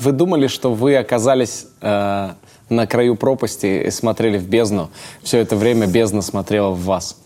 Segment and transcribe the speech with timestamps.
[0.00, 2.30] вы думали, что вы оказались э,
[2.68, 4.90] на краю пропасти и смотрели в бездну.
[5.22, 7.16] Все это время бездна смотрела в вас.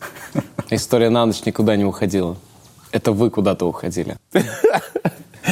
[0.70, 2.36] История на ночь никуда не уходила.
[2.90, 4.16] Это вы куда-то уходили.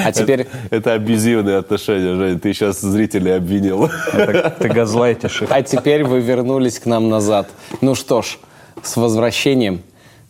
[0.04, 0.42] А теперь...
[0.42, 2.40] Это, это абьюзивные отношения, Жень.
[2.40, 3.90] Ты сейчас зрителей обвинил.
[4.12, 5.50] Это, ты газлайтишь их.
[5.50, 7.50] А теперь вы вернулись к нам назад.
[7.82, 8.38] Ну что ж,
[8.82, 9.82] с возвращением.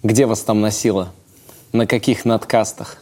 [0.02, 1.12] Где вас там носило?
[1.72, 2.98] На каких надкастах?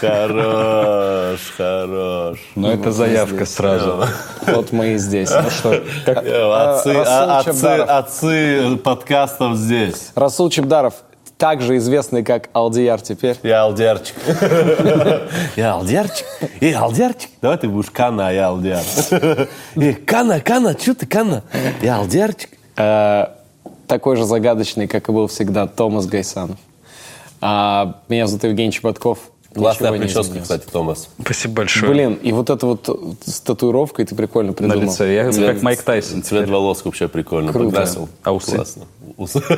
[0.00, 2.38] Хорош, хорош.
[2.54, 4.04] Но это заявка сразу.
[4.46, 5.30] Вот мы и здесь.
[5.30, 10.10] Ну что, Отцы, Расул а- отцы, подкастов здесь.
[10.14, 10.94] Расул Чебдаров,
[11.38, 13.36] также известный как Алдияр теперь.
[13.42, 14.14] Я алдиарчик.
[15.56, 16.26] Я алдиарчик.
[16.60, 17.30] Эй, алдиарчик.
[17.40, 18.82] Давай ты будешь Кана, а я алдиар.
[19.76, 21.42] Эй, Кана, Кана, что ты Кана?
[21.80, 22.50] Я алдиарчик.
[22.76, 23.28] Э,
[23.86, 26.58] такой же загадочный, как и был всегда Томас Гайсанов.
[27.40, 29.18] А, меня зовут Евгений Чеботков.
[29.54, 30.42] Классная не прическа, изменилось.
[30.44, 31.08] кстати, Томас.
[31.20, 31.92] Спасибо большое.
[31.92, 34.82] Блин, и вот это вот с татуировкой ты прикольно на придумал.
[34.82, 35.12] лице.
[35.12, 36.22] Я Цвет- как Майк Тайсон.
[36.22, 37.50] Цвет волос вообще прикольно.
[37.52, 37.70] Круто.
[37.70, 38.08] Покрасил.
[38.22, 38.54] А усы?
[38.54, 38.84] Классно.
[39.16, 39.42] Усы.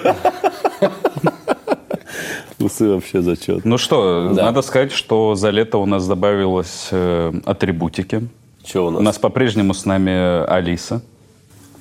[2.59, 3.65] Усы вообще зачет.
[3.65, 4.45] Ну что, Да.
[4.45, 8.29] надо сказать, что за лето у нас добавилось э, атрибутики.
[8.65, 9.03] Что у У нас?
[9.03, 11.03] нас по-прежнему с нами Алиса.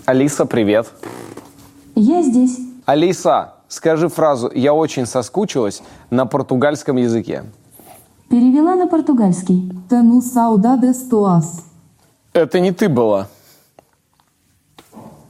[0.05, 0.87] Алиса, привет.
[1.95, 2.57] Я здесь.
[2.85, 7.45] Алиса, скажи фразу «Я очень соскучилась» на португальском языке.
[8.29, 9.71] Перевела на португальский.
[9.89, 11.63] Тану saudades tuas.
[12.33, 13.27] Это не ты была.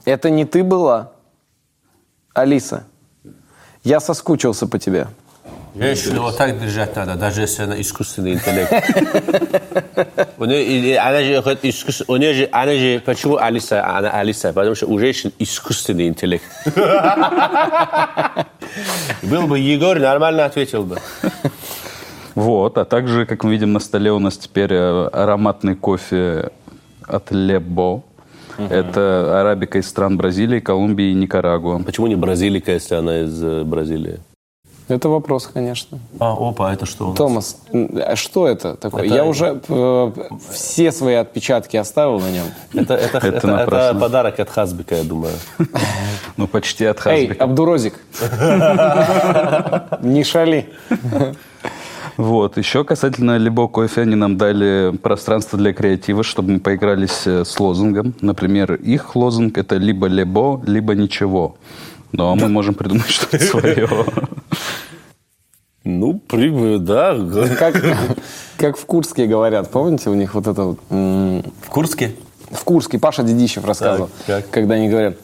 [0.04, 1.12] Это не ты была.
[2.34, 2.84] Алиса,
[3.84, 5.06] я соскучился по тебе.
[5.74, 8.72] Женщину вот так держать надо, даже если она искусственный интеллект.
[10.36, 11.40] У нее, или она же
[12.16, 14.52] нее же, она же, почему Алиса, она Алиса?
[14.52, 16.44] Потому что у женщин искусственный интеллект.
[19.22, 20.98] Был бы Егор, нормально ответил бы.
[22.34, 26.50] Вот, а также, как мы видим, на столе у нас теперь э, ароматный кофе
[27.06, 28.02] от Лебо.
[28.58, 31.82] Это арабика из стран Бразилии, Колумбии и Никарагуа.
[31.82, 34.20] Почему не бразилика, если она из э, Бразилии?
[34.92, 35.98] Это вопрос, конечно.
[36.18, 37.16] А, опа, это что у нас?
[37.16, 39.04] Томас, а что это такое?
[39.06, 40.12] Это- Я уже э,
[40.50, 42.44] все свои отпечатки оставил на нем.
[42.74, 44.00] Это, это, это, это напрасно.
[44.00, 45.34] подарок от Хазбика, я думаю.
[46.36, 47.44] Ну, почти от Эй, Хазбика.
[47.44, 47.94] Абдурозик,
[50.02, 50.68] не шали.
[52.16, 57.44] Вот, еще касательно Лебо кофе, они нам дали пространство для креатива, чтобы мы поигрались э,
[57.44, 58.12] с лозунгом.
[58.20, 61.56] Например, их лозунг это либо Лебо, либо ничего.
[62.12, 63.88] Но мы можем придумать что-то свое.
[65.84, 67.16] Ну, прибыль, да.
[67.58, 67.74] Как,
[68.56, 72.12] как в Курске говорят, помните, у них вот это вот, В Курске?
[72.50, 74.50] в Курске Паша Дедищев рассказывал, Так, как?
[74.50, 75.16] когда они говорят,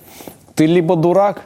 [0.55, 1.43] ты либо дурак,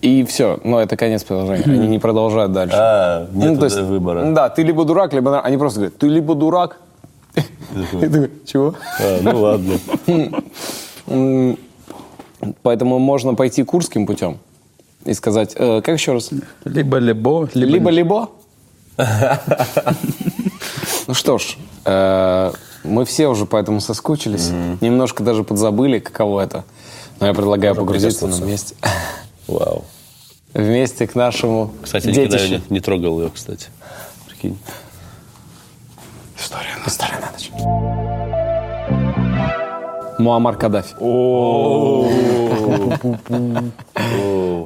[0.00, 2.76] и все, ну это конец приложения, они не продолжают дальше.
[2.80, 4.24] А, нет Ну, то есть, выбора.
[4.32, 5.40] Да, ты либо дурак, либо...
[5.40, 6.78] Они просто говорят, ты либо дурак.
[7.34, 8.74] И такой, чего?
[8.98, 9.74] А, ну ладно.
[12.62, 14.38] Поэтому можно пойти курским путем
[15.06, 16.30] и сказать, э, как еще раз?
[16.64, 17.66] Либо Лебо, либо...
[17.66, 18.30] Либо-либо.
[21.06, 22.52] Ну что ж, э,
[22.82, 24.50] мы все уже поэтому соскучились.
[24.80, 26.64] Немножко даже подзабыли, каково это.
[27.20, 28.74] Но я предлагаю погрузиться на вместе.
[29.46, 29.84] Вау.
[30.52, 32.38] Вместе к нашему Кстати, никогда
[32.70, 33.68] не трогал ее, кстати.
[34.26, 34.58] Прикинь.
[36.38, 37.50] История на, История на ночь.
[40.18, 40.94] Муаммар Каддафи.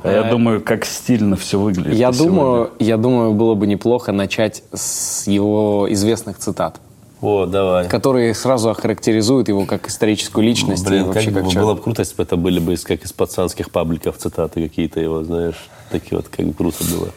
[0.03, 1.95] А я думаю, как стильно все выглядит.
[1.95, 6.81] Я думаю, я думаю, было бы неплохо начать с его известных цитат,
[7.21, 7.89] О, давай.
[7.89, 11.83] которые сразу охарактеризуют его как историческую личность и Блин, вообще как как бы, было бы
[11.83, 15.69] круто, если бы это были бы из, как из пацанских пабликов цитаты какие-то его, знаешь.
[15.91, 17.09] Такие вот, как круто было.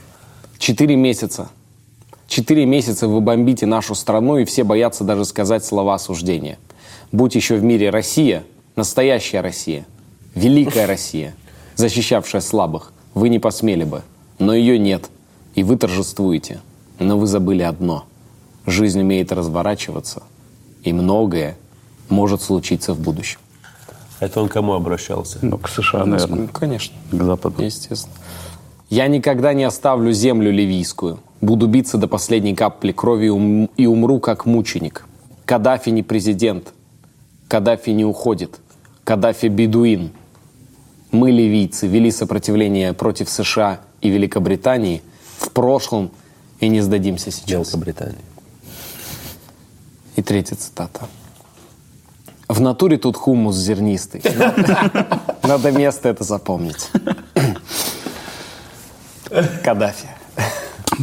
[0.58, 1.50] Четыре месяца.
[2.28, 6.58] Четыре месяца вы бомбите нашу страну, и все боятся даже сказать слова осуждения.
[7.12, 8.44] Будь еще в мире Россия,
[8.76, 9.86] настоящая Россия,
[10.36, 11.36] великая Россия,
[11.76, 14.02] защищавшая слабых, вы не посмели бы.
[14.40, 15.10] Но ее нет,
[15.56, 16.62] и вы торжествуете.
[17.00, 18.06] Но вы забыли одно.
[18.66, 20.24] Жизнь умеет разворачиваться,
[20.84, 21.58] и многое
[22.10, 23.40] может случиться в будущем.
[24.20, 25.40] Это он кому обращался?
[25.42, 26.40] Ну, к США, наверное.
[26.42, 26.96] Ну, конечно.
[27.12, 27.62] К Западу.
[27.62, 28.14] Естественно.
[28.90, 31.20] Я никогда не оставлю землю ливийскую.
[31.42, 33.28] Буду биться до последней капли крови
[33.76, 35.06] и умру как мученик.
[35.46, 36.74] Каддафи не президент.
[37.50, 38.60] Каддафи не уходит.
[39.04, 40.12] Каддафи бедуин.
[41.14, 45.04] Мы, ливийцы, вели сопротивление против США и Великобритании
[45.38, 46.10] в прошлом
[46.60, 47.68] и не сдадимся сейчас.
[47.68, 48.18] Великобритания.
[50.16, 51.08] И третья цитата.
[52.48, 54.24] В натуре тут хумус зернистый.
[55.44, 56.90] Надо место это запомнить.
[59.64, 60.08] Каддафи.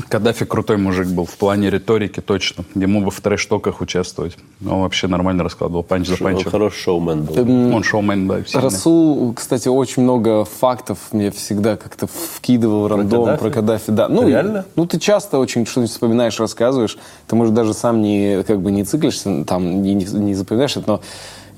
[0.08, 2.64] Каддафи крутой мужик был в плане риторики точно.
[2.74, 4.36] Ему бы в трэш-токах участвовать.
[4.64, 6.50] Он вообще нормально раскладывал панч за Он панчем.
[6.50, 7.74] хороший шоумен был.
[7.74, 8.62] Он шоумен, да, сильный.
[8.64, 13.40] Расул, кстати, очень много фактов мне всегда как-то вкидывал рандом Каддафи?
[13.42, 13.90] про Каддафи.
[13.90, 14.08] Да.
[14.08, 14.64] Ну, Реально?
[14.76, 16.96] Ну, ты часто очень что-нибудь вспоминаешь, рассказываешь.
[17.26, 20.84] Ты, может, даже сам не, как бы не циклишься, там, не, не- не запоминаешь это,
[20.86, 21.00] но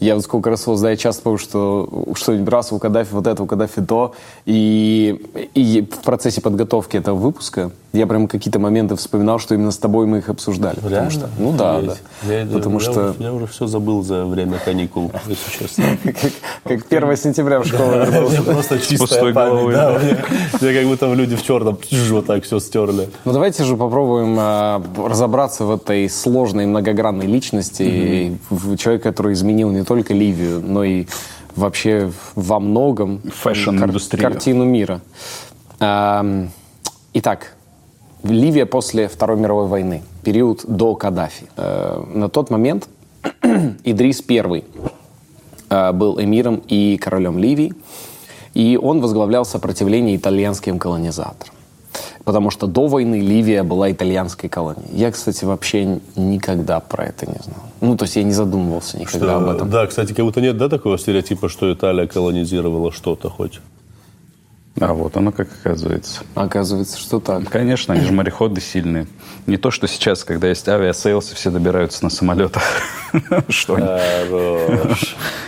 [0.03, 3.43] я вот сколько раз да, я часто помню, что что-нибудь раз у Каддафи вот это,
[3.43, 4.15] у Каддафи то.
[4.47, 5.21] И,
[5.55, 10.07] и в процессе подготовки этого выпуска я прям какие-то моменты вспоминал, что именно с тобой
[10.07, 10.77] мы их обсуждали.
[10.77, 11.11] Потому Реально?
[11.11, 11.95] что, ну да, да.
[12.23, 15.85] Я, Потому я что уже- я уже все забыл за время каникул, если честно.
[16.05, 16.33] как,
[16.65, 18.43] как 1 сентября в школу вернулся.
[18.43, 19.77] Просто чистая память,
[20.61, 21.79] Мне как будто люди в черном
[22.11, 23.11] вот так все стерли.
[23.25, 28.39] Ну давайте же попробуем а, разобраться в этой сложной многогранной личности
[28.79, 31.07] человека, который изменил не только Ливию, но и
[31.57, 34.23] вообще во многом Фэшн-индустрию.
[34.23, 35.01] картину мира.
[37.15, 37.55] Итак,
[38.23, 41.47] Ливия после Второй мировой войны, период до Каддафи.
[41.57, 42.89] Э, На тот момент
[43.85, 44.65] Идрис I
[45.69, 47.75] э, был эмиром и королем Ливии,
[48.55, 51.55] и он возглавлял сопротивление итальянским колонизаторам.
[52.25, 54.89] Потому что до войны Ливия была итальянской колонией.
[54.93, 57.63] Я, кстати, вообще никогда про это не знал.
[57.81, 59.71] Ну, то есть я не задумывался никогда об этом.
[59.71, 63.61] Да, кстати, как будто нет, да, такого стереотипа, что Италия колонизировала что-то хоть.
[64.81, 66.23] А вот оно как оказывается.
[66.35, 67.49] Оказывается, что так.
[67.51, 69.07] Конечно, они же мореходы сильные.
[69.47, 72.63] Не то, что сейчас, когда есть Aviasales, и все добираются на самолетах.
[73.49, 73.77] Что.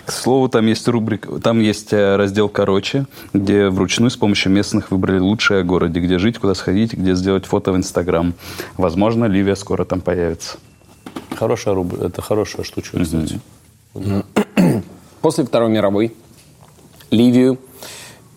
[0.05, 4.91] К слову, там есть рубрика, там есть э, раздел «Короче», где вручную с помощью местных
[4.91, 8.35] выбрали лучшее о городе, где жить, куда сходить, где сделать фото в Инстаграм.
[8.77, 10.59] Возможно, Ливия скоро там появится.
[11.35, 13.41] Хорошая рубрика, это хорошая штучка, кстати.
[15.23, 16.15] После Второй мировой
[17.11, 17.59] Ливию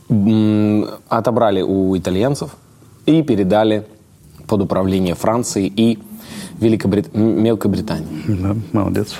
[0.09, 2.56] отобрали у итальянцев
[3.06, 3.86] и передали
[4.48, 6.00] под управление Франции и
[6.59, 7.13] Великобрит...
[7.13, 8.24] Мелкобритании.
[8.27, 9.15] Да, молодец.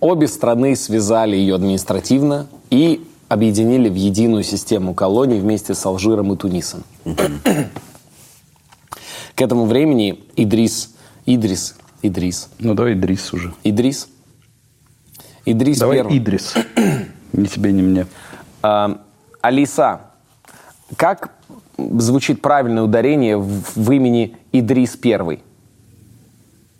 [0.00, 6.36] Обе страны связали ее административно и объединили в единую систему колоний вместе с Алжиром и
[6.36, 6.82] Тунисом.
[9.34, 10.94] К этому времени Идрис,
[11.24, 13.54] Идрис, Идрис, Ну, давай Идрис уже.
[13.64, 14.08] Идрис,
[15.44, 16.18] Идрис Давай первый.
[16.18, 16.54] Идрис.
[17.32, 18.06] Ни тебе, ни мне.
[18.62, 19.00] А,
[19.42, 20.02] Алиса,
[20.96, 21.32] как
[21.76, 25.42] звучит правильное ударение в, в имени Идрис первый?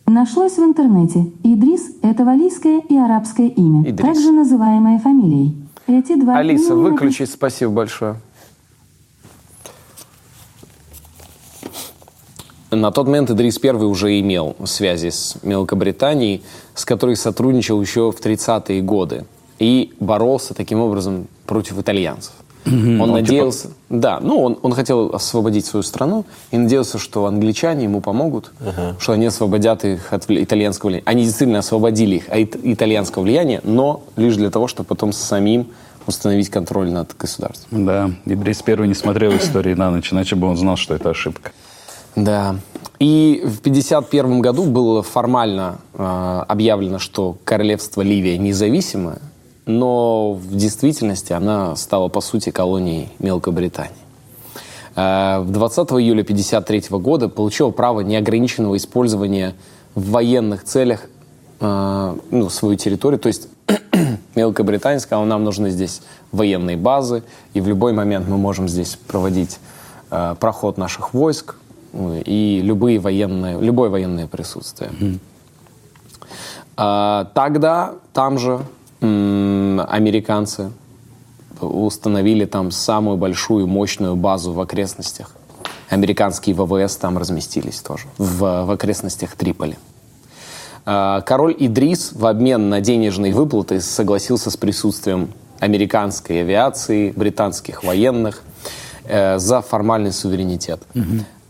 [0.07, 1.27] Нашлось в интернете.
[1.43, 4.07] Идрис– это валийское и арабское имя, Идрис.
[4.07, 5.57] также называемое фамилией.
[5.89, 8.17] Эти два Алиса, имени выключи, спасибо большое.
[12.71, 16.43] На тот момент Идрис I уже имел связи с Мелкобританией,
[16.75, 19.25] с которой сотрудничал еще в 30-е годы
[19.59, 22.33] и боролся таким образом против итальянцев.
[22.65, 28.01] Он надеялся, да, ну он, он хотел освободить свою страну и надеялся, что англичане ему
[28.01, 28.53] помогут,
[28.99, 31.05] что они освободят их от итальянского влияния.
[31.07, 35.69] Они действительно освободили их от итальянского влияния, но лишь для того, чтобы потом самим
[36.07, 37.87] установить контроль над государством.
[37.87, 41.53] Да, Идрис первый не смотрел истории на ночь, иначе бы он знал, что это ошибка.
[42.17, 42.57] Да.
[42.99, 49.19] И в 1951 году было формально э, объявлено, что королевство Ливия независимое,
[49.67, 53.93] но в действительности она стала, по сути, колонией Мелкобритании.
[54.97, 59.55] Э, в 20 июля 1953 года получил право неограниченного использования
[59.95, 61.07] в военных целях
[61.61, 63.19] э, ну, свою территорию.
[63.19, 63.49] То есть
[64.35, 66.03] Мелкобритания сказала, нам нужны здесь
[66.33, 67.23] военные базы,
[67.55, 69.59] и в любой момент мы можем здесь проводить
[70.11, 71.57] э, проход наших войск
[71.93, 74.91] ну, и любые военные, любое военное присутствие.
[76.77, 78.61] А, Тогда там же
[79.03, 80.71] американцы
[81.61, 85.31] установили там самую большую мощную базу в окрестностях.
[85.89, 89.77] Американские ВВС там разместились тоже, в, в окрестностях Триполи.
[90.85, 98.43] А, Король Идрис в обмен на денежные выплаты согласился с присутствием американской авиации, британских военных
[99.05, 100.83] э, за формальный суверенитет.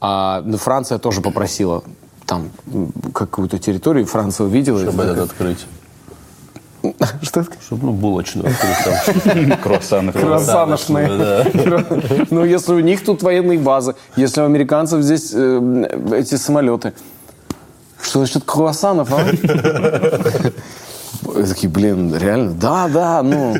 [0.01, 1.85] А, ну, Франция тоже попросила
[2.27, 2.51] там
[3.15, 4.81] какую-то территорию, Франция увидела.
[4.81, 5.67] Чтобы этот открыть.
[7.23, 7.51] Что это?
[7.65, 9.59] Чтобы, ну, булочную открыть там.
[9.63, 10.13] Круассаны.
[10.13, 11.09] Круассаношные.
[12.31, 16.93] Ну, если у них тут военные базы, если у американцев здесь э, эти самолеты.
[18.03, 19.25] Что насчет круассанов, а?
[21.47, 22.53] Такие, блин, реально?
[22.53, 23.55] Да, да, ну...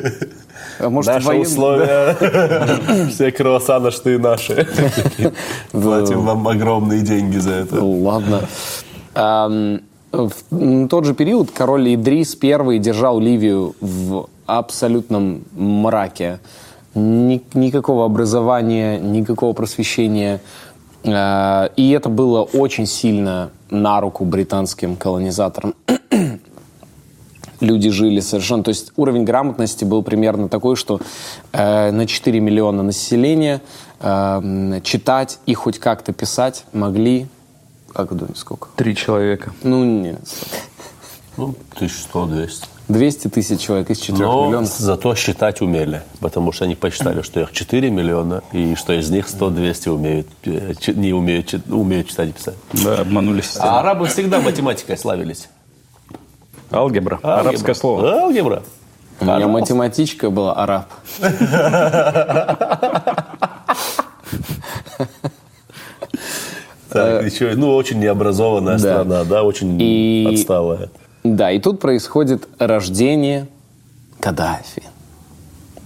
[0.79, 4.67] А может, Наши воен- условия, все круассаношные наши.
[5.71, 7.75] Платим вам огромные деньги за это.
[7.75, 8.41] Ну, Ладно.
[10.13, 16.39] В тот же период король Идрис I держал Ливию в абсолютном мраке.
[16.93, 20.39] Ни- никакого образования, никакого просвещения.
[21.03, 25.73] Э, И это было очень сильно на руку британским колонизаторам.
[27.59, 28.61] Люди жили совершенно...
[28.61, 31.01] То есть уровень грамотности был примерно такой, что
[31.53, 33.61] э, на 4 миллиона населения
[33.99, 37.25] э, читать и хоть как-то писать могли...
[37.93, 38.69] Как вы думаете, сколько?
[38.75, 39.53] Три человека.
[39.63, 40.19] Ну, нет.
[41.37, 42.65] Ну, 1100-200.
[42.89, 44.69] 200 тысяч человек из 4 Но миллионов.
[44.69, 49.27] зато считать умели, потому что они посчитали, что их 4 миллиона, и что из них
[49.27, 52.55] 100-200 умеют, э, не умеют, умеют читать и писать.
[52.73, 53.67] Да, обманули систему.
[53.67, 55.47] А арабы всегда математикой славились.
[56.71, 57.19] Алгебра.
[57.23, 58.23] Арабское слово.
[58.23, 58.63] Алгебра.
[59.19, 60.89] У меня математичка была араб.
[66.93, 68.79] Так, еще, ну, очень необразованная да.
[68.79, 70.89] страна, да, очень И- отсталая.
[71.23, 73.47] Да, и тут происходит рождение
[74.19, 74.83] Каддафи.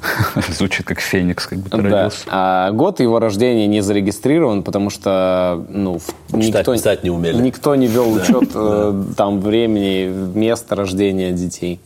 [0.51, 1.83] Звучит как Феникс, как будто Да.
[1.83, 2.23] родился.
[2.27, 5.99] А год его рождения не зарегистрирован, потому что ну,
[6.31, 7.41] никто, писать не умели.
[7.41, 11.79] никто не вел учет э, там времени, места рождения детей.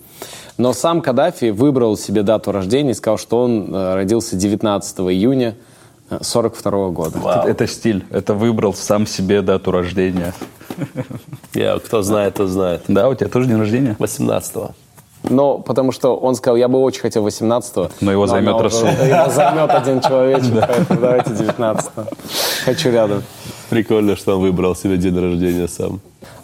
[0.57, 5.55] Но сам Каддафи выбрал себе дату рождения и сказал, что он э, родился 19 июня
[6.15, 7.17] 1942 года.
[7.19, 7.47] Вау.
[7.47, 8.05] Это стиль.
[8.11, 10.33] Это выбрал сам себе дату рождения.
[11.53, 12.83] Я, кто знает, тот знает.
[12.87, 13.95] Да, у тебя тоже день рождения?
[13.99, 14.71] 18-го.
[15.29, 17.91] Но потому что он сказал, я бы очень хотел 18-го.
[18.01, 18.87] Но его займет она уже- Расул.
[19.05, 22.05] Его займет один человечек, поэтому давайте 19-го.
[22.65, 23.23] Хочу рядом.
[23.69, 26.01] Прикольно, что он выбрал себе день рождения сам.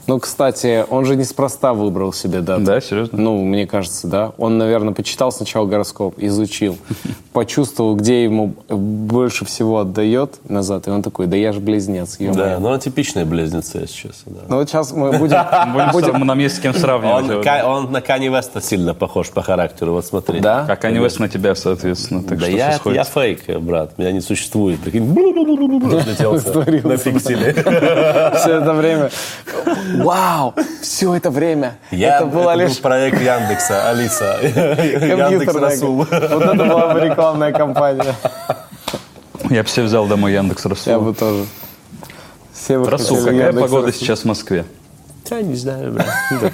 [0.08, 2.64] Ну, кстати, он же неспроста выбрал себе дату.
[2.64, 3.20] Да, серьезно?
[3.20, 4.32] Ну, мне кажется, да.
[4.38, 6.78] Он, наверное, почитал сначала гороскоп, изучил,
[7.34, 12.58] почувствовал, где ему больше всего отдает назад, и он такой, да я же близнец, Да,
[12.60, 14.32] но он типичный близнец, если честно.
[14.34, 14.42] Да.
[14.48, 15.38] Ну, вот сейчас мы будем...
[15.92, 17.46] Будем, нам есть с кем сравнивать.
[17.66, 20.40] Он, на Кани Веста сильно похож по характеру, вот смотри.
[20.40, 20.66] Да?
[20.66, 22.24] Как они Вест на тебя, соответственно.
[22.24, 24.80] Так Да что я, фейк, брат, меня не существует.
[24.84, 25.06] Прикинь,
[26.84, 27.54] на пикселе.
[27.54, 29.10] Все это время...
[30.04, 30.54] Вау!
[30.82, 31.77] Все это время!
[31.92, 34.38] Я, это было был лишь проект Яндекса, Алиса.
[34.42, 35.56] Яндекс.
[35.56, 35.96] Расул.
[35.96, 38.16] Вот это была бы рекламная кампания.
[39.50, 41.00] Я бы все взял домой Яндекс Я Расул.
[41.01, 41.46] бы тоже.
[42.54, 44.01] Все бы Расул, какая Яндекс погода Расул.
[44.01, 44.66] сейчас в Москве?
[45.30, 46.08] Я не знаю, брат.
[46.32, 46.50] Ну.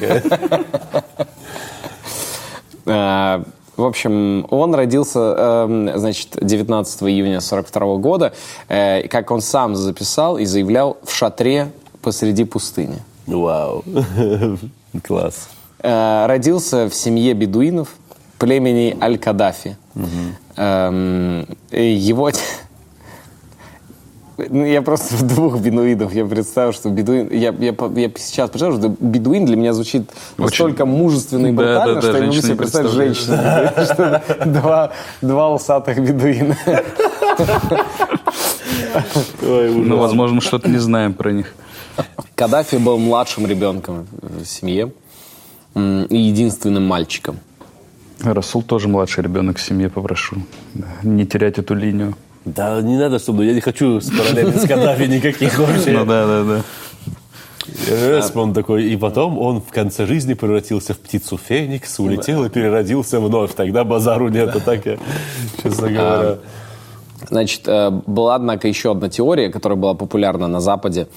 [2.85, 3.43] Э,
[3.75, 8.33] В общем, он родился, эм, значит, 19 июня 42 года,
[8.69, 11.71] э, как он сам записал и заявлял, в шатре
[12.01, 12.99] посреди пустыни.
[13.27, 13.83] Вау.
[15.03, 15.49] Класс.
[15.79, 17.89] Э, Родился в семье бедуинов
[18.39, 19.77] племени Аль-Кадафи.
[20.55, 22.31] Эм, и Его...
[24.49, 26.13] Ну, я просто в двух бедуинов.
[26.13, 27.29] Я представил, что бедуин...
[27.31, 31.93] Я, я, я сейчас представляю, что бедуин для меня звучит настолько мужественно и Да, брутально,
[31.95, 33.37] да, да, что я не могу себе представить женщину.
[33.85, 36.57] Что Два, два усатых бедуина.
[39.41, 41.53] Ну, возможно, что-то не знаем про них.
[42.35, 44.91] Каддафи был младшим ребенком в семье
[45.75, 47.39] и единственным мальчиком.
[48.21, 50.37] Расул тоже младший ребенок в семье, попрошу.
[51.03, 52.15] Не терять эту линию.
[52.45, 53.45] Да не надо, чтобы...
[53.45, 55.91] Я не хочу с параллели с Каддафи никаких вообще.
[55.91, 56.61] Ну да, да, да.
[57.87, 62.49] Yes, он такой, и потом он в конце жизни превратился в птицу Феникс, улетел и
[62.49, 63.53] переродился вновь.
[63.55, 64.97] Тогда базару нет, а так я,
[65.61, 66.37] честно говоря.
[67.29, 71.07] Значит, э, была, однако, еще одна теория, которая была популярна на Западе,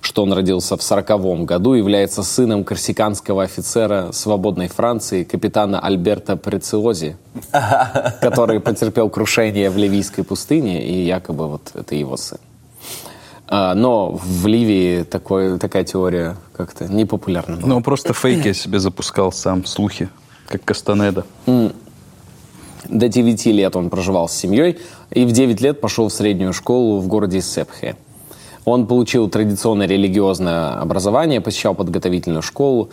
[0.00, 7.16] что он родился в 40 году, является сыном корсиканского офицера свободной Франции, капитана Альберта Прециози,
[8.20, 12.38] который потерпел крушение в Ливийской пустыне, и якобы вот это его сын.
[13.46, 17.56] А, Но в Ливии такой, такая теория как-то не популярна.
[17.56, 17.68] была.
[17.68, 20.08] Ну, он просто фейки я себе запускал сам, слухи,
[20.48, 21.24] как Кастанеда.
[22.94, 24.78] До 9 лет он проживал с семьей
[25.10, 27.96] и в 9 лет пошел в среднюю школу в городе Сепхе.
[28.64, 32.90] Он получил традиционное религиозное образование, посещал подготовительную школу,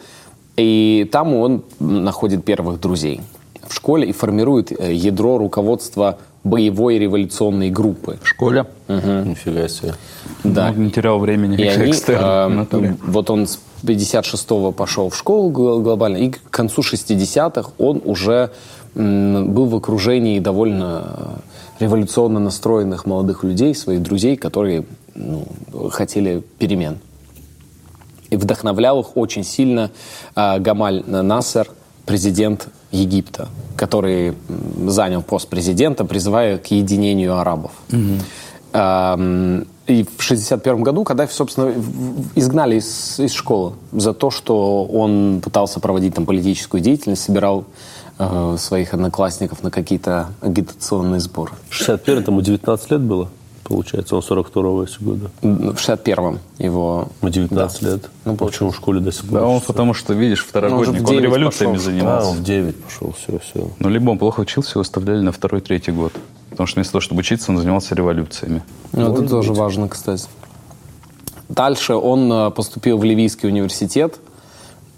[0.58, 3.22] и там он находит первых друзей
[3.67, 8.17] в школе и формирует э, ядро руководства боевой революционной группы.
[8.24, 8.65] В школе?
[8.88, 9.93] Нифига себе.
[10.43, 10.74] Да.
[10.75, 11.55] Ну, не терял времени.
[11.58, 16.50] И они, экстерн, э, вот он с 56-го пошел в школу гл- глобально, и к
[16.50, 18.51] концу 60-х он уже
[18.95, 21.41] был в окружении довольно
[21.79, 25.45] революционно настроенных молодых людей, своих друзей, которые ну,
[25.89, 27.00] хотели перемен.
[28.29, 29.91] И вдохновлял их очень сильно
[30.36, 31.67] э, Гамаль Насер,
[32.05, 34.33] президент Египта, который
[34.86, 37.71] занял пост президента, призывая к единению арабов.
[38.74, 41.74] Эм, И в 1961 году Каддафи, собственно,
[42.36, 47.65] изгнали из, из школы за то, что он пытался проводить там политическую деятельность, собирал
[48.21, 51.51] э, своих одноклассников на какие-то агитационные сборы.
[51.69, 53.29] В 61 ему 19 лет было,
[53.63, 54.15] получается.
[54.15, 55.31] Он 42-го если года.
[55.41, 57.07] В 61-м его...
[57.21, 58.09] Ему 19 лет.
[58.25, 59.39] Ну, Ну, почему в школе до сих пор?
[59.39, 61.85] Да, он потому что, видишь, второгодник, Ну, уже в он 9 революциями пошел.
[61.91, 62.27] Занимался.
[62.29, 63.69] он в 9 пошел, все, все.
[63.79, 66.13] Ну, либо он плохо учился, его оставляли на второй, третий год.
[66.49, 68.61] Потому что вместо того, чтобы учиться, он занимался революциями.
[68.91, 70.25] Ну, это тоже важно, кстати.
[71.47, 74.19] Дальше он э, поступил в Ливийский университет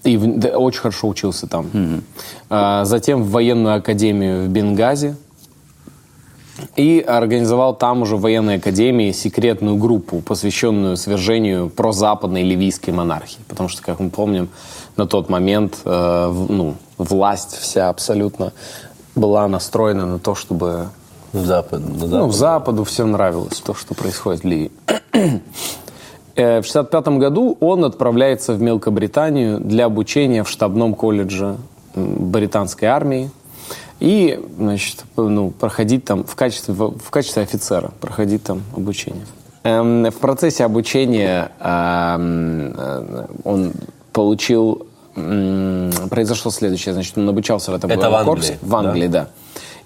[0.04, 2.02] и в- да, очень хорошо учился там.
[2.50, 5.16] А, Затем в военную академию в Бенгази
[6.76, 13.40] и организовал там уже в военной академии секретную группу, посвященную свержению прозападной ливийской монархии.
[13.48, 14.50] Потому что, как мы помним,
[14.98, 18.54] на тот момент э, в- ну, власть вся абсолютно
[19.16, 20.90] была настроена на то, чтобы
[21.34, 22.10] На запад, на запад.
[22.12, 24.72] ну, Западу все нравилось, то, что происходит в Ливии.
[26.36, 31.58] Э, В 65 году он отправляется в Мелкобританию для обучения в штабном колледже
[31.96, 33.30] британской армии
[34.00, 39.26] и, значит, ну, проходить там в качестве, в качестве офицера, проходить там обучение.
[39.64, 43.74] Эм, В процессе обучения э, он
[44.12, 44.88] получил...
[46.10, 46.96] Произошло следующее.
[46.96, 48.58] Значит, он обучался в этом Это в Англии, корпусе.
[48.64, 49.28] В Англии, да.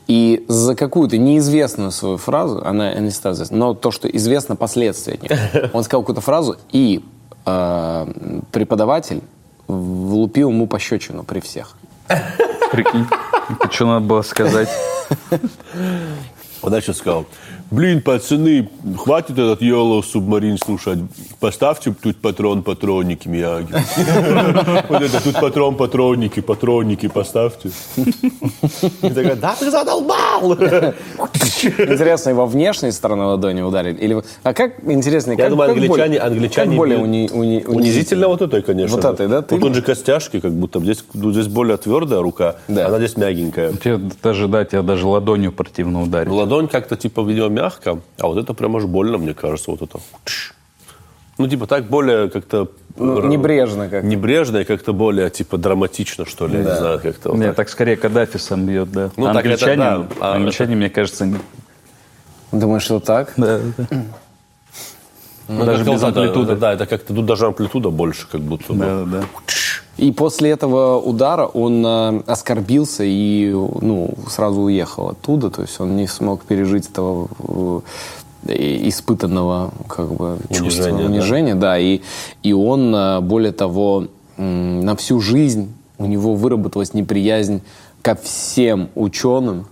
[0.08, 5.16] И за какую-то неизвестную свою фразу, она не стала известна, но то, что известно последствия
[5.16, 5.70] от нее.
[5.74, 7.04] Он сказал какую-то фразу, и
[7.46, 9.22] э, преподаватель
[9.68, 11.76] влупил ему пощечину при всех.
[12.72, 13.06] Прикинь,
[13.70, 14.70] что надо было сказать?
[16.62, 17.26] Он дальше сказал,
[17.72, 21.00] блин, пацаны, хватит этот Yellow Submarine слушать.
[21.40, 23.74] Поставьте тут патрон, патронники, Мияги.
[24.90, 27.72] Вот это тут патрон, патронники, патронники поставьте.
[27.98, 30.58] И такая, да ты задолбал!
[31.64, 33.96] Интересно, его внешней стороны ладони ударили?
[33.98, 34.22] Или...
[34.44, 36.68] А как, интересно, Я как, думаю, как англичане, более, англичане...
[36.70, 38.96] как более уни- уни- унизительно вот этой, конечно.
[38.98, 39.42] Вот этой, да?
[39.42, 40.80] Ты- Вот он же костяшки, как будто.
[40.80, 42.88] Здесь, ну, здесь более твердая рука, Да.
[42.88, 43.74] она здесь мягенькая.
[43.74, 46.30] Тебе даже, да, тебя даже ладонью противно ударить.
[46.30, 49.82] Ну, ладонь как-то типа видимо мягко, а вот это прям аж больно, мне кажется, вот
[49.82, 50.00] это.
[51.38, 52.67] Ну, типа так более как-то...
[52.98, 54.04] Ну, небрежно как.
[54.04, 57.56] Небрежно и как-то более, типа, драматично, что ли, я не знаю, как-то вот Нет, так.
[57.58, 59.10] так скорее Каддафи сам бьет, да.
[59.18, 61.40] Ну, так это англичане, да, а англичане мне кажется, не-
[62.52, 63.34] Думаешь, что так?
[63.38, 64.04] да, да.
[65.48, 66.56] Ну, даже без это, амплитуды.
[66.56, 68.74] Да, это как-то тут даже амплитуда больше, как будто.
[68.74, 68.80] бы.
[68.80, 69.24] Да, да, да.
[69.98, 75.50] И после этого удара он э, оскорбился и ну, сразу уехал оттуда.
[75.50, 77.80] То есть он не смог пережить этого э,
[78.45, 81.06] испытанного как бы, чувства Унижения, да.
[81.06, 81.56] унижения.
[81.56, 81.80] Да.
[81.80, 82.02] И,
[82.43, 87.62] и он, э, более того, на всю жизнь у него выработалась неприязнь
[88.02, 89.67] ко всем ученым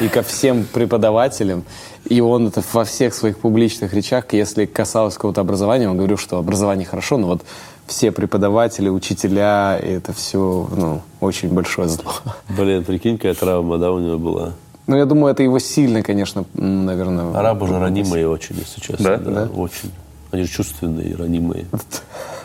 [0.00, 1.64] и ко всем преподавателям.
[2.08, 6.38] И он это во всех своих публичных речах, если касалось какого-то образования, он говорил, что
[6.38, 7.42] образование хорошо, но вот
[7.86, 12.12] все преподаватели, учителя, и это все ну, очень большое зло.
[12.48, 14.52] Блин, прикинь, какая травма, да, у него была.
[14.90, 17.32] Ну, я думаю, это его сильно, конечно, наверное...
[17.32, 19.18] Арабы же ранимые очень, если честно.
[19.18, 19.48] Да?
[19.54, 19.92] Очень.
[20.32, 21.66] Они же чувственные, ранимые.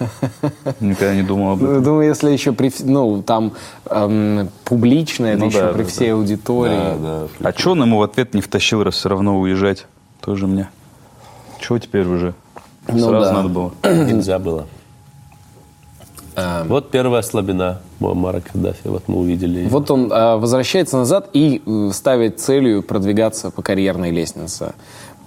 [0.80, 1.84] Никогда не думал об этом.
[1.84, 3.54] Думаю, если еще при, ну, там
[3.90, 7.00] эм, публично, это Ну еще да, при да, всей аудитории.
[7.02, 7.50] Да, да.
[7.50, 9.88] А че он ему в ответ не втащил, раз все равно уезжать?
[10.22, 10.70] Тоже мне.
[11.60, 12.36] Чего теперь уже?
[12.88, 13.34] Ну Сразу да.
[13.34, 13.72] надо было.
[13.84, 14.68] Нельзя было.
[16.36, 18.88] Эм, Вот первая слабина Муаммара Каддафи.
[18.88, 19.68] Вот мы увидели.
[19.68, 24.74] Вот он э, возвращается назад и э, ставит целью продвигаться по карьерной лестнице.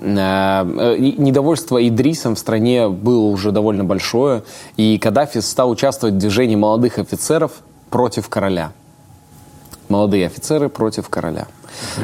[0.00, 4.42] Э, недовольство Идрисом в стране было уже довольно большое,
[4.76, 7.52] и Каддафи стал участвовать в движении молодых офицеров
[7.90, 8.72] против короля.
[9.88, 11.46] Молодые офицеры против короля.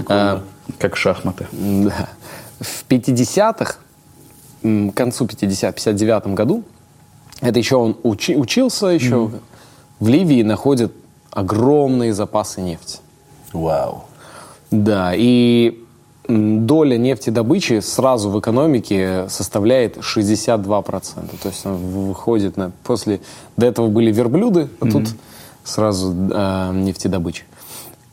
[0.09, 0.40] Э,
[0.79, 1.47] Как шахматы.
[1.53, 2.09] да.
[2.61, 3.77] В 50-х,
[4.62, 6.62] м, к концу 50 59 году,
[7.40, 9.31] это еще он учи- учился еще,
[10.01, 10.92] в Ливии находят
[11.31, 12.99] огромные запасы нефти.
[13.53, 14.05] Вау.
[14.70, 15.81] Да, и
[16.29, 21.03] доля нефтедобычи сразу в экономике составляет 62%.
[21.42, 22.73] То есть он выходит на...
[22.83, 23.20] После...
[23.57, 25.09] До этого были верблюды, а тут
[25.64, 27.44] сразу э, нефтедобыча.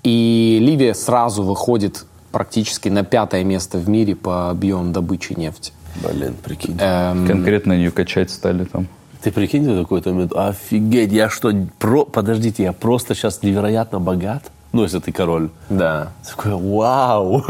[0.03, 5.73] И Ливия сразу выходит практически на пятое место в мире по объему добычи нефти.
[6.03, 6.77] Блин, прикинь.
[6.79, 8.87] Эм, Конкретно ее качать стали там.
[9.23, 12.05] Ты прикинь в какой-то момент, офигеть, я что, про...
[12.05, 14.51] подождите, я просто сейчас невероятно богат?
[14.73, 15.49] Ну, если ты король.
[15.69, 16.11] да.
[16.27, 17.43] Такой, вау!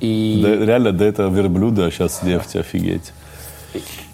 [0.00, 3.12] И- Да, реально до этого верблюда сейчас нефть, офигеть.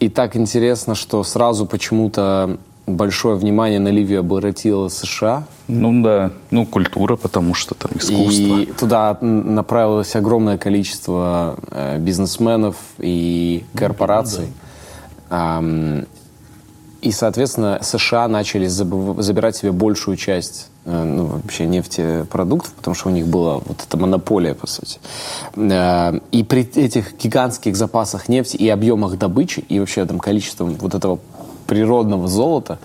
[0.00, 2.56] И так интересно, что сразу почему-то
[2.86, 5.44] большое внимание на Ливию обратила США.
[5.68, 8.60] Ну да, ну культура, потому что там искусство.
[8.60, 14.46] И туда направилось огромное количество э, бизнесменов и корпораций.
[15.30, 16.04] Ам,
[17.02, 23.08] И, соответственно, США начали заб- забирать себе большую часть э, ну, вообще нефтепродуктов, потому что
[23.08, 25.00] у них была вот эта монополия, по сути.
[25.56, 30.94] Э, И при этих гигантских запасах нефти и объемах добычи, и вообще там количеством вот
[30.94, 31.18] этого
[31.66, 32.78] природного золота,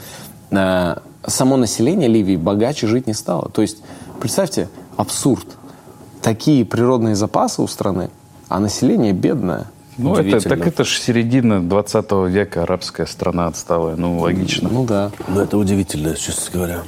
[0.49, 0.95] э,
[1.27, 3.49] само население Ливии богаче жить не стало.
[3.49, 3.77] То есть,
[4.19, 5.45] представьте, абсурд.
[6.23, 8.09] Такие природные запасы у страны,
[8.49, 9.65] а население бедное.
[9.97, 13.95] Ну, это, так это же середина 20 века, арабская страна отсталая.
[13.95, 14.69] Ну, логично.
[14.71, 15.11] Ну да.
[15.27, 16.83] Ну, это удивительно, честно говоря.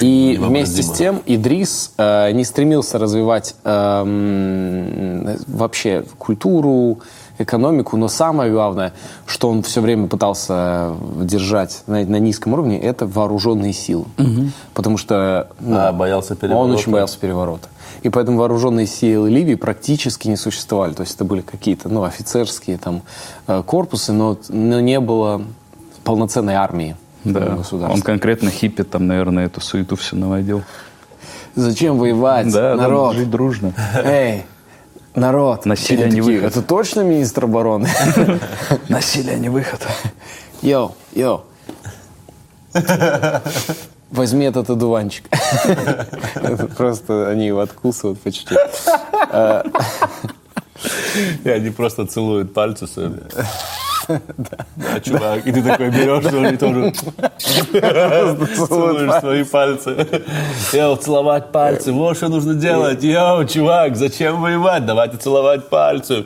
[0.00, 7.00] И вместе с тем Идрис э, не стремился развивать эм, вообще культуру,
[7.38, 8.92] экономику, но самое главное,
[9.26, 14.06] что он все время пытался держать на, на низком уровне, это вооруженные силы.
[14.74, 16.74] Потому что ну, А, боялся он переворота?
[16.74, 17.68] очень боялся переворота.
[18.02, 20.94] И поэтому вооруженные силы Ливии практически не существовали.
[20.94, 23.02] То есть это были какие-то ну, офицерские там,
[23.46, 25.42] э, корпусы, но, но не было
[26.04, 26.96] полноценной армии.
[27.24, 27.94] Да, государства.
[27.94, 30.62] он конкретно хиппи там, наверное, эту суету все наводил.
[31.56, 33.16] Зачем воевать, Да, да, народ?
[33.16, 33.72] жить дружно.
[34.04, 34.44] Эй,
[35.16, 35.66] народ.
[35.66, 36.56] Насилие Они не такие, выход.
[36.56, 37.88] Это точно министр обороны?
[38.88, 39.86] Насилие не выход.
[40.62, 41.42] Йоу, йоу.
[44.10, 45.24] Возьми этот одуванчик.
[46.76, 48.54] Просто они его откусывают почти.
[51.44, 53.20] И они просто целуют пальцы своими.
[54.06, 56.92] Да, чувак, и ты такой берешь и тоже
[58.66, 60.22] целуешь свои пальцы.
[60.72, 63.02] Йоу, целовать пальцы, вот что нужно делать.
[63.02, 64.86] Йоу, чувак, зачем воевать?
[64.86, 66.24] Давайте целовать пальцы.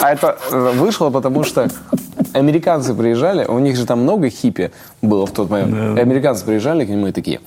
[0.00, 1.68] А это вышло, потому что
[2.32, 4.70] американцы приезжали, у них же там много хиппи
[5.02, 5.98] было в тот момент.
[5.98, 7.40] И американцы приезжали к нему и такие,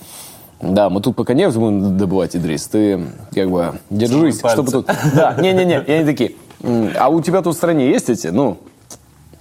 [0.61, 4.71] да, мы тут пока нефть будем добывать, Идрис, ты как бы держись, чтобы пальцы.
[4.71, 5.13] тут...
[5.15, 8.57] Да, не-не-не, и они такие, «М, а у тебя тут в стране есть эти, ну,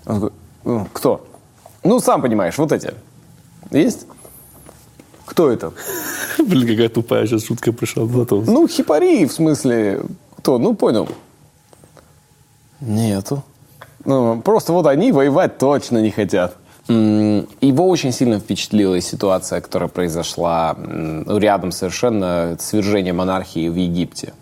[0.06, 0.30] Он такой,
[0.64, 1.26] «Ну, кто?
[1.84, 2.92] Ну, сам понимаешь, вот эти.
[3.70, 4.06] Есть?
[5.26, 5.72] Кто это?
[6.38, 8.04] Блин, какая тупая сейчас шутка пришла.
[8.06, 10.02] Ну, хипари, в смысле,
[10.38, 10.58] кто?
[10.58, 11.08] Ну, понял.
[12.80, 13.42] Нету.
[14.04, 16.56] Ну, просто вот они воевать точно не хотят.
[16.88, 20.76] Его очень сильно впечатлила ситуация, которая произошла
[21.26, 24.32] рядом совершенно свержение монархии в Египте.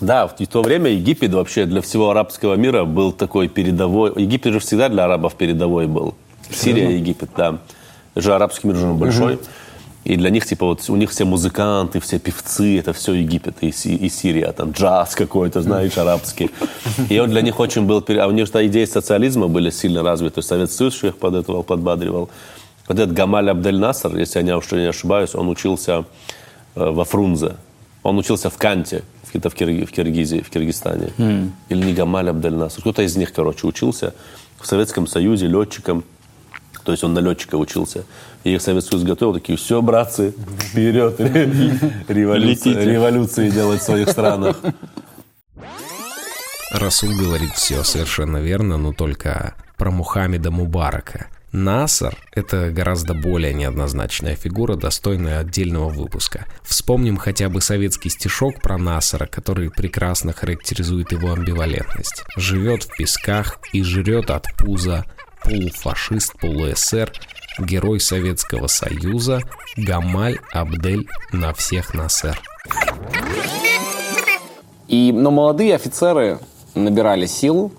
[0.00, 4.12] Да, в то время Египет вообще для всего арабского мира был такой передовой.
[4.16, 6.14] Египет же всегда для арабов передовой был.
[6.50, 7.58] Сирия, Египет, да.
[8.16, 9.38] Же арабский мир же большой.
[10.04, 13.68] И для них, типа, вот у них все музыканты, все певцы, это все Египет и,
[13.68, 16.50] и Сирия, там джаз какой-то, знаешь, арабский.
[17.08, 18.04] И он для них очень был...
[18.08, 20.34] А у них же идеи социализма были сильно развиты.
[20.34, 22.30] То есть Советский Союз их подэтовал, подбадривал.
[22.88, 26.04] Вот этот Гамаль Абдель Наср, если я не, ошибаюсь, он учился
[26.74, 27.52] э, во Фрунзе.
[28.02, 31.10] Он учился в Канте, в, где-то в, Кирги- в Киргизии, в Киргизстане.
[31.68, 32.80] Или не Гамаль Абдель Наср.
[32.80, 34.14] Кто-то из них, короче, учился
[34.60, 36.02] в Советском Союзе летчиком.
[36.84, 38.04] То есть он на летчика учился.
[38.44, 41.20] И их Советский Союз готовил, такие, все, братцы, вперед,
[42.08, 44.56] революция, революции делать в своих странах.
[46.72, 51.26] Расул говорит все совершенно верно, но только про Мухаммеда Мубарака.
[51.52, 56.46] Насар– это гораздо более неоднозначная фигура, достойная отдельного выпуска.
[56.62, 62.24] Вспомним хотя бы советский стишок про Насара, который прекрасно характеризует его амбивалентность.
[62.38, 65.04] Живет в песках и жрет от пуза,
[65.44, 67.12] полуфашист, полуэсер,
[67.58, 69.40] герой Советского Союза,
[69.76, 72.40] Гамаль Абдель на всех Насер.
[74.88, 76.38] И, но молодые офицеры
[76.74, 77.72] набирали силу,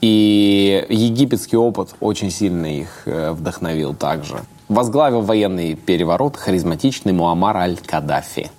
[0.00, 4.42] и египетский опыт очень сильно их э, вдохновил также.
[4.68, 8.50] Возглавил военный переворот харизматичный Муаммар аль-Каддафи.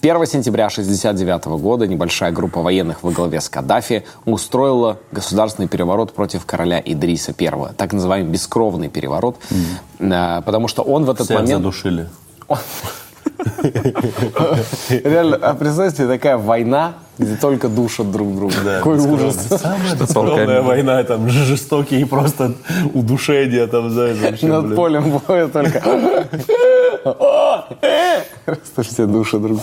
[0.00, 6.46] 1 сентября 1969 года небольшая группа военных во главе с Каддафи устроила государственный переворот против
[6.46, 7.74] короля Идриса I.
[7.76, 9.36] Так называемый бескровный переворот.
[9.98, 11.58] Э, Потому что он в этот Всех момент...
[11.58, 12.08] задушили.
[15.04, 18.54] Реально, а представьте, такая война, где только душат друг друга.
[18.78, 19.36] Какой ужас.
[19.48, 22.54] Самая бескровная война, там жестокие просто
[22.94, 24.76] удушения, там, знаешь, вообще, Над блин.
[24.76, 25.82] полем боя только.
[28.44, 29.62] Просто все души друг друга.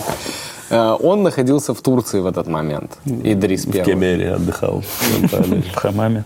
[0.70, 2.98] Э, Он находился в Турции в этот момент.
[3.04, 3.92] Идрис В Первый.
[3.92, 4.82] Кемере отдыхал.
[4.82, 5.72] в.
[5.72, 6.24] В хамаме.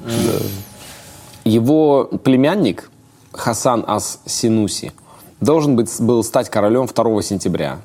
[1.44, 2.90] Его племянник
[3.32, 4.92] Хасан Ас-Синуси
[5.40, 7.78] должен быть, был стать королем 2 сентября.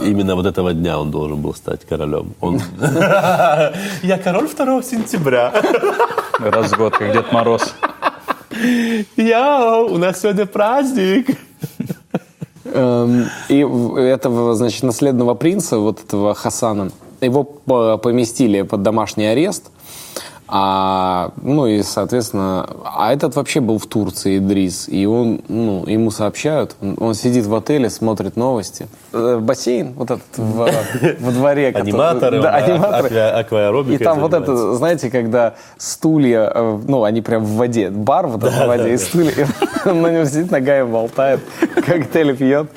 [0.00, 2.34] Именно вот этого дня он должен был стать королем.
[2.40, 2.60] Он...
[4.02, 5.52] Я король 2 сентября.
[6.38, 7.74] Раз в год, как Дед Мороз.
[9.16, 11.36] Я, у нас сегодня праздник.
[12.64, 13.66] Эм, И
[14.00, 19.70] этого, значит, наследного принца, вот этого Хасана, его по- поместили под домашний арест.
[20.50, 26.10] А, ну и, соответственно, а этот вообще был в Турции, Идрис, и он, ну, ему
[26.10, 28.88] сообщают, он, сидит в отеле, смотрит новости.
[29.12, 30.70] Э, Бассейн вот этот в-
[31.20, 31.68] во дворе.
[31.68, 33.08] Аниматоры, Да, а- аниматоры.
[33.14, 37.90] аква- акваэробикой И там вот это, знаете, когда стулья, э, ну, они прям в воде,
[37.90, 39.46] бар вот в воде, и стулья,
[39.84, 41.40] на нем сидит, ногами болтает,
[41.74, 42.70] коктейль пьет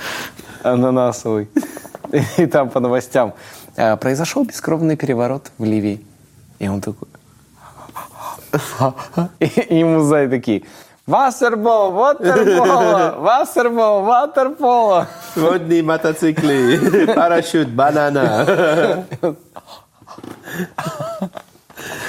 [0.64, 1.48] ананасовый.
[2.38, 3.34] И там по новостям
[3.78, 6.06] э, произошел бескровный переворот в Ливии.
[6.60, 7.08] И он такой...
[9.40, 10.64] И ему сзади такие...
[11.08, 15.08] Вассербол, ватерполо, вассербол, ватерполо.
[15.36, 19.06] Водные мотоциклы, парашют, банана.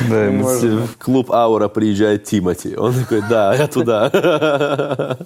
[0.00, 2.76] Да, В клуб Аура приезжает Тимати.
[2.76, 5.16] Он такой, да, я туда.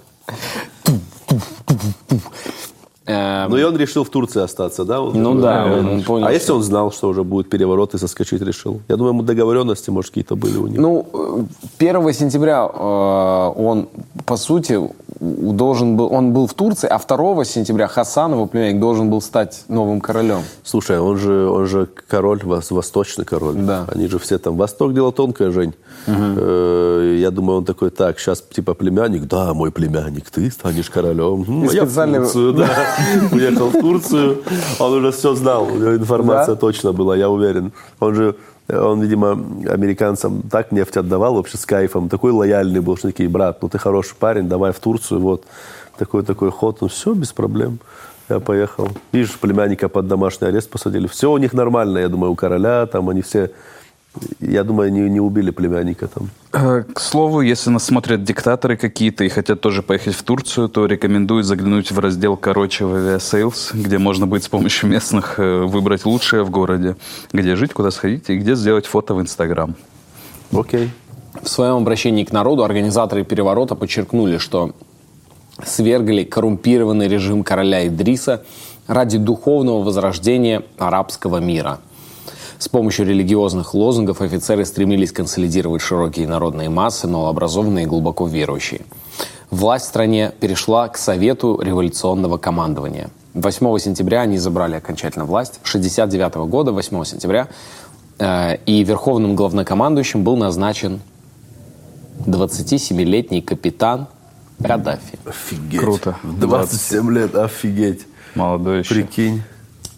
[3.07, 4.99] Э, Ну и он решил в Турции остаться, да?
[5.01, 8.41] Он- Ну да, он понял, А если он знал, что уже будет переворот и соскочить
[8.41, 8.81] решил?
[8.89, 10.81] Я думаю, ему договоренности, может, какие-то были у него.
[10.81, 11.43] Ну, э,
[11.77, 13.87] 1 сентября э, он,
[14.25, 14.79] по сути,
[15.19, 19.63] должен был, он был в Турции, а 2 сентября Хасан, его племянник, должен был стать
[19.67, 20.41] новым королем.
[20.63, 23.55] Слушай, он же, он же король, вос- восточный король.
[23.55, 23.85] Да.
[23.93, 24.57] Они же все там.
[24.57, 25.73] Восток дело тонкое, Жень.
[26.07, 31.41] Э, Я думаю, он такой, так, сейчас типа племянник, да, мой племянник, ты станешь королем.
[31.63, 32.69] И Я в специально- Турцию, да.
[33.31, 34.43] Уехал в Турцию,
[34.79, 37.71] он уже все знал, у него информация точно была, я уверен.
[37.99, 38.35] Он же,
[38.69, 39.31] он, видимо,
[39.69, 43.77] американцам так нефть отдавал вообще с кайфом, такой лояльный был, что такие, брат, ну ты
[43.77, 45.43] хороший парень, давай в Турцию, вот.
[45.97, 47.79] Такой-такой ход, ну все, без проблем.
[48.29, 48.89] Я поехал.
[49.11, 51.07] Видишь, племянника под домашний арест посадили.
[51.07, 53.51] Все у них нормально, я думаю, у короля, там они все,
[54.39, 56.29] я думаю, не, не убили племянника там.
[56.53, 60.85] Э, К слову, если нас смотрят диктаторы какие-то и хотят тоже поехать в Турцию, то
[60.85, 66.05] рекомендую заглянуть в раздел «Короче» в Aviasales, где можно будет с помощью местных э, выбрать
[66.05, 66.95] лучшее в городе,
[67.33, 69.75] где жить, куда сходить и где сделать фото в Инстаграм.
[70.51, 70.91] Окей.
[71.41, 74.73] В своем обращении к народу организаторы переворота подчеркнули, что
[75.63, 78.43] свергли коррумпированный режим короля Идриса
[78.87, 81.79] ради духовного возрождения арабского мира.
[82.59, 88.81] С помощью религиозных лозунгов офицеры стремились консолидировать широкие народные массы, малообразованные и глубоко верующие.
[89.51, 93.09] Власть в стране перешла к Совету революционного командования.
[93.33, 95.59] 8 сентября они забрали окончательно власть.
[95.63, 97.47] 69 года, 8 сентября.
[98.19, 100.99] э, И верховным главнокомандующим был назначен
[102.25, 104.07] 27-летний капитан
[104.61, 105.19] Каддафи.
[105.25, 105.79] Офигеть.
[105.79, 106.17] Круто.
[106.23, 108.07] В 27 лет, офигеть.
[108.33, 108.95] Молодой еще.
[108.95, 109.43] Прикинь.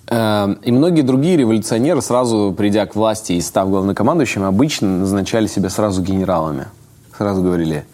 [0.10, 5.69] Э, И многие другие революционеры, сразу придя к власти и став главнокомандующим, обычно назначали себя
[5.69, 6.65] сразу генералами.
[7.17, 7.86] Сразу говорили,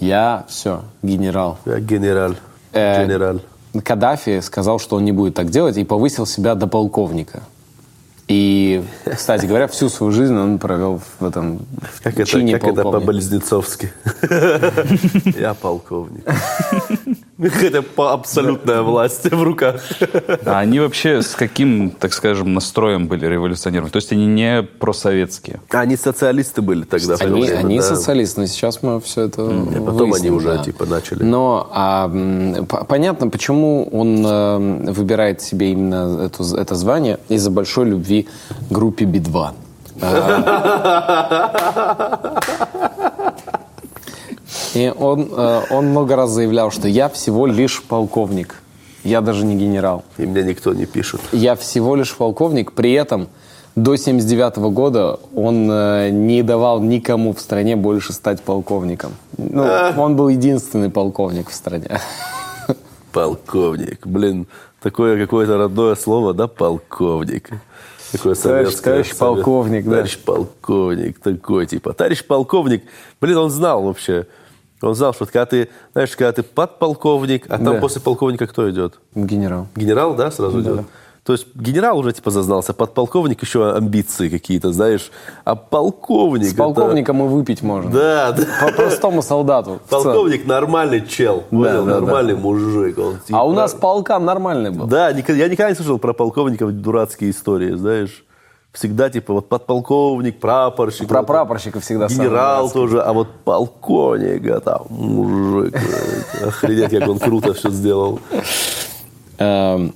[0.00, 1.58] я все, генерал.
[1.66, 2.34] Я генерал.
[2.72, 3.40] Э, Генерал.
[3.84, 7.42] Каддафи сказал, что он не будет так делать, и повысил себя до полковника.
[8.28, 12.62] И, кстати говоря, всю свою жизнь он провел в этом в Как это, чине как
[12.64, 13.06] это полковника.
[13.06, 13.92] по-близнецовски?
[15.38, 16.24] Я полковник.
[17.42, 19.80] Это по- абсолютная власть в руках.
[20.44, 23.88] А они вообще с каким, так скажем, настроем были революционерами?
[23.88, 25.60] То есть они не просоветские.
[25.70, 27.16] Они социалисты были тогда.
[27.20, 27.82] Они, время, они да.
[27.82, 30.58] социалисты, но сейчас мы все это И потом они выясним, уже да.
[30.58, 31.22] типа начали.
[31.22, 32.08] Но а,
[32.88, 38.28] понятно, почему он э, выбирает себе именно эту, это звание из-за большой любви
[38.68, 39.50] к группе Би-2.
[44.74, 48.56] И он, э, он много раз заявлял, что я всего лишь полковник.
[49.04, 50.04] Я даже не генерал.
[50.18, 51.20] И мне никто не пишет.
[51.32, 53.28] Я всего лишь полковник, при этом
[53.74, 59.12] до 79 года он э, не давал никому в стране больше стать полковником.
[59.38, 62.00] Ну, он был единственный полковник в стране.
[63.12, 64.06] Полковник.
[64.06, 64.46] Блин,
[64.80, 67.50] такое какое-то родное слово, да, полковник.
[68.12, 69.90] Такое Товарищ- товарищ совет- полковник, да.
[69.90, 71.92] Товарищ полковник, такой типа.
[71.92, 72.84] Товарищ полковник,
[73.20, 74.26] блин, он знал вообще.
[74.82, 77.80] Он знал, что когда ты, знаешь, когда ты подполковник, а там Да.
[77.80, 78.98] после полковника кто идет?
[79.14, 79.66] Генерал.
[79.76, 80.80] Генерал, да, сразу идет?
[81.24, 85.12] То есть генерал уже типа зазнался, подполковник еще амбиции какие-то, знаешь,
[85.44, 86.48] а полковник...
[86.48, 87.92] С это- полковником и выпить можно.
[87.92, 88.42] Да, да.
[88.60, 89.78] По простому солдату.
[89.88, 91.62] Полковник нормальный чел, понял?
[91.64, 92.00] да, да.
[92.00, 92.98] нормальный мужик.
[92.98, 94.86] Он, типа- А у нас полкан нормальный был.
[94.88, 95.14] Да, я
[95.48, 98.24] никогда не слышал про полковников дурацкие истории, знаешь.
[98.72, 101.06] Всегда типа вот подполковник, прапорщик.
[101.06, 105.74] Про вот, прапорщика всегда Генерал тоже, а вот полковник, это мужик.
[105.74, 108.18] э, Охренеть, как он круто все сделал.
[109.38, 109.94] Эм,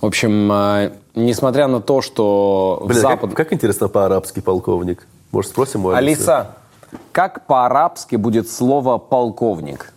[0.00, 3.30] В общем, э, несмотря на то, что Блин, а Запад...
[3.30, 5.06] как, как интересно по-арабски полковник?
[5.32, 6.20] Может, спросим у Алисы?
[6.20, 6.50] Алиса,
[7.10, 9.92] как по-арабски будет слово «полковник»?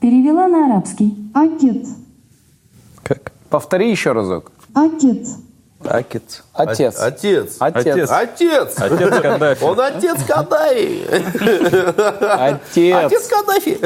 [0.00, 1.14] Перевела на арабский.
[1.34, 1.86] Акид,
[3.02, 3.32] Как?
[3.50, 4.52] Повтори еще разок.
[4.74, 5.26] акид,
[5.82, 6.42] Отец.
[6.52, 6.98] О- Отец.
[7.00, 7.56] Отец.
[8.10, 8.10] Отец.
[8.78, 9.64] Отец Каддафи.
[9.64, 11.04] Он отец Каддафи.
[12.22, 12.96] Отец.
[13.04, 13.78] Отец Каддафи.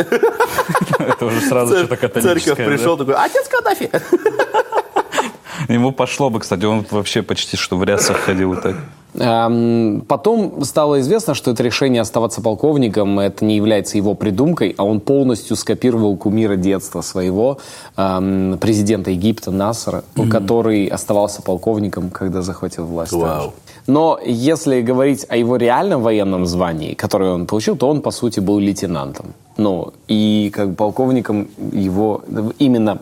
[0.99, 2.67] Это уже сразу что-то Церковь католическое.
[2.67, 3.91] пришел такой, отец Каддафи.
[3.93, 5.73] да?
[5.73, 8.75] Ему пошло бы, кстати, он вообще почти что в рясах ходил так.
[9.15, 14.85] Эм, Потом стало известно, что это решение оставаться полковником, это не является его придумкой, а
[14.85, 17.59] он полностью скопировал кумира детства своего,
[17.97, 23.13] эм, президента Египта Насара, который оставался полковником, когда захватил власть.
[23.13, 23.51] Также.
[23.87, 28.41] Но если говорить о его реальном военном звании, которое он получил, то он, по сути,
[28.41, 29.35] был лейтенантом.
[29.57, 32.23] Ну, и как полковником его
[32.59, 32.99] именно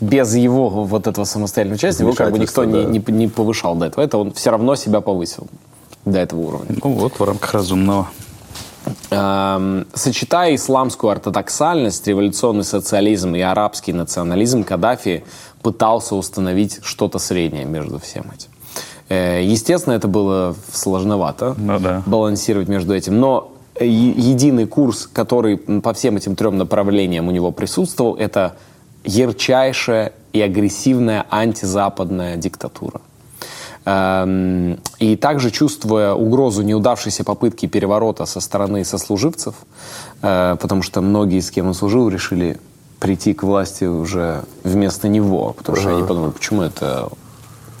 [0.00, 3.74] без его вот этого самостоятельного участия его как бы никто не, Вмешательства, не, не повышал
[3.74, 4.04] до этого.
[4.04, 5.46] Это он все равно себя повысил
[6.04, 6.76] до этого уровня.
[6.82, 8.08] Ну вот, в рамках разумного.
[9.10, 15.24] Эм, сочетая исламскую ортодоксальность, революционный социализм и арабский национализм, Каддафи
[15.62, 18.48] пытался установить что-то среднее между всем этим.
[19.08, 22.02] Э, естественно, это было сложновато Ну да.
[22.06, 28.16] балансировать между этим, но единый курс, который по всем этим трем направлениям у него присутствовал,
[28.16, 28.56] это
[29.06, 33.00] ярчайшая и агрессивная антизападная диктатура.
[33.86, 39.54] Эм, И также, чувствуя угрозу неудавшейся попытки переворота со стороны сослуживцев,
[40.22, 42.58] э, потому что многие, с кем он служил, решили
[42.98, 47.08] прийти к власти уже вместо него, потому что они подумали, почему это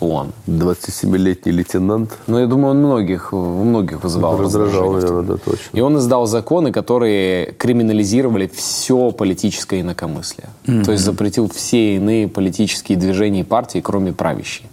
[0.00, 0.32] он.
[0.46, 2.10] 27-летний лейтенант.
[2.26, 5.22] Но я думаю, он многих, многих вызывал Раздражал, раздражение.
[5.22, 5.76] наверное, да, точно.
[5.76, 10.48] И он издал законы, которые криминализировали все политическое инакомыслие.
[10.84, 14.66] То есть запретил все иные политические движения и партии, кроме правящей.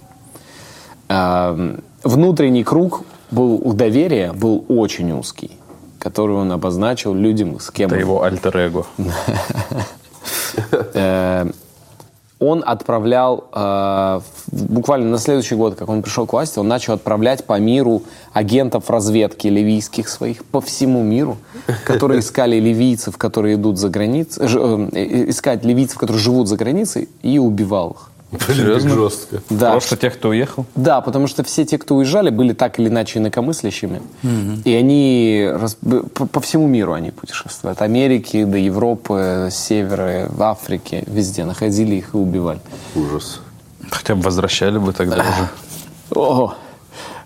[1.10, 5.52] Эм, Внутренний круг был, у доверия был очень узкий,
[6.00, 8.86] который он обозначил людям, с кем Это он его альтер-эго.
[12.44, 14.20] Э, он отправлял, э,
[14.52, 18.02] буквально на следующий год, как он пришел к власти, он начал отправлять по миру
[18.34, 21.38] агентов разведки ливийских своих по всему миру,
[21.86, 27.08] которые искали ливийцев, которые идут за границей, ж- э, искать ливийцев, которые живут за границей,
[27.24, 28.10] и убивал их.
[28.48, 28.90] Серьезно?
[28.90, 29.42] жестко.
[29.50, 30.66] Да, Просто тех, кто уехал?
[30.76, 34.02] да, потому что все те, кто уезжали, были так или иначе инакомыслящими.
[34.66, 35.76] И они раз-
[36.14, 37.74] по, по всему миру они путешествовали.
[37.76, 41.46] От Америки до Европы, с севера, в Африке, везде.
[41.46, 42.60] Находили их и убивали.
[42.96, 43.42] Ужас.
[43.90, 45.18] Хотя бы возвращали бы тогда
[46.12, 46.52] уже.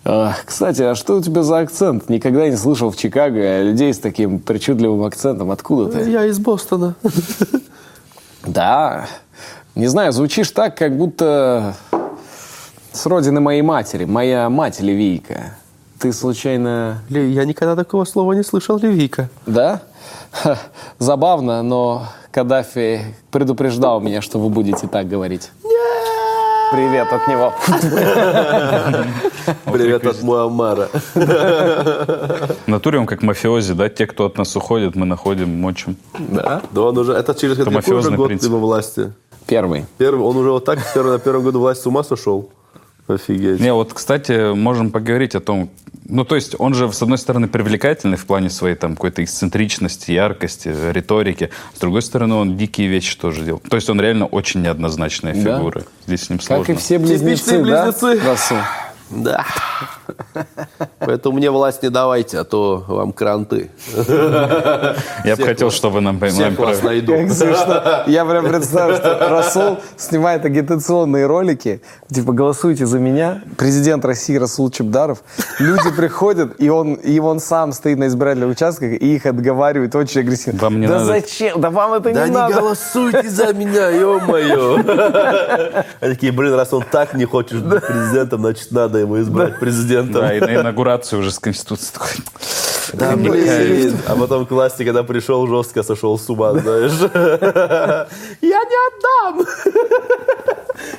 [0.06, 2.08] О, кстати, а что у тебя за акцент?
[2.10, 5.52] Никогда не слышал в Чикаго людей с таким причудливым акцентом.
[5.52, 6.10] Откуда ты?
[6.10, 6.96] Я из Бостона.
[8.46, 9.08] Да,
[9.78, 11.76] не знаю, звучишь так, как будто
[12.92, 14.06] с родины моей матери.
[14.06, 15.56] Моя мать ливийка.
[16.00, 17.04] Ты случайно...
[17.10, 19.30] Я никогда такого слова не слышал, Левика.
[19.46, 19.82] Да?
[20.32, 20.58] Ха,
[20.98, 25.52] Забавно, но Каддафи предупреждал меня, что вы будете так говорить.
[26.72, 27.54] Привет от него.
[29.72, 30.90] Привет от Муаммара.
[31.14, 33.88] В натуре он как мафиози, да?
[33.90, 35.96] Те, кто от нас уходит, мы находим, мочим.
[36.18, 36.62] Да?
[36.72, 38.50] Да он уже, это через мафиозный год принцип.
[38.50, 39.14] его власти?
[39.48, 39.86] Первый.
[39.98, 42.50] Первый, он уже вот так первый, на первом году власти с ума сошел.
[43.08, 43.62] Офигеть.
[43.62, 45.70] Не, вот, кстати, можем поговорить о том,
[46.10, 50.12] ну, то есть он же, с одной стороны, привлекательный в плане своей там какой-то эксцентричности,
[50.12, 51.50] яркости, риторики.
[51.74, 53.62] С другой стороны, он дикие вещи тоже делал.
[53.70, 55.58] То есть он реально очень неоднозначная Да.
[55.58, 55.84] фигура.
[56.06, 56.66] Здесь с ним сложно.
[56.66, 57.86] Как и все близнецы, Типичные да?
[57.86, 58.26] близнецы.
[58.28, 58.58] Расул?
[59.10, 59.46] Да.
[61.00, 63.72] Поэтому мне власть не давайте, а то вам кранты.
[63.96, 66.20] Я бы хотел, чтобы нам...
[66.20, 67.14] Всех вас найду.
[68.08, 73.42] Я прям представляю, что Расул снимает агитационные ролики, типа «Голосуйте за меня».
[73.58, 75.20] Президент России Расул Чебдаров.
[75.60, 80.22] Люди приходят, и он, и он сам стоит на избирательных участках и их отговаривает очень
[80.22, 80.60] агрессивно.
[80.60, 81.06] Вам не да надо.
[81.06, 81.62] зачем?
[81.62, 82.56] Да вам это Да не не надо.
[82.56, 84.76] голосуйте за меня, ё-моё.
[86.02, 90.22] Они такие, блин, раз он так не хочет быть президентом, значит, надо его избрать президентом.
[90.22, 92.24] Да, и на инаугурацию уже с Конституцией такой.
[92.94, 93.98] Да, блин.
[94.08, 96.92] А потом к власти, когда пришел, жестко сошел с ума, знаешь.
[98.42, 99.46] Я не отдам.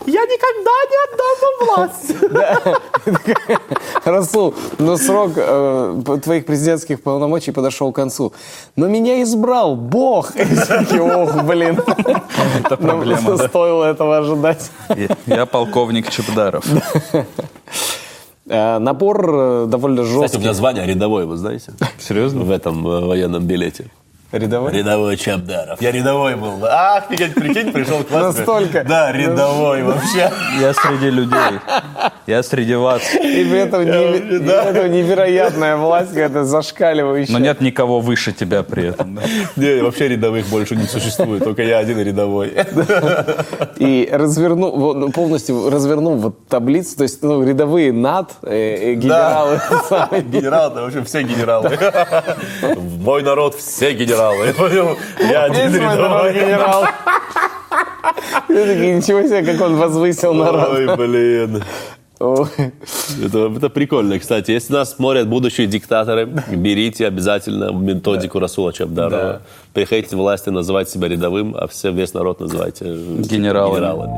[0.08, 3.58] Я никогда не отдам вам власть.
[4.04, 8.32] Расул, но срок э, твоих президентских полномочий подошел к концу.
[8.76, 10.32] Но меня избрал Бог.
[11.00, 11.78] Ох, блин.
[12.64, 14.70] Это проблема, стоило этого ожидать.
[15.26, 16.64] Я- полковник Чебдаров.
[18.50, 20.38] Э, Напор э, довольно Кстати, у жесткий.
[20.40, 21.72] меня звание рядовой, вы знаете?
[22.00, 22.44] Серьезно?
[22.44, 23.90] В этом военном билете.
[24.30, 24.72] Рядовой?
[24.72, 25.80] Рядовой Чабдаров.
[25.80, 26.58] Я рядовой был.
[26.62, 28.36] Ах, прикинь, прикинь, пришел к вас.
[28.36, 28.84] Настолько?
[28.84, 30.30] Да, рядовой вообще.
[30.60, 31.58] Я среди людей.
[32.26, 33.00] Я среди вас.
[33.14, 37.32] И при этом, неверо- и при этом невероятная власть, какая-то зашкаливающая.
[37.32, 39.14] Но нет никого выше тебя при этом.
[39.14, 39.22] да.
[39.56, 42.52] Не, вообще рядовых больше не существует, только я один рядовой.
[43.78, 48.94] И развернул, вот, ну, полностью развернул вот таблицу, то есть ну, рядовые над, э, э,
[48.94, 49.58] генералы.
[49.88, 50.20] самые.
[50.22, 51.78] Генерал, это вообще все генералы.
[53.00, 54.17] Мой народ, все генералы.
[54.56, 54.96] Понял?
[55.20, 56.32] Я один Весь мой народ рядовой.
[56.34, 56.84] генерал.
[58.48, 60.68] Такие, ничего себе, как он возвысил народ.
[60.72, 61.62] Ой, блин.
[62.20, 64.50] Это, это прикольно, кстати.
[64.50, 69.42] Если нас смотрят будущие диктаторы, берите обязательно методику Расула Чабдарова.
[69.72, 73.76] Приходите в власти, называйте себя рядовым, а все, весь народ называйте Генералами.
[73.76, 74.12] генералами.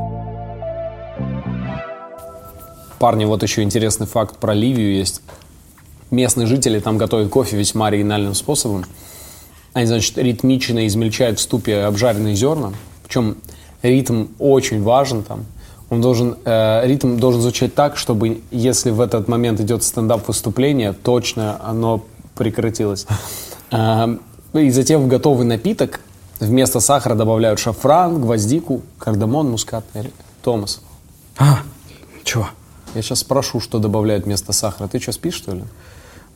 [2.99, 5.21] Парни, вот еще интересный факт про Ливию есть.
[6.11, 8.85] Местные жители там готовят кофе весьма оригинальным способом.
[9.73, 12.73] Они, значит, ритмично измельчают в ступе обжаренные зерна.
[13.03, 13.37] Причем
[13.81, 15.45] ритм очень важен там.
[15.89, 21.59] Он должен, э, ритм должен звучать так, чтобы если в этот момент идет стендап-выступление, точно
[21.63, 22.03] оно
[22.35, 23.05] прекратилось.
[23.73, 24.17] Э,
[24.53, 26.01] и затем в готовый напиток
[26.41, 30.13] вместо сахара добавляют шафран, гвоздику, кардамон, мускатный орех.
[30.43, 30.81] Томас,
[31.37, 31.59] А,
[32.25, 32.49] чего?
[32.93, 34.89] я сейчас спрошу, что добавляют вместо сахара.
[34.89, 35.63] Ты что, спишь, что ли?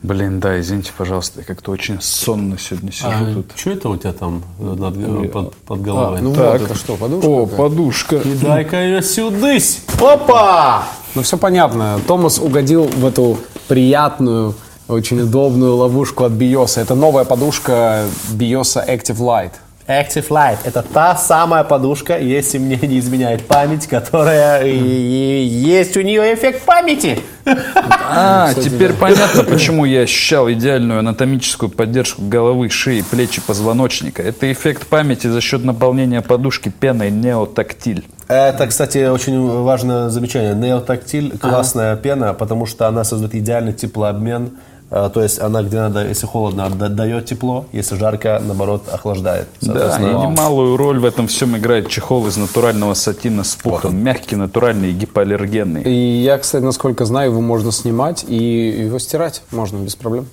[0.06, 3.46] Блин, да, извините, пожалуйста, я как-то очень сонно сегодня сижу тут.
[3.56, 6.20] Что это у тебя там над- под, под головой?
[6.20, 6.60] А, ну Так.
[6.60, 7.26] вот, это что, подушка?
[7.26, 7.56] О, какая?
[7.58, 8.20] подушка.
[8.40, 9.80] Дай-ка ее сюдысь.
[10.00, 10.84] Опа!
[11.16, 11.98] Ну все понятно.
[12.06, 14.54] Томас угодил в эту приятную,
[14.86, 16.80] очень удобную ловушку от Биоса.
[16.82, 19.50] Это новая подушка Биоса Active Light.
[19.88, 25.96] Active Light– это та самая подушка, если мне не изменяет память, которая и- и есть
[25.96, 27.20] у нее эффект памяти.
[27.44, 34.22] А, теперь понятно, почему я ощущал идеальную анатомическую поддержку головы, шеи, плеч и позвоночника.
[34.22, 38.04] Это эффект памяти за счет наполнения подушки пеной неотактиль.
[38.26, 40.54] Это, кстати, очень важное замечание.
[40.54, 44.50] Неотактиль– классная пена, потому что она создает идеальный теплообмен.
[44.90, 49.48] А, То есть она, где надо, если холодно, дает тепло, если жарко, наоборот, охлаждает.
[49.60, 53.96] Да, и немалую роль в этом всем играет чехол из натурального сатина с пухом.
[53.96, 55.82] Мягкий, натуральный и гипоаллергенный.
[55.82, 58.36] И я, кстати, насколько знаю, его можно снимать и
[58.84, 60.26] его стирать можно без проблем.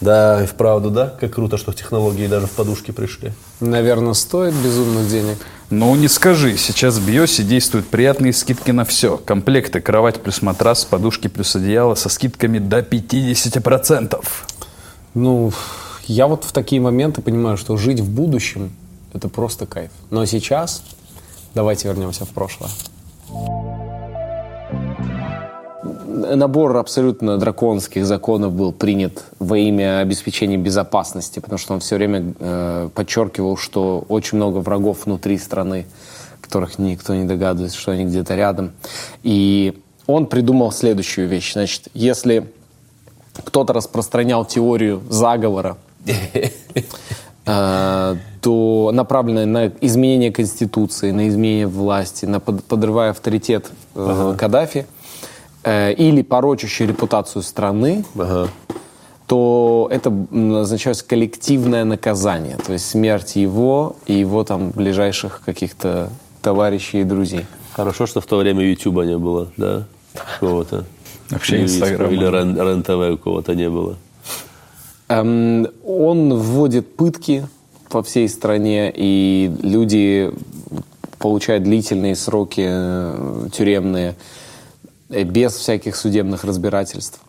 [0.00, 1.12] Да, и вправду, да?
[1.20, 3.32] Как круто, что технологии даже в подушке пришли.
[3.58, 5.38] Наверное, стоит безумных денег.
[5.70, 9.18] Ну не скажи, сейчас в Биосе действуют приятные скидки на все.
[9.18, 14.24] Комплекты, кровать плюс матрас, подушки плюс одеяло со скидками до 50%.
[15.12, 15.52] Ну,
[16.04, 18.70] я вот в такие моменты понимаю, что жить в будущем–
[19.12, 19.90] это просто кайф.
[20.08, 20.82] Но сейчас
[21.54, 22.70] давайте вернемся в прошлое.
[26.08, 32.32] Набор абсолютно драконских законов был принят во имя обеспечения безопасности, потому что он все время
[32.38, 35.86] э, подчеркивал, что очень много врагов внутри страны,
[36.40, 38.72] которых никто не догадывается, что они где-то рядом.
[39.22, 41.52] И он придумал следующую вещь.
[41.52, 42.50] Значит, если
[43.44, 45.76] кто-то распространял теорию заговора,
[47.44, 54.86] э, то направленная на изменение Конституции, на изменение власти, на под- подрывая авторитет э, Каддафи,
[55.64, 58.04] э, или порочащую репутацию страны,
[59.26, 66.10] то это м, назначалось коллективное наказание, то есть смерть его и его там ближайших каких-то
[66.40, 67.44] товарищей и друзей.
[67.74, 69.84] Хорошо, что в то время Ютуба не было, да?
[70.14, 70.84] Какого-то.
[71.30, 72.12] Вообще Или- Инстаграма.
[72.12, 73.96] Или Рен- РЕН-ТВ у кого-то не было.
[75.08, 77.46] Эм, он вводит пытки
[77.90, 80.30] по всей стране, и люди
[81.18, 84.14] получают длительные сроки э, тюремные
[85.08, 87.20] без всяких судебных разбирательств.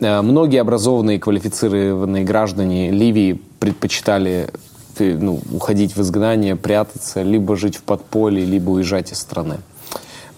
[0.00, 4.48] Э, Многие образованные и квалифицированные граждане Ливии предпочитали
[4.98, 9.58] э, ну, уходить в изгнание, прятаться, либо жить в подполье, либо уезжать из страны.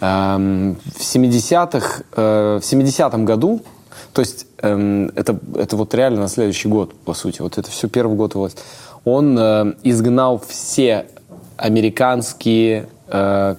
[0.00, 3.62] Эм, В 70-х, э, в 70-м году,
[4.12, 7.88] то есть эм, это, это вот реально на следующий год, по сути, вот это все
[7.88, 8.60] первый год власти,
[9.04, 11.06] он э, изгнал все
[11.56, 13.01] американские, э,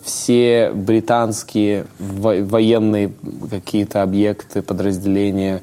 [0.04, 3.14] все британские во- военные
[3.52, 5.62] какие-то объекты, подразделения,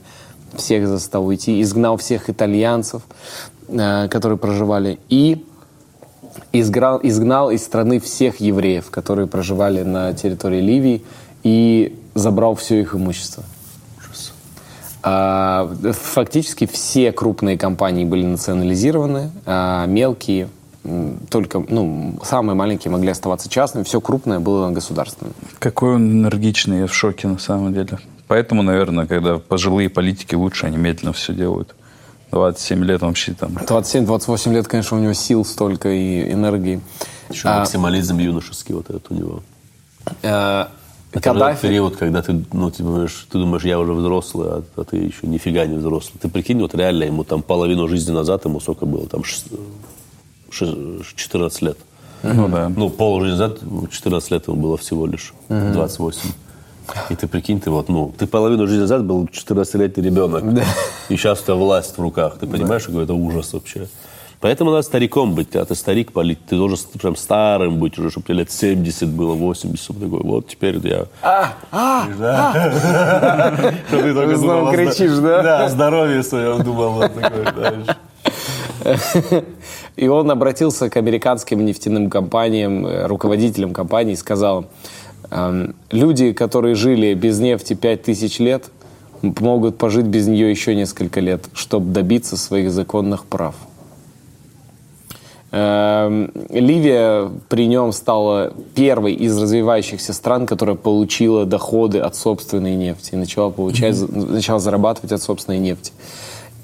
[0.55, 3.03] всех заставил уйти, изгнал всех итальянцев,
[3.69, 5.45] э, которые проживали, и
[6.53, 11.03] изгнал, изгнал из страны всех евреев, которые проживали на территории Ливии,
[11.43, 13.45] и забрал все их имущество.
[15.03, 20.49] А, Фактически все крупные компании были национализированы, а мелкие
[21.29, 25.35] только, ну, самые маленькие могли оставаться частными, все крупное было государственным.
[25.59, 27.99] Какой он энергичный, я в шоке на самом деле.
[28.29, 31.75] Поэтому, наверное, когда пожилые политики лучше, они медленно все делают.
[32.31, 33.53] 27 лет вообще там.
[33.57, 36.81] 27-28 лет, конечно, у него сил столько и энергии.
[37.29, 39.43] Еще А, максимализм юношеский вот этот у него.
[40.23, 40.65] э,
[41.13, 44.85] Это Каддафи, период, когда ты, ну, ты думаешь, ты думаешь, я уже взрослый, а, а
[44.85, 46.21] ты еще нифига не взрослый.
[46.23, 49.25] Ты прикинь, вот реально ему там половину жизни назад, ему сколько было, там
[50.51, 51.79] 14 лет.
[52.23, 52.69] Ну да.
[52.69, 53.59] Ну, пол жизни назад,
[53.91, 56.31] 14 лет ему было всего лишь, 28.
[57.09, 60.45] И ты прикинь, ты вот, ну, ты половину жизни назад был 14-летний ребенок.
[61.09, 62.39] И сейчас у тебя власть в руках.
[62.41, 63.87] Ты понимаешь, какой это ужас вообще?
[64.41, 65.51] Поэтому надо стариком быть.
[65.51, 69.35] Когда ты старик, полить, ты должен прям старым быть уже, чтобы тебе лет 70 было,
[69.35, 69.79] 80.
[69.79, 71.07] Чтобы такой, вот теперь я...
[73.89, 75.43] Чтобы ты только снова думал о зда- кричишь, да?
[75.43, 76.93] Да, здоровье своем думал.
[76.95, 77.13] вот.
[79.97, 84.67] И он обратился к американским нефтяным компаниям, э, руководителям компаний и сказал,
[85.31, 88.71] эм, люди, которые жили без нефти 5000 лет,
[89.23, 93.55] могут пожить без нее еще несколько лет, чтобы добиться своих законных прав.
[95.53, 103.15] Эм, Ливия при нем стала первой из развивающихся стран, которая получила доходы от собственной нефти
[103.15, 105.93] и начала, получать, начала зарабатывать от собственной нефти.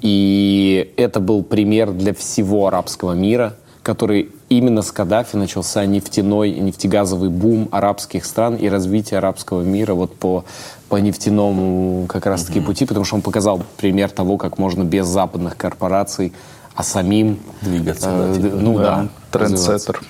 [0.01, 7.29] И это был пример для всего арабского мира, который именно с Каддафи начался нефтяной, нефтегазовый
[7.29, 10.45] бум арабских стран и развитие арабского мира вот по,
[10.89, 15.57] по нефтяному как раз-таки пути, потому что он показал пример того, как можно без западных
[15.57, 16.33] корпораций,
[16.75, 18.55] а самим Двигаться, э, да, типа.
[18.55, 19.67] ну да, развиваться.
[19.67, 20.01] Трендсеттер.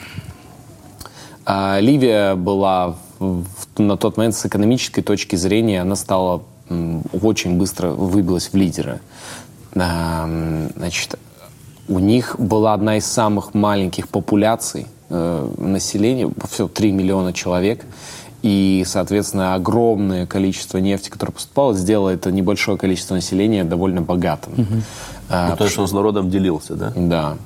[1.45, 6.43] А, Ливия была в- в- на тот момент с экономической точки зрения, она стала
[7.21, 8.99] очень быстро выбилась в лидеры.
[9.79, 11.19] А, м, Значит,
[11.87, 17.85] у них была одна из самых маленьких популяций э, населения, все 3 миллиона человек,
[18.43, 24.53] и, соответственно, огромное количество нефти, которое поступало, сделало это небольшое количество населения довольно богатым.
[25.29, 26.93] А, Ну, то есть он с народом делился, да?
[26.95, 27.37] да.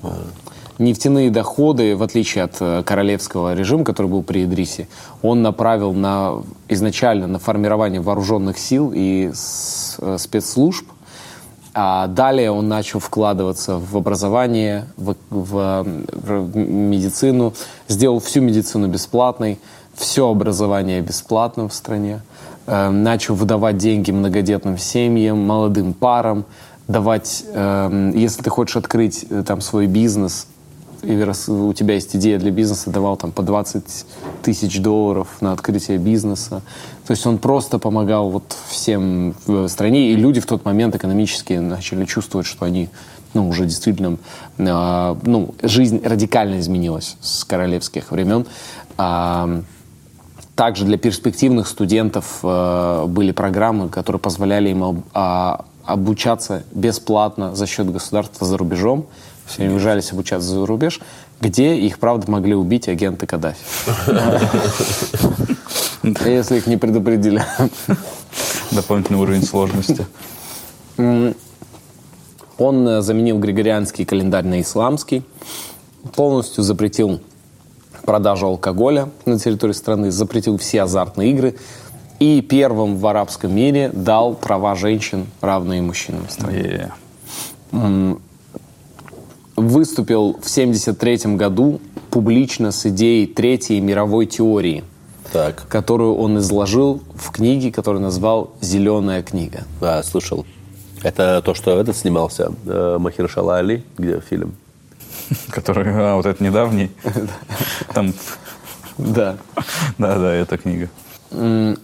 [0.80, 4.88] Нефтяные доходы, в отличие от королевского режима, который был при Идрисе,
[5.22, 10.88] он направил на, изначально на формирование вооруженных сил и с- спецслужб,
[11.74, 17.54] а далее он начал вкладываться в образование, в, в, в медицину,
[17.88, 19.60] сделал всю медицину бесплатной,
[19.94, 22.22] все образование бесплатным в стране,
[22.68, 26.46] э, начал выдавать деньги многодетным семьям, молодым парам,
[26.88, 30.48] давать, э, если ты хочешь открыть э, там свой бизнес,
[31.04, 33.84] или раз у тебя есть идея для бизнеса, давал там по 20
[34.44, 36.62] тысяч долларов на открытие бизнеса.
[37.08, 41.54] То есть он просто помогал вот всем в стране, и люди в тот момент экономически
[41.54, 42.90] начали чувствовать, что они
[43.34, 44.18] ну, уже действительно,
[44.58, 48.46] э, ну, жизнь радикально изменилась с королевских времен.
[48.98, 49.62] А,
[50.56, 57.66] также для перспективных студентов э, были программы, которые позволяли им об- а, обучаться бесплатно за
[57.68, 59.06] счет государства за рубежом.
[59.52, 61.02] Все они уезжались обучаться за рубеж,
[61.42, 63.60] где их, правда, могли убить агенты Каддафи.
[66.26, 67.44] Если их не предупредили.
[68.72, 70.06] Дополнительный уровень сложности.
[70.98, 75.24] Он э, заменил григорианский календарь на исламский,
[76.16, 77.20] полностью запретил
[78.06, 81.56] продажу алкоголя на территории страны, запретил все азартные игры
[82.20, 86.92] и первым в арабском мире дал права женщин, равные мужчинам в стране.
[87.72, 88.18] Е.
[89.62, 94.84] Выступил в 1973 году публично с идеей Третьей мировой теории,
[95.32, 99.66] Так, которую он изложил в книге, которую назвал «Зеленая книга».
[99.80, 100.48] да, слышал.
[101.04, 104.56] Это то, что этот снимался, э, Махершала Али, где фильм.
[105.52, 106.90] Который, а, вот это недавний.
[107.94, 108.16] Там,
[108.98, 109.38] Да.
[110.00, 110.90] да-да, эта книга.
[111.30, 111.78] Он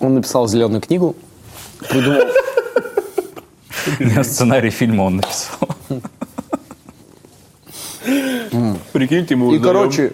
[0.00, 1.14] написал «Зеленую книгу»,
[1.86, 2.22] придумал...
[4.22, 5.68] Сценарий фильма он написал.
[8.92, 10.12] Прикиньте, мы И, короче,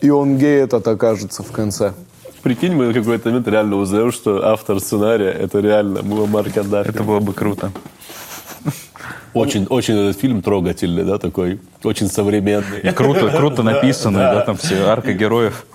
[0.00, 1.92] и он гей этот окажется в конце.
[2.42, 6.90] Прикинь, мы на какой-то момент реально узнаем, что автор сценария это реально Муаммар Каддафи.
[6.90, 7.72] Это было бы круто.
[9.34, 12.80] Очень, очень этот фильм трогательный, да, такой, очень современный.
[12.80, 15.66] И круто, круто написанный, да, там все арка героев.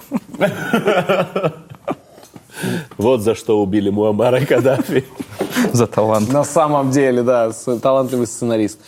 [2.97, 5.05] Вот за что убили Муаммара Каддафи.
[5.73, 6.31] За талант.
[6.31, 7.51] На самом деле, да,
[7.81, 8.79] талантливый сценарист.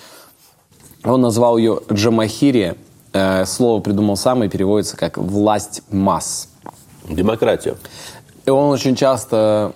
[1.06, 2.76] Он назвал ее Джамахирия.
[3.14, 6.50] Э, Слово придумал сам и переводится как «власть масс».
[7.08, 7.76] Демократия.
[8.46, 9.74] И он очень часто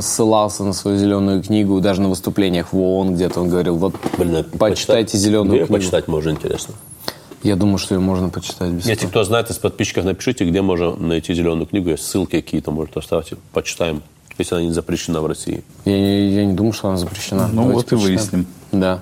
[0.00, 4.44] ссылался на свою зеленую книгу, даже на выступлениях в ООН где-то он говорил, вот Блин,
[4.58, 5.72] почитайте почитать- зеленую Где книгу.
[5.80, 6.74] почитать можно, интересно.
[7.44, 8.90] Я думаю, что ее можно почитать бесплатно.
[8.90, 11.96] Если кто знает из подписчиков, напишите, где можно найти зеленую книгу.
[11.96, 13.36] Ссылки какие-то, может, оставьте.
[13.52, 14.02] Почитаем,
[14.36, 15.62] если она не запрещена в России.
[15.84, 17.46] Я, не- я не думаю, что она запрещена.
[17.46, 18.16] Ну Давайте вот и почитаем.
[18.16, 18.46] выясним.
[18.72, 19.00] Да.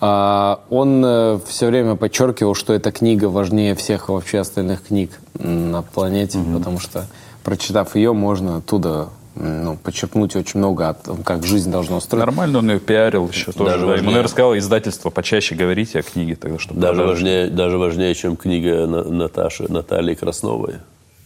[0.00, 6.38] А, он все время подчеркивал, что эта книга важнее всех вообще остальных книг на планете,
[6.54, 7.06] потому что,
[7.44, 12.26] прочитав ее, можно оттуда ну, подчеркнуть очень много о том, как жизнь должна устроиться.
[12.26, 13.70] Нормально он ее пиарил еще тоже.
[13.72, 13.94] Даже да.
[13.96, 17.12] Ему, наверное, сказал издательство почаще говорите о книге тогда, чтобы Даже продажи.
[17.14, 20.74] важнее, даже важнее, чем книга На- Наташи, Натальи Красновой.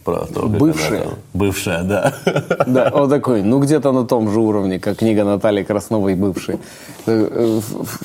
[0.04, 0.88] Про то, как Бывшая?
[0.88, 2.14] она там- Бывшая, да.
[2.66, 6.56] Да, он такой, ну где-то на том же уровне, как книга Натальи Красновой бывшей.
[7.06, 7.60] Э, э,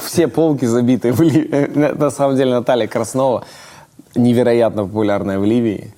[0.06, 1.10] Все полки забиты.
[1.10, 3.44] э, На самом деле Наталья Краснова
[4.16, 5.94] невероятно популярная в Ливии.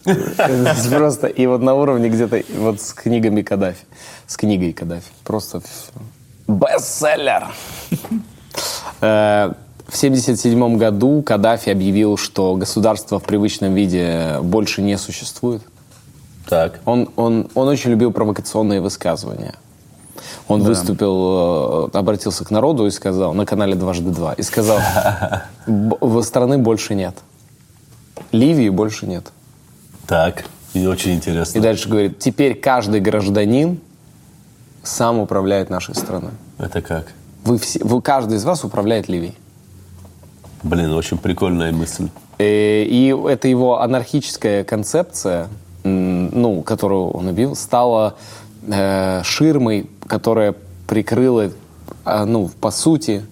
[0.89, 3.85] Просто и вот на уровне где-то вот с книгами Каддафи.
[4.27, 5.05] С книгой Каддафи.
[5.23, 5.61] Просто
[6.47, 7.47] бестселлер.
[8.99, 15.61] В 1977 году Каддафи объявил, что государство в привычном виде больше не существует.
[16.51, 16.81] Так.
[16.83, 19.53] Он, он, он очень любил провокационные высказывания.
[20.49, 24.79] Он выступил, э, обратился к народу и сказал, на канале «Дважды два», и сказал,
[25.65, 27.15] «Б- в страны больше нет.
[28.33, 29.31] Ливии больше нет.
[30.07, 30.43] Так.
[30.73, 31.61] И очень И интересно.
[31.61, 33.79] дальше говорит, теперь каждый гражданин
[34.83, 36.31] сам управляет нашей страной.
[36.57, 37.13] Это как?
[37.45, 39.37] Вы все, вы, каждый из вас управляет Ливией.
[40.63, 42.09] Блин, очень прикольная мысль.
[42.39, 45.47] Э, И это его анархическая концепция,
[45.83, 48.15] ну, которую он убил, стала
[48.67, 50.55] э, ширмой, которая
[50.87, 51.51] прикрыла,
[52.05, 53.23] а, ну, по сути,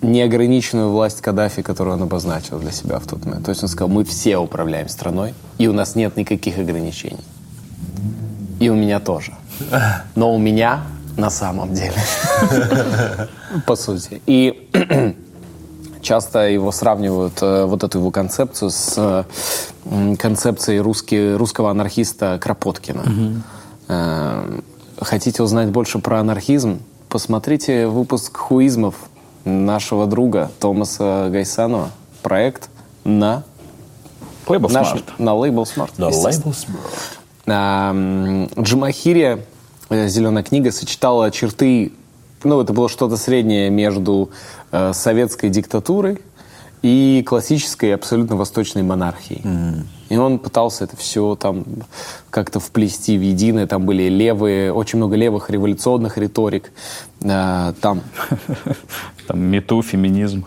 [0.00, 3.44] неограниченную власть Каддафи, которую он обозначил для себя в тот момент.
[3.44, 7.24] То есть он сказал, мы все управляем страной, и у нас нет никаких ограничений.
[8.58, 9.32] И у меня тоже.
[10.14, 10.82] Но у меня
[11.16, 11.94] на самом деле.
[13.66, 14.20] По сути.
[14.26, 14.68] И
[16.02, 23.42] часто его сравнивают, э, вот эту его концепцию, с э, концепцией русский, русского анархиста Кропоткина.
[23.88, 24.60] Э,
[25.00, 26.80] Хотите узнать больше про анархизм?
[27.08, 28.94] Посмотрите выпуск хуизмов
[29.44, 31.90] нашего друга Томаса Гайсанова.
[32.22, 32.68] Проект
[33.04, 33.42] на,
[34.46, 35.02] Лейбл Smart.
[35.18, 35.66] на лейбл.
[35.96, 36.52] Да, естественно.
[37.46, 39.44] лейбл м, Джамахирия,
[39.88, 41.92] э, «Зеленая книга», сочетала черты,
[42.44, 44.30] ну, это было что-то среднее между
[44.72, 46.18] э, советской диктатурой
[46.82, 49.42] и классической абсолютно восточной монархией.
[50.08, 51.64] И он пытался это все там
[52.28, 53.66] как-то вплести в единое.
[53.66, 56.72] Там были левые, очень много левых революционных риторик.
[57.24, 58.02] А, Там
[59.28, 60.44] Там мету, феминизм,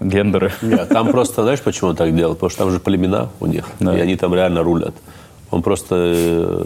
[0.00, 0.52] гендеры.
[0.60, 2.34] Нет, там просто, знаешь, почему он так делал?
[2.34, 3.96] Потому что там же племена у них, Да.
[3.96, 4.94] и они там реально рулят.
[5.50, 6.64] Он просто э,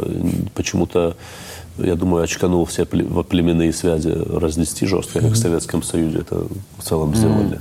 [0.54, 1.16] почему-то,
[1.78, 6.46] я думаю, очканул все племенные связи разнести жестко, как в Советском Союзе это
[6.78, 7.60] в целом сделали.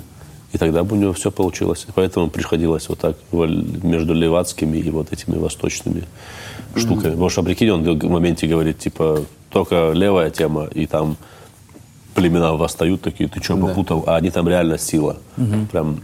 [0.54, 1.86] И тогда бы у него все получилось.
[1.88, 6.04] И поэтому приходилось вот так между левацкими и вот этими восточными
[6.76, 7.12] штуками.
[7.12, 11.16] Потому что, прикинь, он в моменте говорит, типа, только левая тема, и там
[12.16, 14.04] племена восстают такие, ты что, попутал?
[14.08, 15.18] А они там реально сила.
[15.72, 16.02] Прям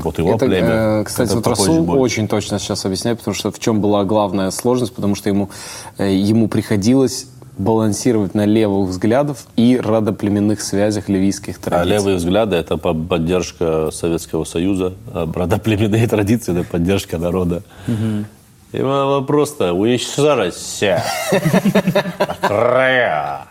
[0.00, 1.00] вот его Это, племя.
[1.00, 1.98] э, кстати, вот Расул будет.
[1.98, 5.50] очень точно сейчас объясняет, потому что в чем была главная сложность, потому что ему,
[5.98, 7.26] э, ему приходилось
[7.56, 11.92] балансировать на левых взглядах и родоплеменных связях ливийских А традиций.
[11.96, 17.62] левые взгляды– это по- поддержка Советского Союза, а родоплеменные традиции– это поддержка народа.
[18.70, 19.72] И надо просто.
[22.40, 23.46] Края.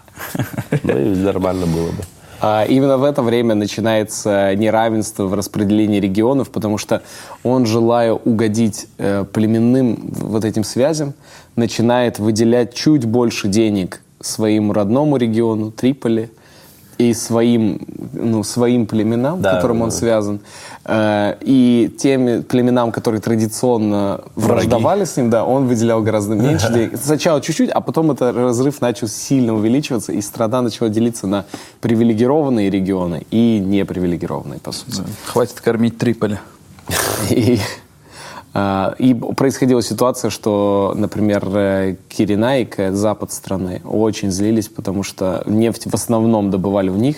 [0.83, 2.03] Ну и нормально было бы.
[2.39, 7.01] А именно в это время начинается неравенство в распределении регионов, потому что
[7.43, 11.13] он, желая угодить э, племенным вот этим связям,
[11.55, 16.29] начинает выделять чуть больше денег своему родному региону, Триполи,
[16.97, 17.79] и своим,
[18.13, 19.95] ну, своим племенам, Да, которым да, он да.
[19.95, 20.39] связан,
[20.85, 26.97] э, и теми племенам, которые традиционно враждовали с ним, да, он выделял гораздо меньше денег.
[27.01, 31.45] Сначала чуть-чуть, а потом этот разрыв начал сильно увеличиваться, и страна начала делиться на
[31.81, 35.03] привилегированные регионы и непривилегированные, по сути.
[35.25, 36.37] Хватит кормить Триполи.
[37.29, 37.86] И, а,
[38.97, 45.85] и происходила ситуация, что, например, э, Киренайк, э, запад страны, очень злились, потому что нефть
[45.85, 47.17] в основном добывали в них,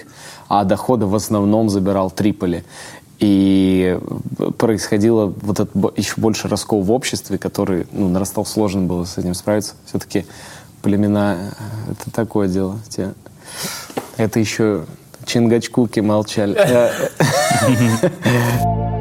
[0.49, 2.65] а доходы в основном забирал Триполи.
[3.19, 3.97] И
[4.57, 9.33] происходило вот это еще больше раскол в обществе, который ну, нарастал, сложно было с этим
[9.33, 9.75] справиться.
[9.85, 10.25] Все-таки
[10.81, 12.79] племена э,— это такое дело.
[12.89, 13.13] Те-
[14.17, 14.85] Это еще
[15.25, 16.57] Чингачкуки молчали.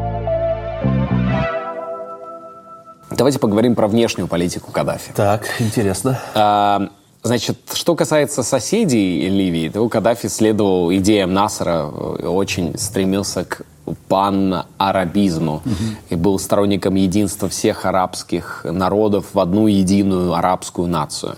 [3.18, 5.12] Давайте поговорим про внешнюю политику Каддафи.
[5.14, 6.20] Так, интересно.
[6.34, 6.88] А,
[7.24, 13.62] Значит, что касается соседей Ливии, то Каддафи следовал идеям Насара, э, очень стремился к
[14.06, 15.62] пан-арабизму
[16.10, 21.36] и был сторонником единства всех арабских народов в одну единую арабскую нацию.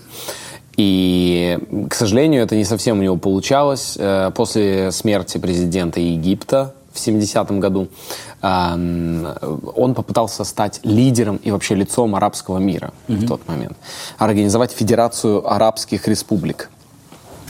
[0.77, 1.59] И,
[1.89, 3.97] к сожалению, это не совсем у него получалось.
[3.99, 6.75] Э, После смерти президента Египта
[7.07, 7.89] 70-м году
[8.43, 13.77] он попытался стать лидером и вообще лицом арабского мира в тот момент.
[14.19, 16.71] Организовать Федерацию арабских республик.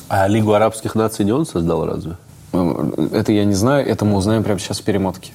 [0.09, 2.16] А Лигу арабских наций не он создал разве?
[2.53, 5.32] Это я не знаю, это мы узнаем прямо сейчас в перемотке.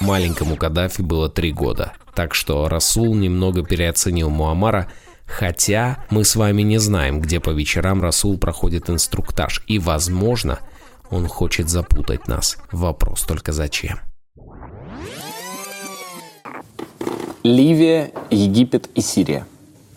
[0.00, 4.88] Маленькому Каддафи было три года, так что Расул немного переоценил Муаммара,
[5.26, 10.58] хотя мы с вами не знаем, где по вечерам Расул проходит инструктаж, и, возможно,
[11.12, 12.56] он хочет запутать нас.
[12.72, 14.00] Вопрос только зачем.
[17.44, 19.46] Ливия, Египет и Сирия.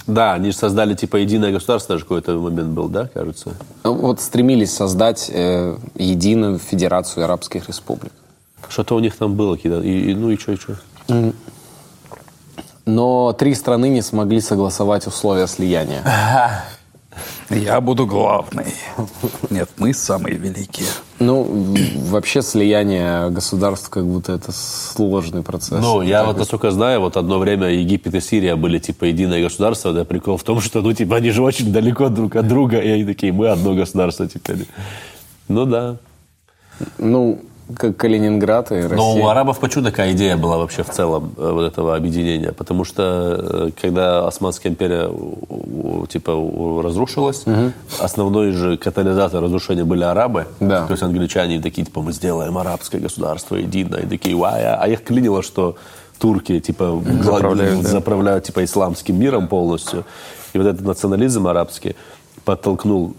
[0.08, 3.56] Да, они же создали типа единое государство, даже какой-то момент был, да, кажется?
[3.84, 8.12] Вот стремились создать э, единую Федерацию арабских республик.
[8.70, 10.76] Что-то у них там было, какие-то, и, и- ну и что, и что?
[12.86, 16.04] Но три страны не смогли согласовать условия слияния.
[17.50, 18.74] Я буду главный.
[19.50, 20.88] Нет, мы самые великие.
[21.20, 21.76] Ну,
[22.10, 25.80] вообще слияние государств как будто это сложный процесс.
[25.82, 29.42] Ну, я Так вот насколько знаю, вот одно время Египет и Сирия были типа единое
[29.42, 32.80] государство, да, прикол в том, что, ну, типа, они же очень далеко друг от друга,
[32.80, 34.66] и они такие, мы одно государство теперь.
[35.48, 35.98] Ну, да.
[36.98, 37.40] Ну,
[37.78, 38.96] как Калининград и Россия.
[38.96, 42.52] Но у арабов почему такая идея была вообще в целом э, вот этого объединения?
[42.52, 45.10] Потому что э, когда Османская империя
[46.08, 46.32] типа
[46.84, 47.46] разрушилась,
[48.00, 50.48] основной же катализатор разрушения были арабы.
[50.60, 50.86] Да.
[50.86, 54.02] То есть англичане такие, типа, мы сделаем арабское государство единое.
[54.02, 55.76] И такие, а а их клинило, что
[56.20, 57.90] турки, типа, Заправляют, да.
[57.90, 60.06] заправляют, типа, исламским миром полностью.
[60.54, 61.96] И вот этот национализм арабский
[62.46, 63.14] подтолкнул,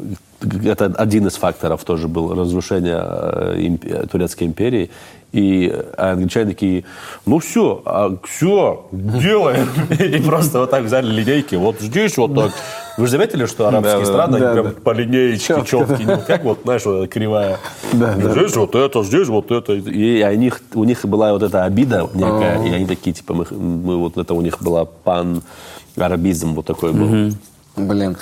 [0.64, 4.90] это один из факторов тоже был, разрушение э, имп- Турецкой империи.
[5.32, 6.84] И англичане такие,
[7.26, 7.82] ну все,
[8.24, 9.68] все, делаем.
[9.98, 12.52] И просто вот так взяли линейки, вот здесь вот так.
[12.96, 17.58] Вы же заметили, что арабские страны, прям по линеечке Чётко, четкие, как вот, знаешь, кривая.
[17.92, 19.74] Здесь вот это, здесь вот это.
[19.74, 23.46] И у них, у них была вот эта обида некая, и они такие, типа, мы,
[23.50, 27.32] мы вот это у них была пан-арабизм вот такой был.
[27.76, 28.16] Блин.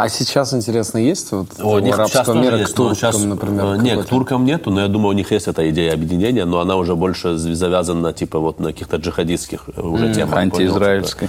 [0.00, 3.64] А сейчас, интересно, есть вот О, сейчас арабского мира есть, к туркам, сейчас, например?
[3.64, 6.60] э, Нет, к туркам нету, но я думаю, у них есть эта идея объединения, но
[6.60, 10.34] она уже больше завязана типа вот на каких-то джихадистских э, уже темах.
[10.34, 11.28] понял, антиизраильской.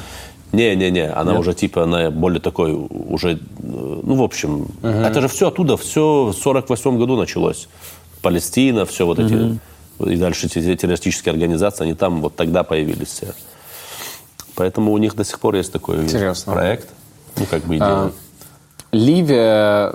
[0.51, 5.47] Не-не-не, она уже типа, она более такой уже, э, ну, в общем, это же все
[5.47, 7.67] оттуда, все в 48 году началось.
[8.21, 9.59] Палестина, все вот эти,
[10.05, 13.33] и дальше эти террористические организации, они там вот тогда появились все.
[14.53, 16.53] Поэтому у них до сих пор есть такой Интересно.
[16.53, 16.89] проект,
[17.35, 17.87] ну, как бы идея.
[17.87, 18.11] А,
[18.91, 19.93] Ливия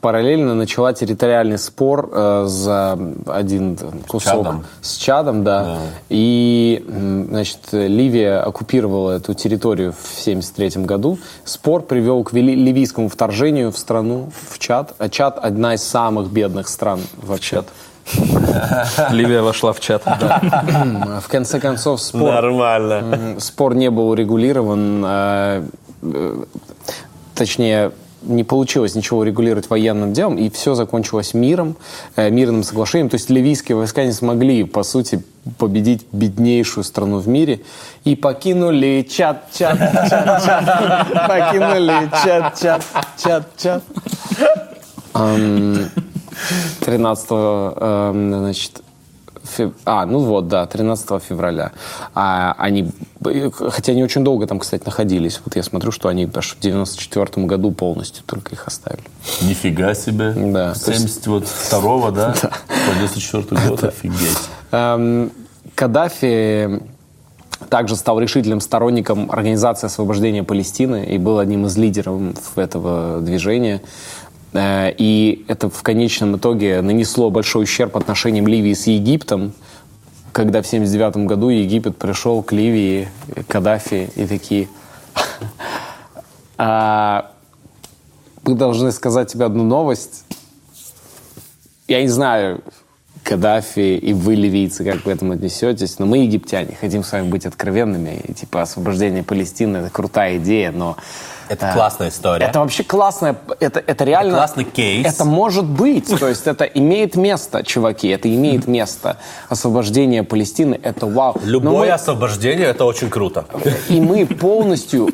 [0.00, 3.78] параллельно начала территориальный спор э, за один
[4.08, 4.64] кусок Чадом.
[4.82, 5.78] с Чадом, да.
[6.08, 11.18] И, м, значит, Ливия оккупировала эту территорию в 1973 году.
[11.44, 14.94] Спор привел к вели- ливийскому вторжению в страну, в Чад.
[14.98, 17.62] А Чад одна из самых бедных стран вообще.
[19.10, 20.02] Ливия вошла в чат.
[20.06, 23.36] М, В конце концов, спор Нормально.
[23.38, 25.62] Спор не был урегулирован, э,
[26.02, 26.44] э,
[27.34, 27.92] точнее,
[28.24, 31.76] не получилось ничего урегулировать военным делом, и все закончилось миром,
[32.16, 33.08] э, мирным соглашением.
[33.08, 35.22] То есть ливийские войска не смогли, по сути,
[35.58, 37.60] победить беднейшую страну в мире
[38.04, 42.84] и покинули чат, чат, чат, чат, покинули чат, чат,
[43.22, 43.82] чат, чат.
[45.12, 45.90] Ам,
[46.80, 48.82] 13 эм, значит,
[49.84, 51.72] а, ну вот, да, 13 февраля.
[52.14, 52.90] А они,
[53.52, 55.40] хотя они очень долго там, кстати, находились.
[55.44, 59.04] Вот я смотрю, что они аж в 94 году полностью только их оставили.
[59.42, 60.32] Нифига себе.
[60.32, 62.34] Да, С то есть- 72 да?
[62.40, 64.38] По 94 год, офигеть.
[64.72, 65.30] Эм,
[65.74, 66.80] Каддафи
[67.68, 72.20] также стал решительным сторонником Организации освобождения Палестины и был одним из лидеров
[72.56, 73.80] этого движения.
[74.52, 79.52] Э, И это в конечном итоге нанесло большой ущерб отношениям Ливии с Египтом,
[80.34, 83.08] когда в 1979 году Египет пришел к Ливии,
[83.48, 84.68] Каддафи и такие...
[86.58, 87.30] «А,
[88.42, 90.24] Мы должны сказать тебе одну новость.
[91.86, 92.62] Я не знаю,
[93.22, 97.28] Каддафи и вы, ливийцы, как вы к этому отнесетесь, но мы, египтяне, хотим с вами
[97.28, 98.20] быть откровенными.
[98.28, 100.96] И, типа, освобождение Палестины— это крутая идея, но...
[101.48, 102.46] Это э, классная история.
[102.46, 103.36] Это вообще классная...
[103.60, 104.34] Это, это реально...
[104.34, 105.06] классный кейс.
[105.06, 106.18] Это может быть.
[106.18, 108.08] То есть это имеет место, чуваки.
[108.08, 109.16] Это имеет место.
[109.48, 111.36] Освобождение Палестины— это вау.
[111.44, 113.44] Любое мы- освобождение это очень круто.
[113.88, 115.08] и мы полностью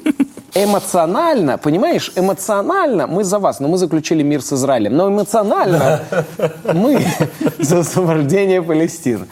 [0.54, 6.00] эмоционально, понимаешь, эмоционально мы за вас, но мы заключили мир с Израилем, но эмоционально
[6.74, 7.04] мы
[7.58, 9.26] за освобождение Палестины.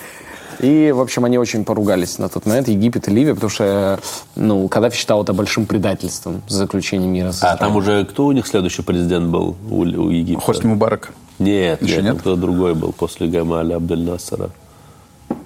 [0.61, 4.01] И, в общем, они очень поругались на тот момент, Египет и Ливия, потому что,
[4.35, 8.83] ну, Каддафи считал это большим предательством заключение мира А там уже кто у них следующий
[8.83, 10.45] президент был у, у Египта?
[10.45, 11.13] Хосни Мубарак.
[11.39, 12.21] Нет, Еще нет, нет?
[12.21, 14.51] кто другой был после Гамаля Абдель Насара.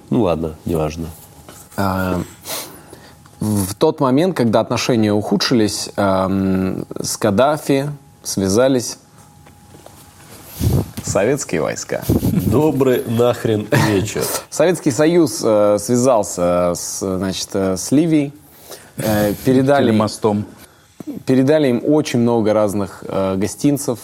[0.09, 1.05] Ну ладно, неважно.
[1.77, 2.21] А,
[3.39, 7.89] В тот момент, когда отношения ухудшились, эм, с Каддафи
[8.23, 8.97] связались
[11.03, 12.03] советские войска.
[12.53, 14.21] Добрый нахрен вечер.
[14.51, 18.31] Советский Союз э, связался с, значит, э, с Ливией,
[18.97, 20.45] э, передали, мостом.
[21.25, 23.97] передали им очень много разных э, гостинцев.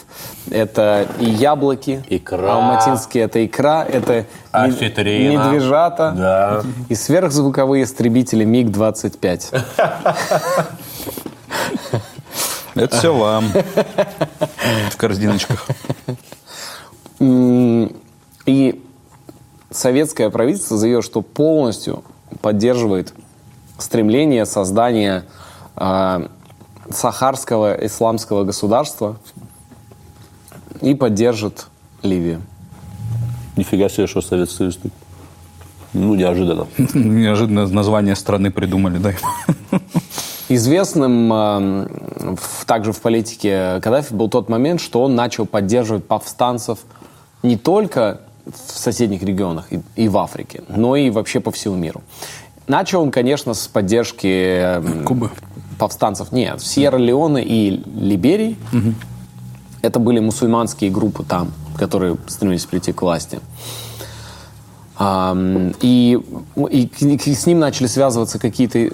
[0.50, 2.56] Это и яблоки, Икра.
[2.56, 5.44] алматинские, это икра, это Осетрина.
[5.44, 6.64] медвежата Да.
[6.90, 9.64] и сверхзвуковые истребители МиГ-25.
[12.74, 13.52] Это все вам.
[14.90, 15.68] В корзиночках.
[18.50, 18.84] И
[19.70, 22.04] советское правительство заявило, что полностью
[22.42, 23.14] поддерживает
[23.78, 25.26] стремление создания
[25.76, 26.28] э,
[26.90, 29.18] сахарского исламского государства
[30.82, 31.68] и поддержит
[32.02, 32.42] Ливию.
[33.56, 34.80] Нифига себе, что Советский Союз.
[35.94, 36.66] Ну, неожиданно.
[36.96, 39.14] Неожиданно название страны придумали, да?
[40.50, 41.88] Известным э,
[42.36, 46.80] в- также в политике Каддафи был тот момент, что он начал поддерживать повстанцев
[47.44, 48.22] не только
[48.54, 52.02] в соседних регионах и, и в Африке, но и вообще по всему миру.
[52.68, 55.32] Начал он, конечно, с поддержки Кубы.
[55.80, 56.32] повстанцев.
[56.32, 58.58] Нет, Сьерра-Леоне и Либерии.
[59.82, 63.40] Это были мусульманские группы там, которые стремились прийти к власти.
[65.82, 66.20] И,
[66.72, 68.90] и к- с ним начали связываться какие-то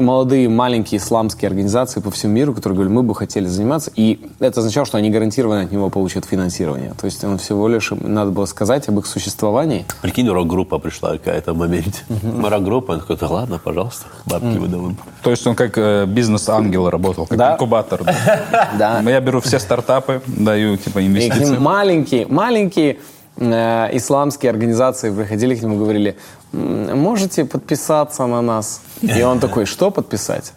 [0.00, 3.90] молодые маленькие исламские организации по всему миру, которые говорили, мы бы хотели заниматься.
[3.96, 6.92] И это означало, что они гарантированно от него получат финансирование.
[7.00, 9.84] То есть он всего лишь, надо было сказать об их существовании.
[10.02, 12.00] Прикинь, рок-группа пришла какая-то в моменте.
[12.22, 14.96] Мы рок-группа, он такой, «Да ладно, пожалуйста, бабки выдаваем.
[15.22, 17.52] То есть он как э, бизнес-ангел работал, как Да.
[17.54, 18.00] инкубатор.
[18.78, 19.00] Да.
[19.02, 21.56] Я беру все стартапы, даю типа инвестиции.
[21.58, 22.98] маленькие, маленькие
[23.38, 26.16] исламские организации приходили к нему и говорили,
[26.52, 28.80] «М, можете подписаться на нас?
[29.02, 30.52] И он такой, что подписать?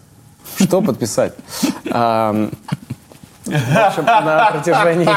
[0.58, 1.34] Что подписать?
[1.92, 2.52] Ам,
[3.46, 5.08] В общем, на протяжении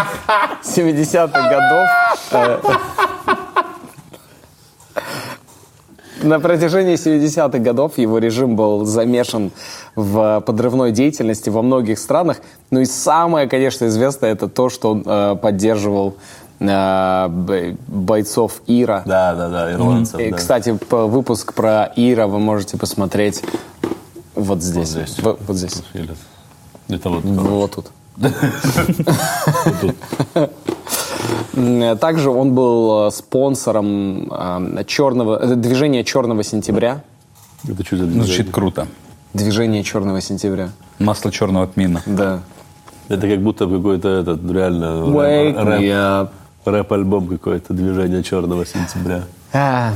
[0.62, 1.88] 70-х годов
[2.32, 2.60] э,
[6.22, 9.50] на протяжении 70-х годов его режим был замешан
[9.96, 12.38] в подрывной деятельности во многих странах.
[12.70, 16.12] Ну и самое, конечно, известное, это то, что он э, поддерживал э,
[17.88, 19.02] бойцов Ира.
[19.06, 20.20] Да, да, да, ирландцев.
[20.20, 20.36] И, да.
[20.36, 23.42] Кстати, выпуск про Ира вы можете посмотреть
[24.34, 24.88] вот здесь.
[24.88, 25.18] здесь.
[25.18, 25.82] В- вот здесь.
[25.94, 26.14] Или-
[26.88, 27.24] Это вот.
[27.24, 27.86] Вот тут.
[31.54, 37.02] М, Также он был э, спонсором э, черного, э, движения Черного сентября.
[37.68, 38.52] Это что за Ну, Звучит движение?
[38.52, 38.86] круто.
[39.34, 40.70] Движение Черного сентября.
[40.98, 42.02] Масло черного тмина.
[42.06, 42.40] Да.
[43.08, 46.28] Это как будто какой-то этот, реально, Wake рэп- me up.
[46.64, 49.22] Рэп-альбом какой-то, движение черного сентября.
[49.52, 49.92] А,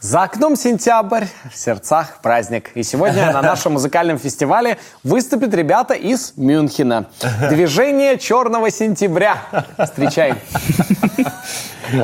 [0.00, 2.70] За окном сентябрь, в сердцах праздник.
[2.74, 7.06] И сегодня на нашем музыкальном фестивале выступят ребята из Мюнхена.
[7.50, 9.36] Движение Черного сентября.
[9.78, 10.34] Встречай.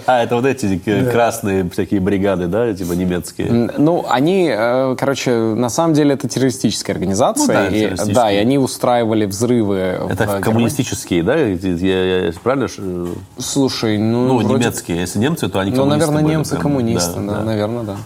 [0.06, 3.70] А, это вот эти э, красные всякие бригады, да, типа немецкие?
[3.78, 7.46] Ну, они, э, короче, на самом деле это террористическая организация.
[7.46, 8.14] Ну да, и, террористические.
[8.16, 9.98] да, и они устраивали взрывы.
[10.00, 10.42] в Это Германии.
[10.42, 11.36] коммунистические, да?
[11.36, 12.66] Я, я правильно?
[12.66, 12.82] ш-
[13.38, 14.98] Слушай, ну, Ну, вроде- немецкие.
[14.98, 16.62] Если немцы, то они Ну, коммунисты наверное, были немцы прям.
[16.62, 17.44] коммунисты, да, Да, да.
[17.44, 17.96] наверное, да.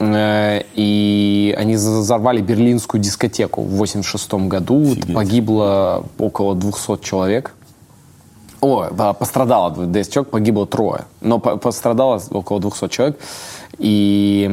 [0.00, 4.82] Э, И они взорвали берлинскую дискотеку в 86 году.
[4.92, 5.14] Офигеть.
[5.14, 7.52] Погибло около 200 человек.
[8.60, 11.04] О, да, пострадало 200 человек, погибло трое.
[11.20, 13.18] Но по- пострадало около 200 человек.
[13.78, 14.48] И,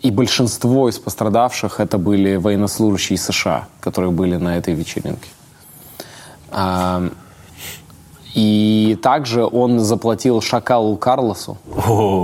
[0.00, 5.28] и большинство из пострадавших это были военнослужащие США, которые были на этой вечеринке.
[8.34, 11.56] А, И также он заплатил Шакалу Карлосу.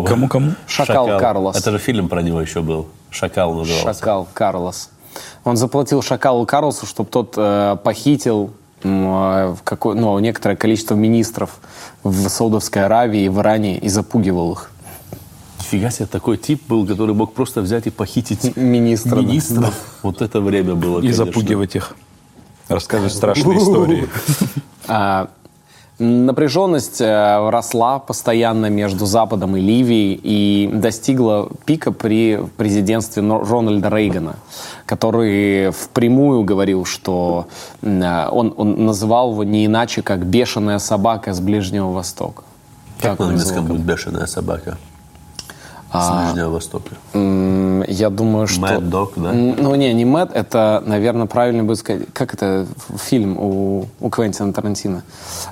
[0.06, 0.52] Кому-кому?
[0.66, 1.56] Шакал, Карлос.
[1.56, 2.86] Это же фильм про него еще был.
[3.10, 3.98] Шакал назывался.
[3.98, 4.90] Шакал Карлос.
[5.44, 8.50] Он заплатил Шакалу Карлосу, чтобы тот э, похитил
[8.82, 11.58] э, какое, ну, некоторое количество министров
[12.04, 14.70] в Саудовской Аравии и в Иране и запугивал их.
[15.58, 19.22] Нифига себе, такой тип был, который мог просто взять и похитить Министра, да.
[19.22, 19.74] министров.
[20.02, 21.24] Вот это время было, И конечно.
[21.26, 21.94] запугивать их.
[22.68, 24.08] Рассказывать страшные истории.
[26.00, 33.88] А, Напряженность э, росла постоянно между Западом и Ливией и достигла пика при президентстве Рональда
[33.88, 34.36] Рейгана,
[34.86, 37.46] который впрямую говорил, что
[37.82, 42.42] э, он, он называл его не иначе, как «бешеная собака с Ближнего Востока».
[43.00, 43.76] Как на он немецком называл?
[43.76, 44.78] будет бешеная собака?
[45.92, 46.94] С Ближнего Востока.
[47.90, 48.62] Я думаю, что...
[48.62, 49.32] Mad Dog, да?
[49.32, 52.02] Ну, не, не Мэтт, это, наверное, правильно будет сказать...
[52.12, 52.66] Как это
[52.96, 55.02] фильм у, у Квентина Тарантино?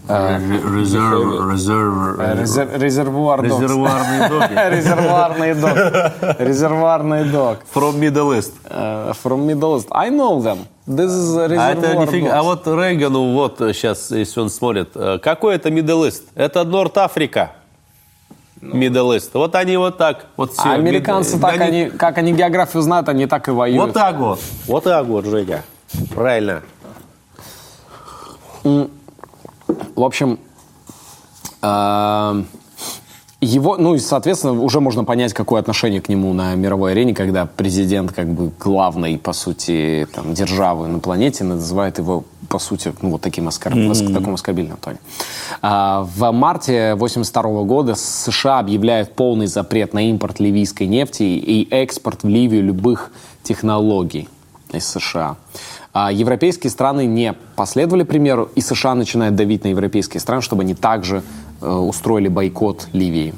[0.09, 3.61] Э, Резерв, резерв, резер- Резервуар Dogs.
[3.61, 4.75] резервуарные доги.
[4.77, 6.39] Резервуарный дог.
[6.39, 7.59] Резервуарный дог.
[7.75, 8.53] From Middle East.
[8.71, 9.89] Э, From Middle East.
[9.91, 10.59] I know them.
[10.87, 11.93] This is А это.
[11.93, 12.29] Dogs.
[12.29, 16.23] А вот Рейгану вот сейчас, если он смотрит, э, какой это Middle East?
[16.37, 16.63] Это
[18.61, 18.99] Норт-Африка.
[18.99, 19.31] Middle East.
[19.35, 20.27] Вот они вот так.
[20.37, 20.63] Вот все.
[20.71, 23.81] А американцы Мид- так, они- они, как они географию знают, они так и воюют.
[23.87, 24.41] Вот так вот.
[24.67, 25.63] Вот так вот, Женя.
[26.15, 26.63] Правильно.
[28.65, 30.39] В общем,
[31.63, 32.43] э,
[33.41, 37.47] его, ну и, соответственно, уже можно понять, какое отношение к нему на мировой арене, когда
[37.47, 43.11] президент, как бы главной, по сути, там, державы на планете называет его, по сути, ну,
[43.11, 43.77] вот таким оскорб...
[43.77, 44.99] в таком оскорбительном тоне.
[45.63, 52.25] А, в марте 1982 года США объявляют полный запрет на импорт ливийской нефти и экспорт
[52.25, 53.13] в Ливию любых
[53.45, 54.29] технологий
[54.73, 55.37] из США.
[55.93, 60.75] А европейские страны не последовали примеру, и США начинают давить на европейские страны, чтобы они
[60.75, 61.23] также
[61.61, 63.35] устроили бойкот Ливии.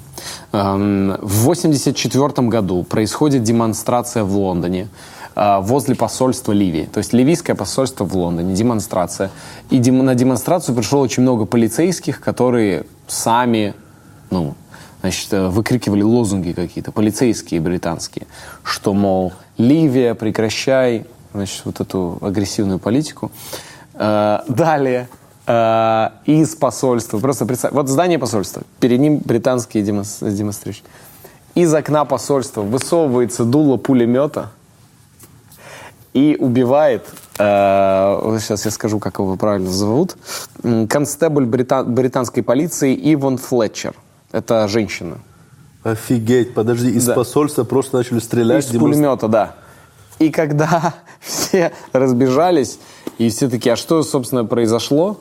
[0.52, 4.88] Эм, в 1984 году происходит демонстрация в Лондоне
[5.36, 6.88] э, возле посольства Ливии.
[6.92, 9.30] То есть ливийское посольство в Лондоне, демонстрация.
[9.70, 13.74] И на демонстрацию пришло очень много полицейских, которые сами
[14.30, 14.54] ну,
[15.00, 18.26] значит, э, выкрикивали лозунги какие-то, полицейские британские,
[18.62, 23.30] что, мол, Ливия, прекращай, значит, вот эту агрессивную политику.
[23.94, 25.08] Э, Далее
[25.50, 30.84] э, из посольства, просто представь, вот здание посольства, перед ним британские демонс- демонстрирующие.
[31.54, 34.50] Из окна посольства высовывается дуло пулемета
[36.12, 37.06] и убивает,
[37.38, 40.16] э, сейчас я скажу, как его правильно зовут,
[40.88, 43.94] констебль брита- британской полиции Иван Флетчер.
[44.32, 45.18] Это женщина.
[45.82, 47.14] Офигеть, подожди, из Да.
[47.14, 48.64] посольства просто начали стрелять.
[48.72, 49.54] Из пулемета, да.
[50.18, 52.78] И когда все разбежались,
[53.18, 55.18] и все таки а что, собственно, произошло?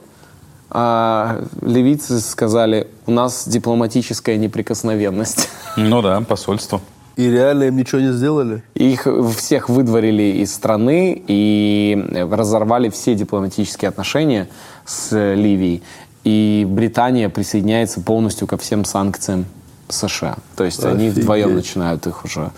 [0.72, 5.50] А, ливийцы сказали, у нас дипломатическая неприкосновенность.
[5.78, 6.82] Ну да, посольство.
[7.16, 8.64] И реально им ничего не сделали?
[8.76, 9.06] Их
[9.36, 14.48] всех выдворили из страны и разорвали все дипломатические отношения
[14.86, 15.84] с Ливией.
[16.24, 19.46] И Британия присоединяется полностью ко всем санкциям
[19.90, 20.38] США.
[20.56, 21.24] То есть они Офигеть.
[21.24, 22.52] вдвоем начинают их уже.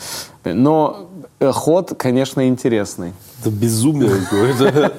[0.44, 1.10] Но
[1.40, 3.14] э, ход, конечно, интересный.
[3.40, 4.94] Это безумие какое-то.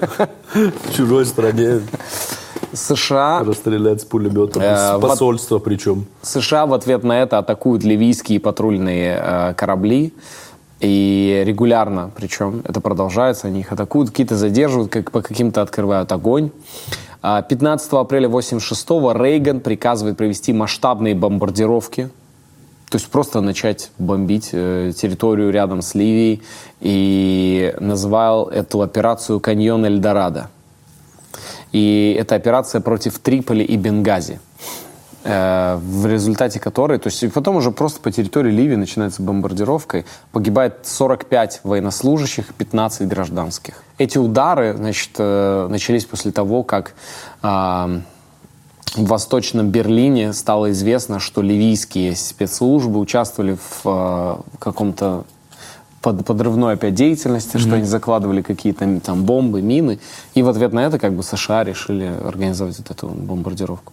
[0.54, 1.82] В чужой стране
[2.72, 4.62] США расстрелять с пулеметом.
[4.62, 6.06] Э, С вот- посольства причем.
[6.22, 10.12] США в ответ на это атакуют ливийские патрульные э, корабли.
[10.80, 16.50] И регулярно, причем это продолжается, они их атакуют, какие-то задерживают, как по каким-то открывают огонь.
[17.22, 22.10] А 15 апреля 86 Рейган приказывает провести масштабные бомбардировки,
[22.90, 26.42] то есть просто начать бомбить э, территорию рядом с Ливией
[26.80, 30.50] и называл эту операцию «Каньон Эльдорадо».
[31.72, 34.40] И это операция против Триполи и Бенгази,
[35.24, 40.04] э, в результате которой, то есть потом уже просто по территории Ливии начинается бомбардировка, и
[40.32, 43.82] погибает 45 военнослужащих, 15 гражданских.
[43.98, 46.94] Эти удары, значит, э, начались после того, как
[47.40, 48.00] а,
[48.94, 55.24] в Восточном Берлине стало известно, что ливийские спецслужбы участвовали в э, каком-то
[56.02, 59.98] под, подрывной опять деятельности, что они закладывали какие-то там бомбы, мины.
[60.34, 63.92] И в ответ на это как бы США решили организовать вот эту бомбардировку.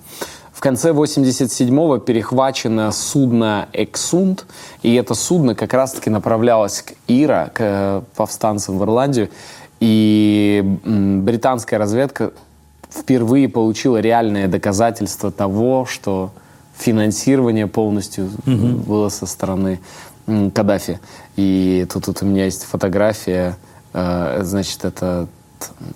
[0.51, 4.45] В конце 87-го перехвачено судно «Эксунд»,
[4.83, 9.29] и это судно как раз-таки направлялось к Ира, к э, повстанцам в Ирландию,
[9.79, 12.33] и британская разведка
[12.91, 16.31] впервые получила реальное доказательство того, что
[16.77, 19.79] финансирование полностью было со стороны
[20.25, 20.99] Каддафи.
[21.39, 23.55] И тут, тут у меня есть фотография,
[23.93, 25.27] э, значит, это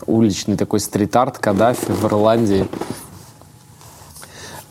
[0.06, 2.66] уличный такой стрит-арт Каддафи в Ирландии.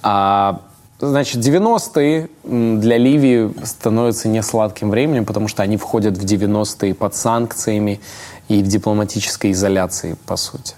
[0.02, 0.62] А,
[0.98, 6.94] значит, 90-е м, для Ливии становятся не сладким временем, потому что они входят в 90-е
[6.94, 8.00] под санкциями
[8.48, 10.74] и в дипломатической изоляции, по сути.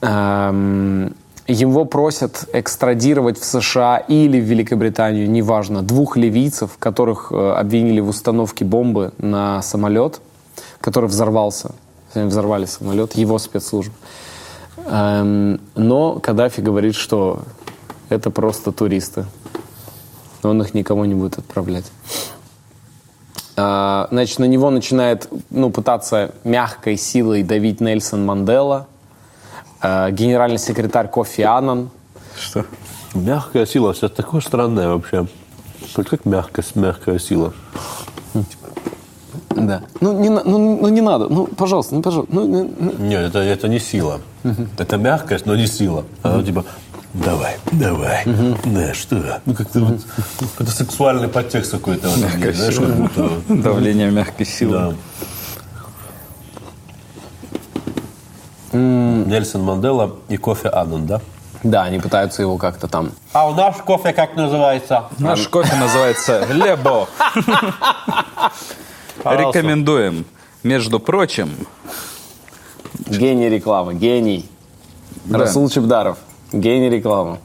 [0.00, 1.14] Эм,
[1.50, 8.08] Его просят экстрадировать в США или в Великобританию, неважно, двух ливийцев, которых э, обвинили в
[8.08, 10.20] установке бомбы на самолет,
[10.80, 11.74] который взорвался.
[12.14, 13.92] Взорвали самолет, его спецслужб.
[14.86, 17.40] Эм, но Каддафи говорит, что
[18.10, 19.26] это просто туристы.
[20.44, 21.90] Он их никому не будет отправлять.
[23.56, 28.86] А, Значит, на него начинает ну, пытаться мягкой силой давить Нельсон Мандела,
[29.82, 31.90] генеральный секретарь Кофи Аннан.
[32.38, 32.64] Что?
[33.14, 35.26] Мягкая сила, все такое странное вообще.
[35.94, 37.52] Как мягкость, мягкая сила.
[39.50, 39.82] Да.
[40.00, 40.42] Ну не, ну,
[40.80, 41.28] ну, не надо.
[41.28, 42.34] Ну, пожалуйста, ну, пожалуйста.
[42.34, 42.92] Ну, ну, ну.
[42.98, 44.20] Нет, это, это не сила.
[44.78, 46.04] Это мягкость, но не сила.
[46.22, 46.64] Она типа,
[47.12, 48.24] давай, давай.
[48.64, 49.40] Да, что?
[49.44, 50.00] Ну, как-то вот,
[50.52, 52.08] какой-то сексуальный подтекст какой-то.
[52.40, 53.30] как будто...
[53.48, 54.72] Давление мягкой силы.
[54.72, 54.94] Да.
[59.30, 61.20] Нельсон Мандела и кофе Аннан, да?
[61.62, 63.12] Да, они пытаются его как-то там...
[63.32, 65.04] А у нас кофе как называется?
[65.18, 67.08] Наш кофе называется Лебо.
[69.24, 70.24] Рекомендуем.
[70.62, 71.50] Между прочим,
[73.06, 74.48] Гений рекламы, гений.
[75.24, 75.38] Да.
[75.38, 76.18] Расул Чебдаров,
[76.52, 77.38] гений рекламы.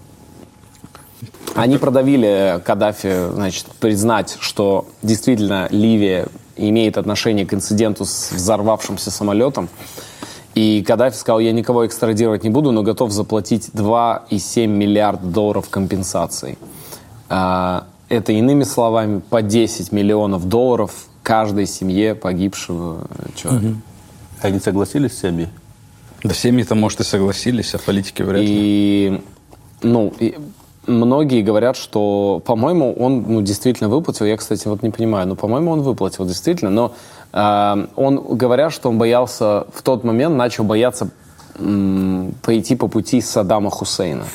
[1.55, 6.27] Они продавили Каддафи, значит, признать, что действительно Ливия
[6.57, 9.69] имеет отношение к инциденту с взорвавшимся самолетом.
[10.56, 16.58] И Каддафи сказал, я никого экстрадировать не буду, но готов заплатить 2,7 миллиарда долларов компенсации.
[17.30, 20.91] А, Это, иными словами, по 10 миллионов долларов
[21.24, 23.76] каждой семье погибшего человека.
[24.41, 25.49] Они согласились с семьей?
[26.24, 28.47] да семьи-то, может, и согласились, а политики вряд ли.
[28.49, 29.22] И,
[29.82, 30.36] ну, и
[30.88, 34.26] многие говорят, что, по-моему, он ну, действительно выплатил.
[34.26, 36.72] Я, кстати, вот не понимаю, но, по-моему, он выплатил действительно.
[36.72, 36.93] Но
[37.36, 41.09] он, говорят, что он боялся, в тот момент начал бояться
[42.41, 44.25] пойти по пути Саддама Хусейна.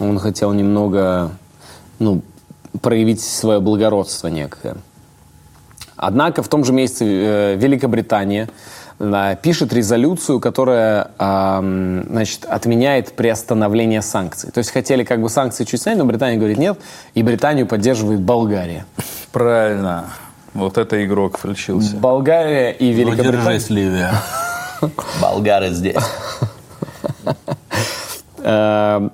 [0.00, 1.30] Он хотел немного,
[1.98, 2.22] ну,
[2.82, 4.76] проявить свое благородство некое.
[5.96, 8.48] Однако в том же месяце э, Великобритания
[9.00, 14.52] э, пишет резолюцию, которая ам, значит, отменяет приостановление санкций.
[14.52, 16.78] То есть хотели как бы санкции чуть снять, но Британия говорит нет,
[17.14, 18.86] и Британию поддерживает Болгария.
[19.32, 20.04] Правильно.
[20.58, 21.96] Вот это игрок включился.
[21.96, 23.44] Болгария и Ну, Великобритания.
[23.44, 24.12] держись, Ливия.
[25.22, 25.96] Болгары здесь.
[28.38, 29.08] Э,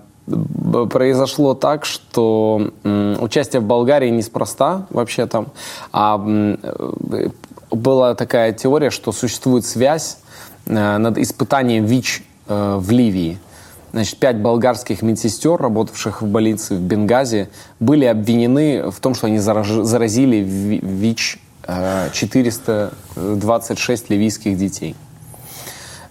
[0.91, 2.71] произошло так, что
[3.19, 5.49] участие в Болгарии неспроста вообще там,
[5.93, 7.29] а э,
[7.71, 10.19] была такая теория, что существует связь
[10.67, 13.39] э, над испытанием ВИЧ в Ливии.
[13.95, 19.39] Значит, пять болгарских медсестер, работавших в больнице в Бенгази, были обвинены в том, что они
[19.39, 21.39] заразили Ви- ВИЧ
[21.69, 24.97] э, 426 ливийских детей.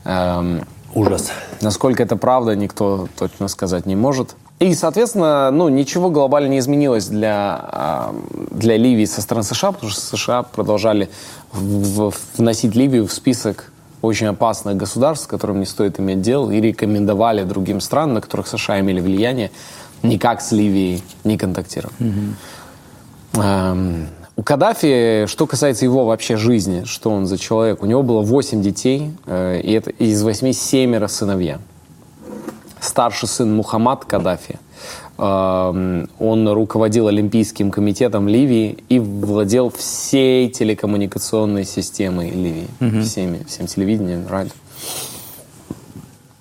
[0.06, 0.66] Эм,
[0.96, 1.30] Ужас.
[1.60, 4.38] Насколько это правда, никто точно сказать не может.
[4.60, 8.16] И, соответственно, ну, ничего глобально не изменилось для, а,
[8.50, 11.10] для Ливии со стороны США, потому что США продолжали
[11.52, 13.72] вносить Ливию в список
[14.04, 18.47] очень опасных государств, с которыми не стоит иметь дел, и рекомендовали другим странам, на которых
[18.47, 19.49] США имели влияние,
[20.04, 21.95] никак с Ливией не контактировать.
[23.36, 28.22] Эм, У Каддафи, что касается его вообще жизни, что он за человек, у него было
[28.22, 31.60] 8 детей, э, и это из 8 семеро сыновья.
[32.82, 34.60] Старший сын Мухаммад Каддафи,
[35.18, 42.68] он руководил Олимпийским комитетом Ливии и владел всей телекоммуникационной системой Ливии,
[43.03, 44.53] всеми, всем телевидением, радио.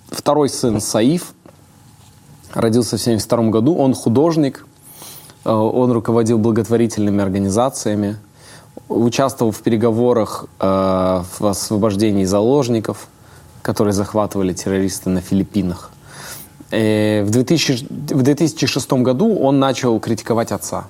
[0.09, 1.33] Второй сын Саиф
[2.53, 4.65] родился в 1972 году, он художник,
[5.45, 8.17] Э, Он руководил благотворительными организациями,
[8.87, 10.65] участвовал в переговорах э,
[11.39, 13.07] в освобождении заложников,
[13.61, 15.91] которые захватывали террористы на Филиппинах.
[16.73, 20.85] Э, В, 2000 в 2006 году он начал критиковать отца.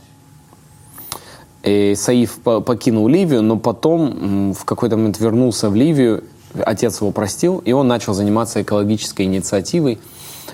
[1.63, 6.23] И Саиф по- покинул Ливию, но потом в какой-то момент вернулся в Ливию,
[6.65, 9.99] отец его простил, и он начал заниматься экологической инициативой,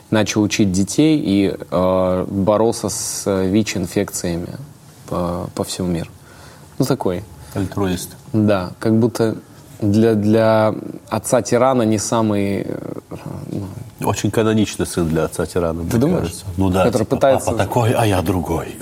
[0.10, 4.50] начал учить детей и э, боролся с э, ВИЧ-инфекциями
[5.08, 6.10] по, по всему миру.
[6.80, 7.24] Ну, такой.
[7.54, 8.16] Альтруист.
[8.34, 9.36] Да, как будто
[9.80, 10.74] для, для
[11.10, 12.62] отца тирана не самый...
[12.68, 12.92] э,
[14.00, 15.84] ну, Очень каноничный сын для отца тирана.
[15.84, 16.20] мне думаешь?
[16.22, 16.46] кажется.
[16.58, 18.76] Ну да, Который типа, пытается- папа такой, а я другой.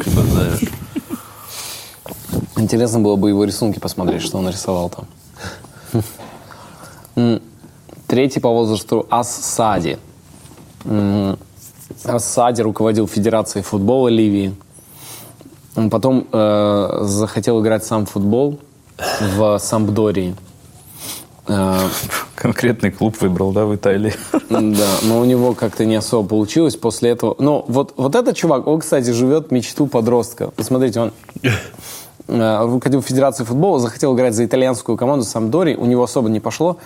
[2.57, 5.05] Интересно было бы его рисунки посмотреть, что он нарисовал там.
[8.07, 9.97] Третий по возрасту Ас-Сади.
[12.05, 14.55] Ас-Сади руководил Федерацией футбола Ливии.
[15.75, 18.59] Он потом э, захотел играть сам в футбол
[19.35, 20.35] в Сампдории.
[21.47, 21.79] Э,
[22.35, 24.13] Конкретный клуб выбрал, да, в Италии.
[24.49, 27.35] да, но у него как-то не особо получилось после этого.
[27.39, 30.51] Но вот, вот этот чувак, он, кстати, живет мечту подростка.
[30.55, 31.11] Посмотрите, он
[32.27, 36.77] э, руководил Федерацией футбола, захотел играть за итальянскую команду Самдори, у него особо не пошло.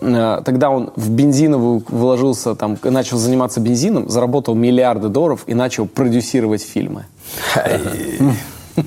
[0.00, 5.86] Э, Тогда он в бензиновую вложился, там, начал заниматься бензином, заработал миллиарды долларов и начал
[5.86, 7.06] продюсировать фильмы.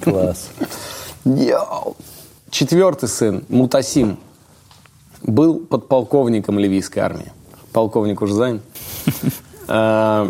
[0.03, 0.49] Класс.
[2.49, 4.17] Четвертый сын, Мутасим,
[5.27, 7.31] был подполковником ливийской армии.
[7.73, 8.61] Полковник уже занят.
[9.67, 10.29] Э,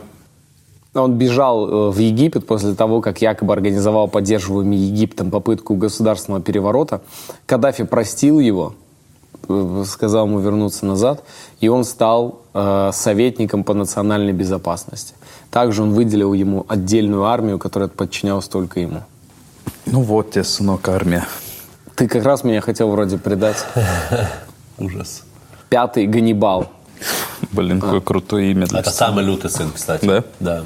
[0.96, 7.02] Он бежал э, в Египет после того, как якобы организовал поддерживаемый Египтом попытку государственного переворота.
[7.46, 8.74] Каддафи простил его,
[9.48, 11.24] э, сказал ему вернуться назад,
[11.60, 15.14] и он стал э, советником по национальной безопасности.
[15.52, 19.02] Также он выделил ему отдельную армию, которая подчинялась только ему.
[19.86, 21.28] Ну вот тебе, сынок, армия.
[21.96, 23.58] Ты как раз меня хотел вроде предать.
[24.80, 25.24] Ужас.
[25.70, 26.68] Пятый Ганнибал.
[27.52, 28.66] Блин, какое крутое имя.
[28.68, 30.06] для Это самый лютый сын, кстати.
[30.06, 30.24] Да?
[30.40, 30.64] Да.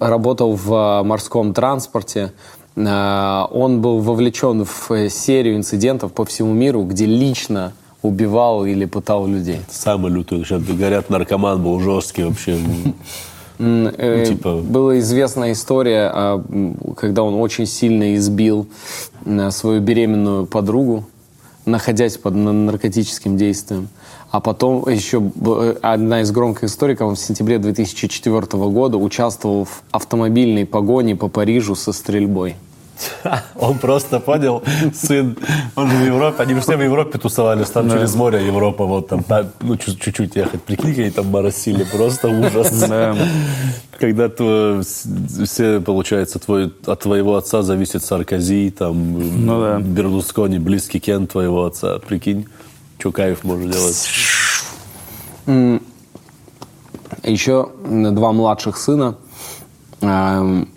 [0.00, 2.32] Работал в э, морском транспорте.
[2.76, 7.72] Э, Он был вовлечен в э, серию инцидентов по всему миру, где лично
[8.02, 9.60] убивал или пытал людей.
[9.70, 10.44] Самый лютый.
[10.44, 12.58] Сейчас говорят, наркоман был жесткий вообще.
[13.58, 16.42] Э, типа- Была известная история,
[16.96, 18.66] когда он очень сильно избил
[19.50, 21.04] свою беременную подругу,
[21.66, 23.88] находясь под на- наркотическим действием.
[24.30, 29.82] А потом еще э, одна из громких историй, он в сентябре 2004 года участвовал в
[29.92, 32.56] автомобильной погоне по Парижу со стрельбой.
[33.56, 34.62] Он просто понял,
[34.94, 35.36] сын,
[35.74, 39.08] он же в Европе, они же все в Европе тусовались, там через море Европа, вот
[39.08, 40.62] там, та- ну, чуть- чуть-чуть ехать.
[40.62, 42.70] Прикинь, они там моросили, просто ужас.
[42.88, 43.16] Да.
[44.00, 44.82] Когда то,
[45.44, 49.78] все, получается, твой, от твоего отца зависит Саркози, там, Ну да.
[49.78, 52.46] Берлускони, близкий Кен твоего отца, прикинь,
[52.98, 54.08] что кайф может делать.
[57.22, 59.16] Еще два младших сына.
[60.00, 60.68] Эм,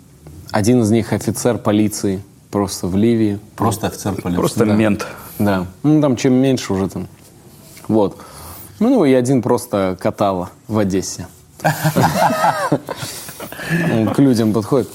[0.50, 3.38] Один из них офицер полиции просто в Ливии.
[3.56, 4.36] Просто офицер полиции.
[4.36, 5.06] Просто мент.
[5.38, 5.66] Да.
[5.82, 7.06] Ну, там чем меньше уже там.
[7.88, 8.16] Вот.
[8.80, 11.26] Ну, и один просто катала в Одессе.
[14.14, 14.88] К людям подходит.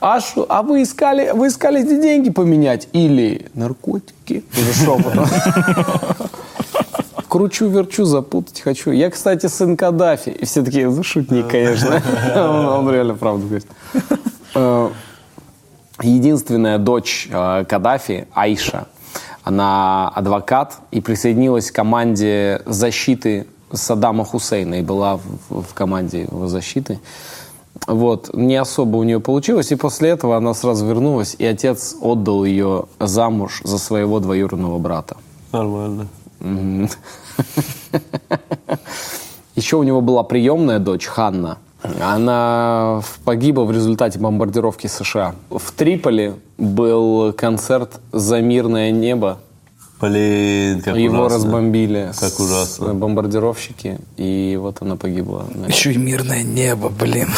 [0.00, 4.44] А, шо, а вы искали, вы искали эти деньги поменять или наркотики?
[4.52, 5.26] Уже шепотом.
[7.28, 8.92] Кручу, верчу, запутать хочу.
[8.92, 10.30] Я, кстати, сын Каддафи.
[10.30, 12.00] И все такие, ну, шутник, конечно.
[12.34, 13.66] Он он реально правду говорит.
[16.02, 18.86] Единственная дочь э, Каддафи, Аиша,
[19.42, 26.48] она адвокат и присоединилась к команде защиты Саддама Хусейна и была в, в команде его
[26.48, 27.00] защиты.
[27.86, 32.44] Вот, не особо у нее получилось, и после этого она сразу вернулась, и отец отдал
[32.44, 35.16] ее замуж за своего двоюродного брата.
[35.52, 36.08] Нормально.
[39.54, 41.58] Еще у него была приемная дочь Ханна.
[42.00, 45.34] Она погибла в результате бомбардировки США.
[45.50, 49.38] В Триполи был концерт «За мирное небо».
[50.00, 51.34] Блин, как Его ужасно.
[51.34, 52.94] разбомбили Как ужасно.
[52.94, 55.46] бомбардировщики, и вот она погибла.
[55.66, 57.28] Еще и мирное небо, блин.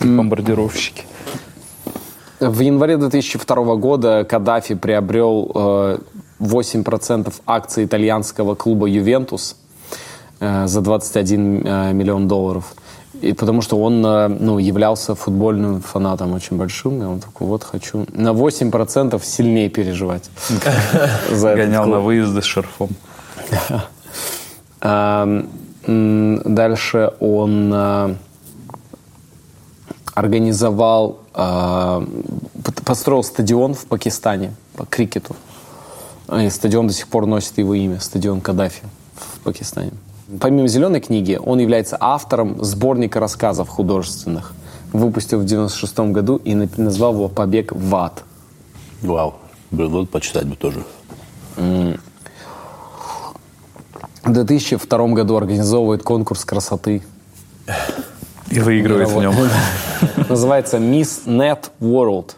[0.00, 1.04] Бомбардировщики.
[2.40, 5.98] В январе 2002 года Каддафи приобрел э,
[6.40, 9.61] 8% акций итальянского клуба «Ювентус» э,
[10.66, 12.74] за 21 э, миллион долларов.
[13.20, 17.02] И потому что он э, ну, являлся футбольным фанатом очень большим.
[17.02, 20.30] И он такой, вот хочу на 8% сильнее переживать.
[21.30, 22.88] Гонял на выезды с шарфом.
[24.80, 25.48] Эм,
[25.86, 28.14] Дальше он э,
[30.14, 32.06] организовал, э,
[32.84, 35.34] построил стадион в Пакистане по крикету.
[36.40, 38.82] И стадион до сих пор носит его имя, стадион Каддафи
[39.16, 39.90] в Пакистане.
[40.40, 44.54] Помимо «Зеленой книги», он является автором сборника рассказов художественных.
[44.92, 48.24] Выпустил в 96 году и на- назвал его «Побег в ад».
[49.02, 49.34] Вау.
[49.70, 50.84] Блин, надо почитать бы тоже.
[51.56, 51.96] В
[54.32, 57.02] 2002 году организовывает конкурс красоты
[58.50, 59.34] И выигрывает в нем.
[60.28, 62.32] Называется Miss Net World.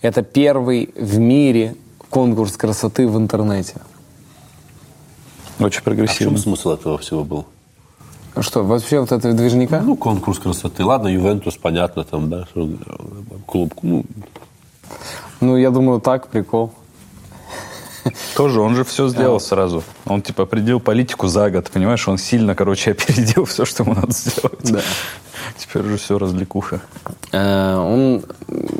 [0.00, 1.76] Это первый в мире
[2.08, 3.74] конкурс красоты в интернете.
[5.60, 6.38] Очень А в чем прогрессивно.
[6.38, 7.46] смысл этого всего был?
[8.34, 9.80] А Что, вообще вот этого движника?
[9.80, 10.84] Ну, конкурс красоты.
[10.84, 12.68] Ладно, Ювентус, понятно, там, да, э,
[13.46, 13.74] клуб.
[13.82, 14.04] Ну,
[15.40, 16.72] Ну, я думаю, так, прикол.
[18.36, 19.82] Тоже, он же все сделал сразу.
[20.06, 22.08] Он, типа, определил политику за год, понимаешь?
[22.08, 24.72] Он сильно, короче, опередил все, что ему надо сделать.
[24.72, 24.80] Да.
[25.58, 26.80] Теперь уже все развлекуха.
[27.32, 28.24] Э, Он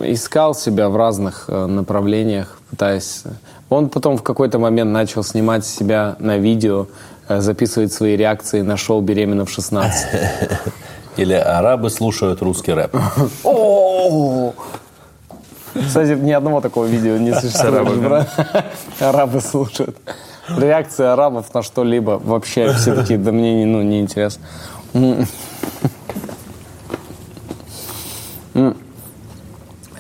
[0.03, 3.25] искал себя в разных э, направлениях, пытаясь...
[3.71, 6.87] Он потом в какой-то момент начал снимать себя на видео,
[7.29, 9.91] э, записывать свои реакции на шоу «Беременна в 16».
[11.17, 12.97] или арабы слушают русский рэп.
[15.73, 18.29] Кстати, ни одного такого видео не существует.
[18.99, 19.97] Арабы слушают.
[20.49, 24.43] Реакция арабов на что-либо вообще все такие, да мне не, ну, не интересно.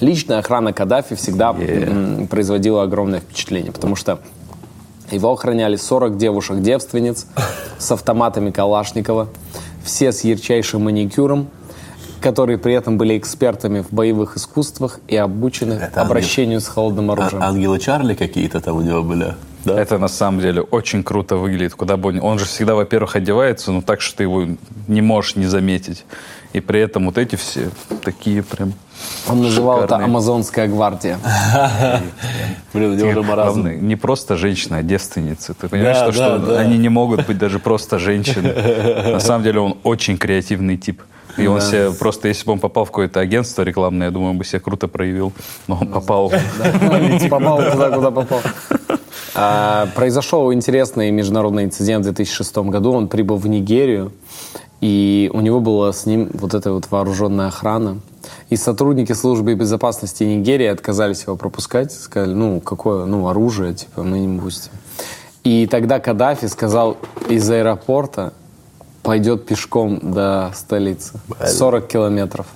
[0.00, 4.18] Личная охрана Каддафи всегда м, производила огромное впечатление, потому что
[5.10, 7.26] его охраняли 40 девушек-девственниц
[7.78, 9.28] с автоматами Калашникова,
[9.84, 11.48] все с ярчайшим маникюром,
[12.20, 17.10] которые при этом были экспертами в боевых искусствах и обучены Это ангел- обращению с холодным
[17.10, 17.42] оружием.
[17.42, 19.34] А- ангелы Чарли какие-то там у него были.
[19.64, 19.78] Да?
[19.78, 21.74] Это на самом деле очень круто выглядит.
[21.74, 24.46] Куда бы он, он же всегда, во-первых, одевается, ну так, что ты его
[24.88, 26.04] не можешь не заметить.
[26.54, 27.68] И при этом вот эти все
[28.02, 28.72] такие прям.
[29.28, 30.04] Он называл это шикарные.
[30.06, 31.18] Амазонская гвардия.
[32.72, 33.62] Блин, у него уже маразм.
[33.62, 35.54] Главное, не просто женщина, а девственницы.
[35.54, 36.58] Ты понимаешь, Да, что, что да, да.
[36.60, 38.52] они не могут быть даже просто женщины.
[39.12, 41.02] На самом деле он очень креативный тип.
[41.36, 44.38] И он себе просто, если бы он попал в какое-то агентство рекламное, я думаю, он
[44.38, 45.32] бы себя круто проявил.
[45.68, 46.32] Но он попал.
[47.30, 48.40] Попал туда, куда попал.
[49.34, 52.92] А, Произошел интересный международный инцидент в 2006 году.
[52.92, 54.12] Он прибыл в Нигерию,
[54.80, 58.00] и у него была с ним вот эта вот вооруженная охрана.
[58.48, 61.92] И сотрудники службы безопасности Нигерии отказались его пропускать.
[61.92, 64.72] Сказали, ну, какое, ну, оружие, типа, мы не пустим.
[65.44, 66.96] И тогда Каддафи сказал
[67.28, 68.32] из аэропорта
[69.02, 71.14] пойдет пешком до столицы.
[71.44, 72.46] 40 километров.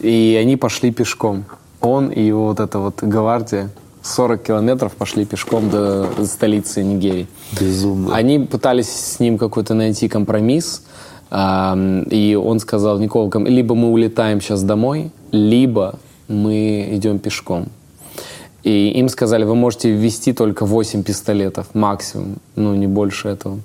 [0.00, 1.44] И они пошли пешком.
[1.80, 3.70] Он и его вот эта вот гвардия
[4.06, 7.26] 40 километров пошли пешком до столицы Нигерии.
[7.60, 8.14] Безумно.
[8.14, 10.82] Они пытались с ним какой-то найти компромисс,
[11.30, 15.98] и он сказал, никакого ком- либо мы улетаем сейчас домой, либо
[16.28, 17.68] мы идем пешком.
[18.62, 23.60] И им сказали, вы можете ввести только 8 пистолетов максимум, ну не больше этого.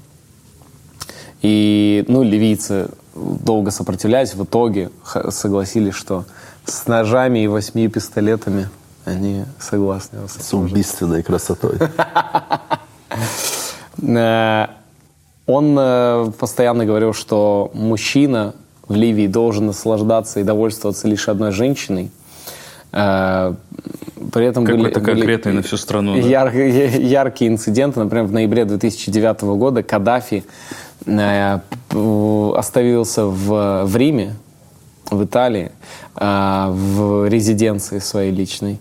[1.41, 4.91] И, ну, ливийцы долго сопротивлялись, в итоге
[5.29, 6.25] согласились, что
[6.65, 8.69] с ножами и восьми пистолетами
[9.05, 10.19] они согласны.
[10.27, 11.77] С убийственной красотой.
[15.47, 18.53] Он э, постоянно говорил, что мужчина
[18.87, 22.11] в Ливии должен наслаждаться и довольствоваться лишь одной женщиной.
[22.91, 23.53] Э,
[24.31, 26.13] При этом были, Какой-то были конкретный на всю страну.
[26.13, 26.19] да?
[26.19, 27.99] яр- яркие инциденты.
[27.99, 30.43] Например, в ноябре 2009 года Каддафи
[31.05, 31.59] э,
[32.55, 34.35] остановился в, в Риме,
[35.09, 35.71] в Италии,
[36.15, 38.79] э, в резиденции своей личной.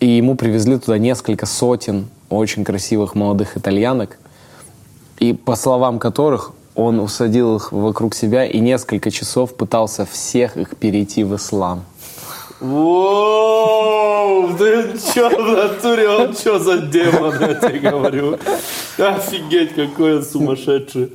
[0.00, 4.18] И ему привезли туда несколько сотен очень красивых молодых итальянок,
[5.22, 10.76] и по словам которых он усадил их вокруг себя и несколько часов пытался всех их
[10.76, 11.84] перейти в ислам.
[12.58, 18.38] Воу, ты чё в натуре, он чё за демон, я тебе говорю.
[18.98, 21.12] Офигеть, какой он сумасшедший.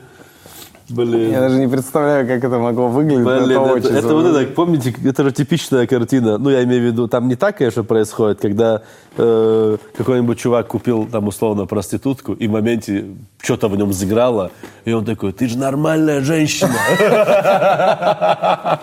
[0.90, 1.32] Блин.
[1.32, 3.26] Я даже не представляю, как это могло выглядеть.
[3.26, 6.38] Блин, это, это, это вот это, помните, это же типичная картина.
[6.38, 8.84] Ну, я имею в виду, там не так, конечно, происходит, когда
[9.18, 13.06] э, какой-нибудь чувак купил там условно проститутку, и в моменте
[13.42, 14.52] что-то в нем сыграло,
[14.86, 16.76] и он такой, ты же нормальная женщина.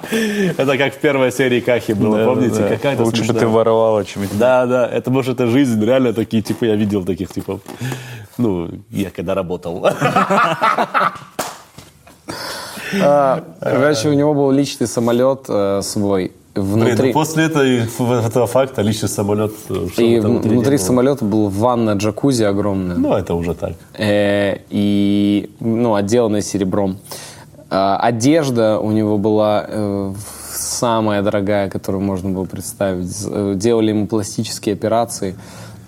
[0.59, 2.67] Это как в первой серии Кахи было, помните?
[2.69, 4.39] Какая-то Лучше бы ты воровала чем-нибудь.
[4.39, 7.61] Да, да, это может это жизнь, реально такие типы, я видел таких типов.
[8.37, 9.87] Ну, я когда работал.
[13.01, 16.33] А, Короче, у него был личный самолет э, свой.
[16.55, 17.81] Блин, Внутри, ну после этой-
[18.27, 19.53] этого факта личный самолет...
[19.69, 22.97] э, и внутри самолета был ванна джакузи огромная.
[22.97, 23.73] Ну, это уже так.
[23.99, 26.99] Э, и ну, отделанная серебром.
[27.71, 30.15] А, одежда у него была
[30.53, 33.59] самая дорогая, которую можно было представить.
[33.59, 35.35] Делали ему пластические операции.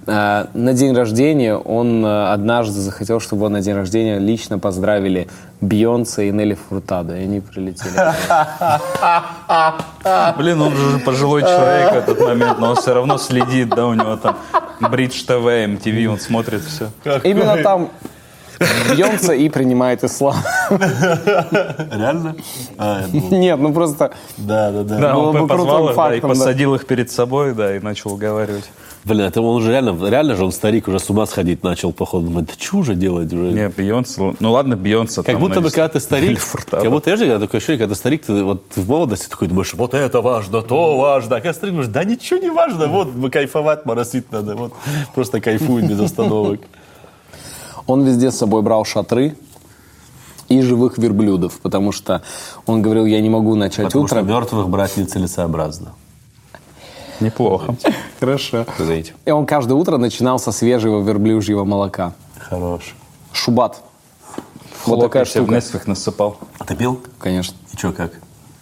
[0.08, 5.28] А, на день рождения он однажды захотел, чтобы его на день рождения лично поздравили
[5.60, 7.94] Бейонсе и Нелли Фуртадо, и они прилетели.
[10.36, 13.94] Блин, он же пожилой человек в этот момент, но он все равно следит, да, у
[13.94, 14.36] него там
[14.80, 16.90] Бридж ТВ, MTV, он смотрит все.
[17.24, 17.90] Именно там
[18.88, 20.36] Бейонсе и принимает ислам.
[20.70, 22.36] Реально?
[22.78, 24.12] А, Нет, ну просто...
[24.36, 24.98] Да, да, да.
[24.98, 28.12] Да, Было он бы позвал их, да, и посадил их перед собой, да, и начал
[28.12, 28.70] уговаривать.
[29.06, 32.26] Блин, это он уже реально, реально же он старик, уже с ума сходить начал, походу.
[32.26, 33.52] Думает, да что уже делать уже?
[33.52, 35.22] Не, Бейонсе, ну ладно, Бейонсе.
[35.22, 37.94] Как там будто бы, когда ты старик, как будто я же когда такое ощущение, когда
[37.94, 41.36] ты старик, ты вот в молодости такой думаешь, вот это важно, то важно.
[41.36, 44.72] А когда старик думаешь, да ничего не важно, вот мы кайфовать, моросить надо, вот
[45.14, 46.60] просто кайфуем без остановок.
[47.86, 49.36] Он везде с собой брал шатры
[50.48, 52.22] и живых верблюдов, потому что
[52.66, 54.26] он говорил, я не могу начать Потому что утро.
[54.26, 55.94] мертвых брать нецелесообразно.
[57.20, 57.74] Неплохо.
[58.20, 58.66] Хорошо.
[58.78, 59.14] Говорите.
[59.24, 62.12] И он каждое утро начинал со свежего верблюжьего молока.
[62.38, 62.94] Хорош.
[63.32, 63.82] Шубат.
[64.86, 65.54] Вот такая штука.
[65.54, 66.38] Несвих насыпал.
[66.58, 67.00] А ты пил?
[67.18, 67.56] Конечно.
[67.72, 68.12] И что, как?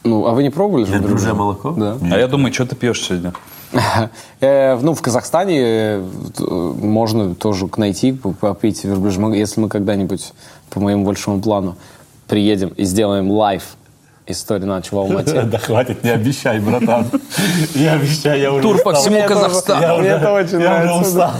[0.04, 1.70] Ну, а вы не пробовали же Верблюжье молоко?
[1.70, 1.96] Да.
[2.12, 3.32] А я думаю, что ты пьешь сегодня?
[4.40, 6.02] Э, Ну, в Казахстане э,
[6.38, 9.36] можно тоже найти, попить верблюжье молоко.
[9.38, 10.32] Если мы когда-нибудь,
[10.70, 11.76] по моему большому плану,
[12.28, 13.76] приедем и сделаем лайв
[14.26, 15.42] Истории на ночь в Алмате.
[15.50, 17.06] Да хватит, не обещай, братан.
[17.74, 19.82] Не обещай, я уже Тур по всему Казахстану.
[19.82, 21.30] Я Мне это очень я нравится.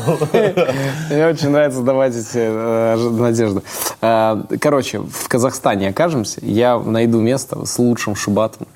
[1.10, 3.62] Мне очень нравится давать эти э, надежды.
[4.00, 8.66] Э, Короче, в Казахстане окажемся, я найду место с лучшим шубатом.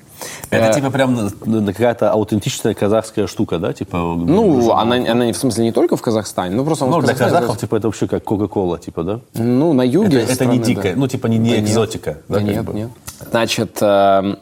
[0.49, 1.29] Это типа прям
[1.67, 3.71] какая-то аутентичная казахская штука, да?
[3.71, 6.85] Типа, Ну, она, она не- в смысле не только в Казахстане, ну просто...
[6.87, 9.19] ну, для казахов, типа, это вообще как Кока-Кола, типа, да?
[9.35, 10.65] Ну, на юге Это, это страны, не да.
[10.65, 11.69] дикая, ну, типа, не, не Да нет.
[11.69, 12.17] экзотика.
[12.27, 12.73] Да, как нет, бы.
[12.73, 12.89] нет.
[13.31, 14.35] Значит, э,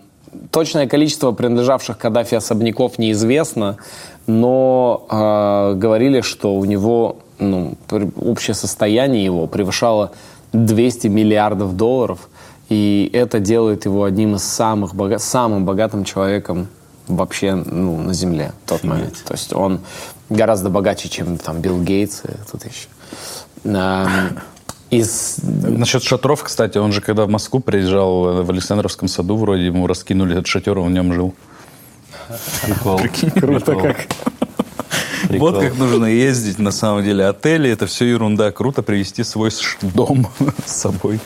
[0.51, 3.77] точное количество принадлежавших Каддафи особняков неизвестно,
[4.25, 7.75] но э, говорили, что у него ну,
[8.15, 10.11] общее состояние его превышало
[10.53, 12.29] 200 миллиардов долларов,
[12.69, 16.67] и это делает его одним из самых бога- самым богатым человеком
[17.07, 19.23] вообще ну, на Земле в тот момент.
[19.25, 19.79] То есть он
[20.29, 22.87] гораздо богаче, чем там Билл Гейтс и тут еще.
[24.89, 29.65] Из Насчет шатров, кстати, он же когда в Москву приезжал э, в Александровском саду, вроде
[29.65, 31.35] ему раскинули этот шатер, он в нем жил.
[32.65, 33.01] Прикол.
[33.35, 34.07] Круто как.
[35.27, 35.51] Прикол.
[35.51, 37.25] Вот как нужно ездить, на самом деле.
[37.25, 38.51] Отели– это все ерунда.
[38.51, 39.51] Круто привезти свой
[39.81, 40.27] дом
[40.65, 41.19] с собой.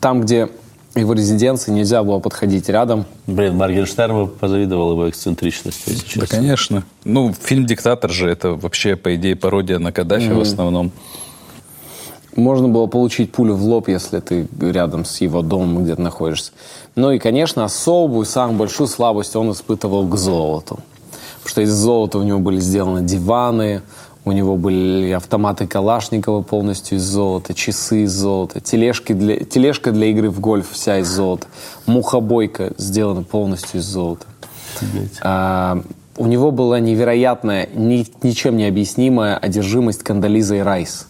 [0.00, 0.48] там, где
[1.00, 3.06] его резиденции, нельзя было подходить рядом.
[3.26, 6.20] Блин, Моргенштерн бы позавидовал его эксцентричности, если честно.
[6.22, 6.84] Да, конечно.
[7.04, 10.92] Ну, фильм «Диктатор» же это вообще, по идее, пародия на Каддафи в основном.
[12.34, 16.52] Можно было получить пулю в лоб, если ты рядом с его домом где-то находишься.
[16.94, 20.78] Ну и, конечно, особую, самую большую слабость он испытывал к золоту.
[21.42, 23.80] Потому что из золота у него были сделаны диваны,
[24.26, 30.08] у него были автоматы Калашникова полностью из золота, часы из золота, тележки для, тележка для
[30.08, 31.46] игры в гольф вся из золота,
[31.86, 34.26] мухобойка сделана полностью из золота.
[35.22, 35.80] А,
[36.16, 41.06] у него была невероятная, ни- ничем не объяснимая одержимость Кандализой Райс.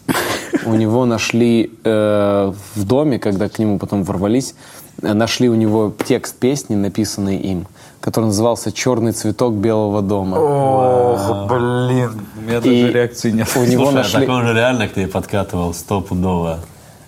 [0.66, 4.54] У него нашли э, в доме, когда к нему потом ворвались,
[5.00, 7.66] э, нашли у него текст песни, написанный им,
[8.06, 10.38] который назывался «Черный цветок белого дома».
[10.38, 12.12] Ох, блин.
[12.36, 13.48] У меня даже И реакции нет.
[13.56, 14.20] У него Слушай, а нашли...
[14.20, 16.60] так он же реально к тебе подкатывал стопудово.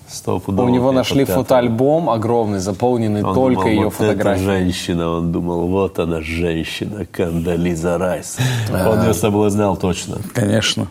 [0.08, 1.44] Стопудово У него нашли подкатывал.
[1.44, 4.34] фотоальбом огромный, заполненный Он только думал, ее вот фотографиями.
[4.34, 8.36] Это женщина, он думал, вот она женщина, Кандализа Райс.
[8.72, 10.88] Он ее соблазнял точно, Конечно.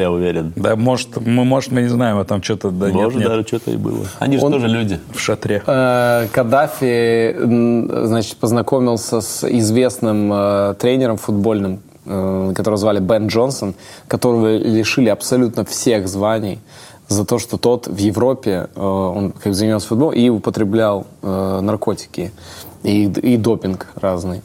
[0.00, 0.52] Я уверен.
[0.56, 3.46] Да, может, мы, может, мы не знаем, а там что-то да, нет, Может, нет, даже
[3.46, 4.06] что-то и было.
[4.18, 4.98] Они же Он- тоже люди.
[5.12, 5.62] в шатре.
[5.66, 7.36] Э, Каддафи,
[8.06, 13.74] значит, познакомился с известным э, тренером футбольным, э, которого звали Бен Джонсон,
[14.08, 16.60] которого лишили абсолютно всех званий
[17.08, 22.32] за то, что тот в Европе, э, он как занимался футболом и употреблял э, наркотики
[22.82, 24.42] и, и допинг разный.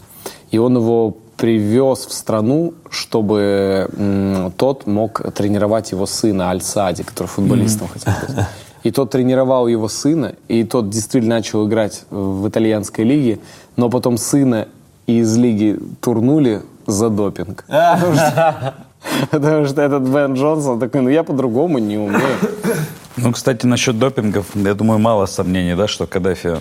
[0.51, 7.87] И он его привез в страну, чтобы тот мог тренировать его сына Аль-Сади, который футболистом
[7.87, 8.45] хотел быть.
[8.83, 13.37] И тот тренировал его сына, и тот действительно начал играть в итальянской лиге,
[13.75, 14.67] но потом сына
[15.05, 17.63] из лиги турнули за допинг.
[17.67, 18.73] Потому что-
[19.29, 22.37] Потому что этот Бен Джонсон такой, ну я по-другому не умею.
[23.17, 26.57] Ну, кстати, насчет допингов, я думаю, мало сомнений, да, что Каддафи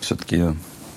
[0.00, 0.44] все-таки...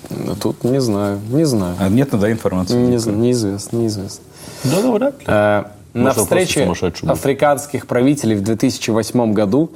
[0.09, 1.75] Ну, Тут не знаю, не знаю.
[1.79, 2.75] А нет, да, информации?
[2.77, 4.23] Не знаю, неизвестно, неизвестно.
[4.63, 5.25] Да, ну, вряд ли.
[5.27, 5.63] Э,
[5.93, 6.71] На встрече
[7.07, 9.71] африканских правителей в 2008 году,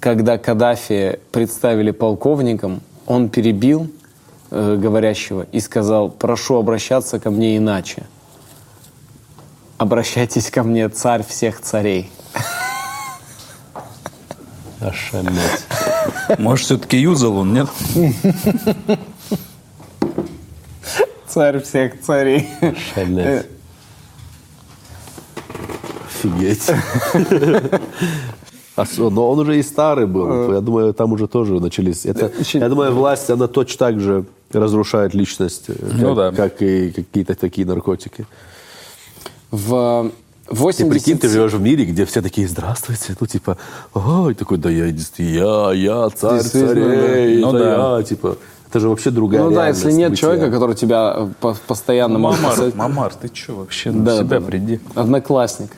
[0.00, 3.90] когда Каддафи представили полковником, он перебил
[4.50, 8.04] э, говорящего и сказал, прошу обращаться ко мне иначе.
[9.78, 12.10] Обращайтесь ко мне, царь всех царей.
[14.80, 15.64] Ошалеть.
[16.38, 17.68] Может, все-таки юзал он, нет?
[21.26, 22.48] Царь всех царей.
[22.60, 23.46] Ошалеть.
[26.06, 26.70] Офигеть.
[28.76, 30.52] А Но он уже и старый был.
[30.52, 32.06] Я думаю, там уже тоже начались.
[32.06, 36.30] Это, я думаю, власть, она точно так же разрушает личность, э, как, Ну да.
[36.32, 38.24] как и какие-то такие наркотики.
[39.50, 40.10] В
[40.46, 41.20] Ты прикинь, 80...
[41.20, 43.58] ты живешь в мире, где все такие, здравствуйте, ну типа,
[43.92, 44.86] ой, такой, да я,
[45.18, 47.46] я, я, царь царей, да.
[47.46, 47.98] Ну это да.
[47.98, 48.38] я, типа,
[48.68, 50.20] это же вообще другая Ну да, если нет бытия.
[50.20, 53.90] человека, который тебя э, по- постоянно Мамар, Мамар, ты что вообще?
[53.90, 54.80] На Да, себя да, приди.
[54.94, 55.70] Одноклассник.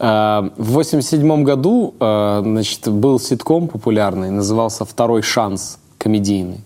[0.00, 6.60] Э, В 87 году э, значит, был ситком популярный, назывался «Второй шанс» комедийный.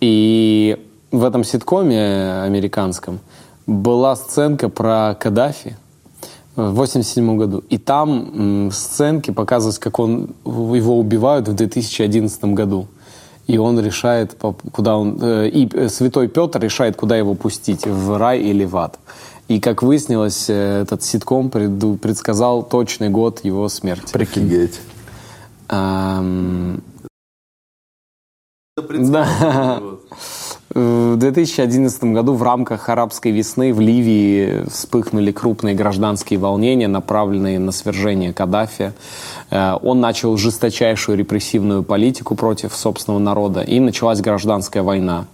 [0.00, 0.76] И
[1.12, 3.20] в этом ситкоме американском
[3.66, 5.76] была сценка про Каддафи
[6.54, 7.62] в 87 году.
[7.68, 12.86] И там сценки показывают, как он, его убивают в 2011 году.
[13.46, 14.36] И он решает,
[14.72, 15.18] куда он...
[15.20, 18.98] э, И э, святой Петр решает, куда его пустить, в рай или в ад.
[19.48, 24.16] И, как выяснилось, э, этот ситком предсказал точный год его смерти.
[24.16, 24.80] Офигеть.
[25.68, 26.82] Ам,
[28.76, 29.80] Да.
[30.74, 37.70] В 2011 году в рамках арабской весны в Ливии вспыхнули крупные гражданские волнения, направленные на
[37.70, 38.92] свержение Каддафи.
[39.50, 45.26] Э, он начал жесточайшую репрессивную политику против собственного народа, и началась гражданская война.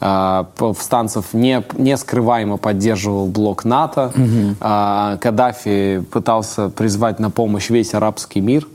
[0.00, 4.12] Э, повстанцев не, не скрываемо поддерживал блок НАТО.
[4.14, 4.56] Угу.
[4.60, 8.66] Каддафи пытался призвать на помощь весь арабский мир.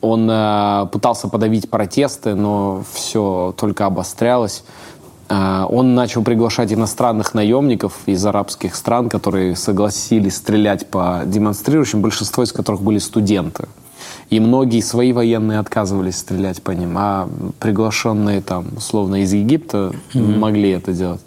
[0.00, 0.26] Он
[0.90, 4.62] пытался подавить протесты, но все только обострялось.
[5.34, 12.52] Он начал приглашать иностранных наемников из арабских стран, которые согласились стрелять по демонстрирующим, большинство из
[12.52, 13.66] которых были студенты.
[14.30, 17.28] И многие свои военные отказывались стрелять по ним, а
[17.58, 20.38] приглашенные там, условно, из Египта mm-hmm.
[20.38, 21.20] могли это делать.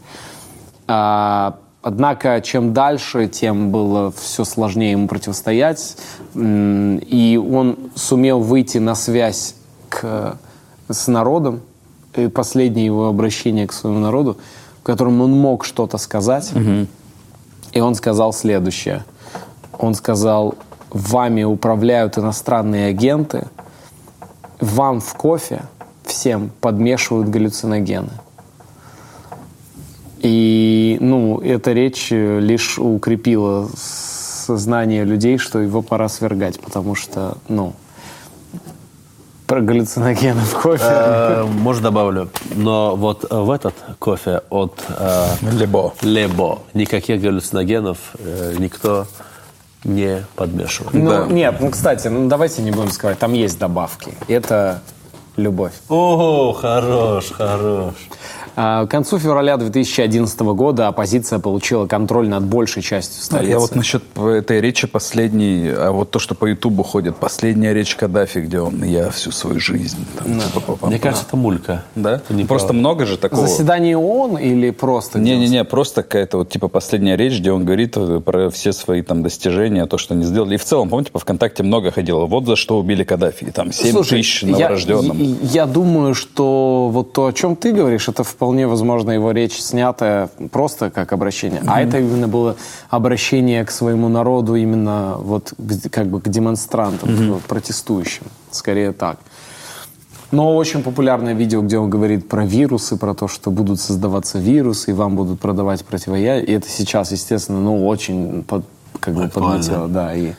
[0.88, 5.98] А, однако, чем дальше, тем было все сложнее ему противостоять.
[6.36, 9.56] И он сумел выйти на связь
[9.90, 10.38] к,
[10.90, 11.62] с народом.
[12.18, 14.38] И последнее его обращение к своему народу,
[14.82, 16.52] в котором он мог что-то сказать.
[16.54, 16.88] Mm-hmm.
[17.74, 19.06] И он сказал следующее.
[19.78, 20.56] Он сказал,
[20.90, 23.48] вами управляют иностранные агенты,
[24.60, 25.62] вам в кофе
[26.04, 28.10] всем подмешивают галлюциногены.
[30.20, 37.74] И, ну, эта речь лишь укрепила сознание людей, что его пора свергать, потому что, ну,
[39.48, 40.84] про галлюциногены в кофе.
[40.86, 42.30] Э, может, добавлю.
[42.54, 45.94] Но вот в этот кофе от э, Лебо.
[46.02, 49.08] Лебо никаких галлюциногенов э, никто
[49.86, 50.94] не подмешивать.
[50.94, 51.26] Ну, да.
[51.28, 54.14] нет, ну, кстати, ну, давайте не будем сказать, там есть добавки.
[54.28, 54.82] Это
[55.38, 55.74] любовь.
[55.88, 57.94] О, хорош, хорош.
[58.60, 63.52] А, к концу февраля 2011 года оппозиция получила контроль над большей частью столицы.
[63.52, 67.96] Я вот насчет этой речи последней, а вот то, что по Ютубу ходит, последняя речь
[67.96, 70.04] Каддафи, где он «я всю свою жизнь».
[70.18, 70.60] Там, да.
[70.60, 71.84] типа, Мне кажется, это мулька.
[71.94, 72.16] Да?
[72.16, 72.80] Это не просто правда.
[72.80, 73.48] много же такого.
[73.48, 75.20] Заседание ООН или просто?
[75.20, 79.86] Не-не-не, просто какая-то вот типа последняя речь, где он говорит про все свои там достижения,
[79.86, 80.56] то, что они сделали.
[80.56, 82.26] И в целом, помните, по ВКонтакте много ходило.
[82.26, 83.44] Вот за что убили Каддафи.
[83.44, 85.22] И там 7 Слушай, тысяч новорожденным.
[85.22, 89.32] Я, я думаю, что вот то, о чем ты говоришь, это вполне вполне возможно его
[89.32, 91.70] речь снята просто как обращение, mm-hmm.
[91.70, 92.56] а это именно было
[92.90, 95.54] обращение к своему народу именно вот
[95.92, 97.42] как бы к демонстрантам, mm-hmm.
[97.42, 99.18] к протестующим, скорее так.
[100.32, 104.92] Но очень популярное видео, где он говорит про вирусы, про то, что будут создаваться вирусы,
[104.92, 106.46] и вам будут продавать противоядие.
[106.46, 108.64] И это сейчас, естественно, ну, очень под,
[109.02, 110.16] как бы подлетело, да.
[110.16, 110.36] И...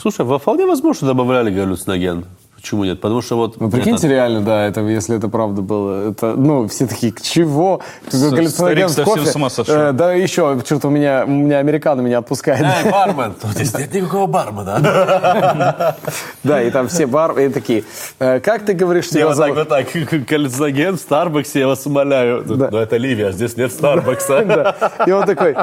[0.00, 2.24] Слушай, вполне возможно добавляли галлюциноген.
[2.62, 3.00] Почему нет?
[3.00, 3.56] Потому что вот...
[3.56, 4.14] Вы прикиньте, это...
[4.14, 6.10] реально, да, это, если это правда было.
[6.10, 7.80] Это, ну, все такие, к чего?
[8.06, 9.26] Старик совсем кофе.
[9.26, 9.74] с ума сошел.
[9.74, 12.60] Э, да еще, что-то у меня, у меня американо меня отпускает.
[12.62, 13.34] Эй, бармен!
[13.34, 15.96] Тут здесь нет никакого бармена.
[16.44, 17.84] Да, и там все бар, и такие,
[18.18, 19.86] «Э, как ты говоришь, что вот так, вот так,
[20.28, 22.44] галлюциноген в Старбаксе, я вас умоляю.
[22.46, 24.74] Но это Ливия, здесь нет Старбакса.
[25.06, 25.56] И он такой,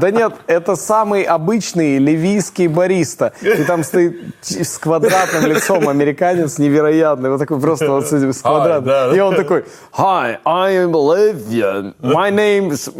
[0.00, 3.32] да нет, это самый обычный ливийский бариста.
[3.42, 8.32] И там стоит с квадратным лицом американец американец невероятный, вот такой просто вот с этим
[8.32, 9.14] с квадратом.
[9.14, 11.94] И он такой, Hi, I am Olivia.
[12.00, 12.90] My name is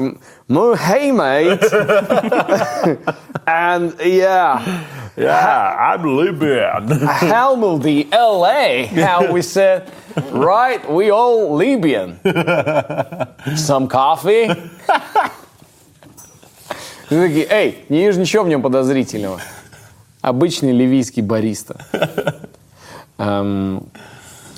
[0.49, 1.61] no, hey mate.
[3.47, 4.61] And yeah.
[5.17, 6.89] Yeah, I'm Libyan.
[6.89, 9.91] Hamilton, LA, how we said,
[10.33, 10.81] right?
[10.89, 12.21] We all Libyan.
[13.57, 14.51] Some coffee?
[17.11, 19.41] И такие, эй, не вижу ничего в нем подозрительного.
[20.23, 21.77] Обычный ливийский бариста.
[23.21, 23.83] Эм,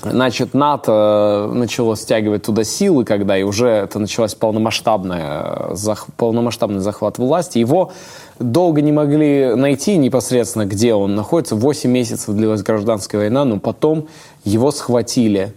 [0.01, 7.17] значит, НАТО начало стягивать туда силы, когда и уже это началась полномасштабная, зах, полномасштабный захват
[7.17, 7.57] власти.
[7.57, 7.91] Его
[8.39, 11.57] долго не могли найти непосредственно, где он находится.
[11.57, 14.07] Восемь месяцев длилась гражданская война, но потом
[14.45, 15.53] его схватили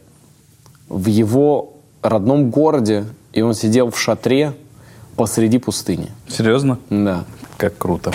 [0.88, 4.52] в его родном городе, и он сидел в шатре
[5.14, 6.10] посреди пустыни.
[6.28, 6.78] Серьезно?
[6.90, 7.24] Да.
[7.56, 8.12] Как круто.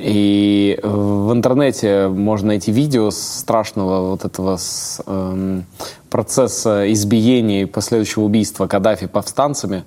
[0.00, 5.66] И э, в интернете можно найти видео страшного вот этого с, эм,
[6.08, 9.84] процесса избиения и последующего убийства Каддафи повстанцами.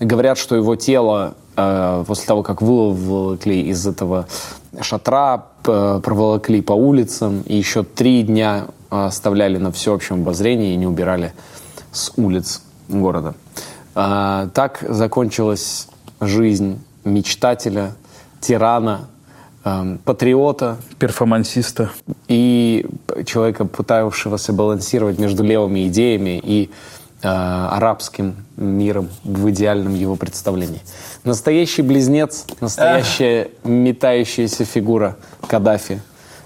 [0.00, 4.26] Говорят, что его тело э, после того, как выволокли из этого
[4.80, 11.32] шатра, проволокли по улицам и еще три дня оставляли на всеобщем обозрении и не убирали
[11.92, 13.34] с улиц города.
[13.94, 15.86] Э, так закончилась
[16.20, 17.94] жизнь мечтателя,
[18.40, 19.08] тирана,
[19.64, 20.76] Эм, патриота.
[20.98, 21.90] Перформансиста.
[22.28, 22.86] И
[23.26, 26.70] человека, пытавшегося балансировать между левыми идеями и
[27.22, 30.80] э, арабским миром в идеальном его представлении.
[31.24, 33.50] Настоящий близнец, настоящая Эх.
[33.64, 35.16] метающаяся фигура
[35.46, 36.00] Каддафи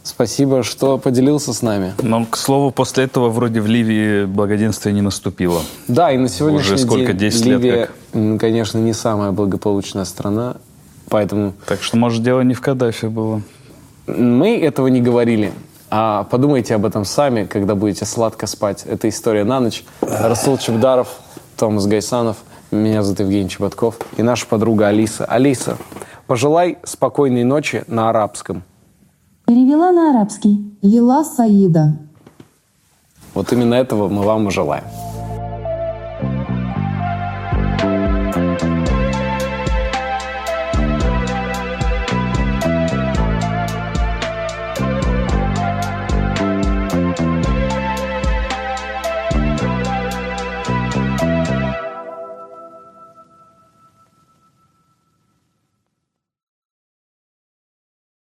[0.07, 1.93] Спасибо, что поделился с нами.
[2.01, 5.61] Но, к слову, после этого вроде в Ливии благоденствие не наступило.
[5.89, 7.95] Да, и на сегодняшний Уже сколько, день 10 лет Ливия, как?
[8.13, 10.59] м, конечно, не самая благополучная страна,
[11.09, 13.43] поэтому Так что, может, дело не в Каддафи было.
[14.07, 15.53] мы этого не говорили.
[15.89, 18.85] А подумайте об этом сами, когда будете сладко спать.
[18.87, 19.85] Это история на ночь.
[20.01, 21.09] Расул Чебдаров,
[21.57, 22.39] Томас Гайсанов,
[22.73, 25.25] меня зовут Евгений Чеботков и наша подруга Алиса.
[25.25, 25.79] Алиса,
[26.27, 28.65] пожелай спокойной ночи на арабском.
[29.47, 30.77] Перевела на арабский.
[30.83, 31.97] Лила Саида.
[33.35, 34.85] Вот именно этого мы вам и желаем.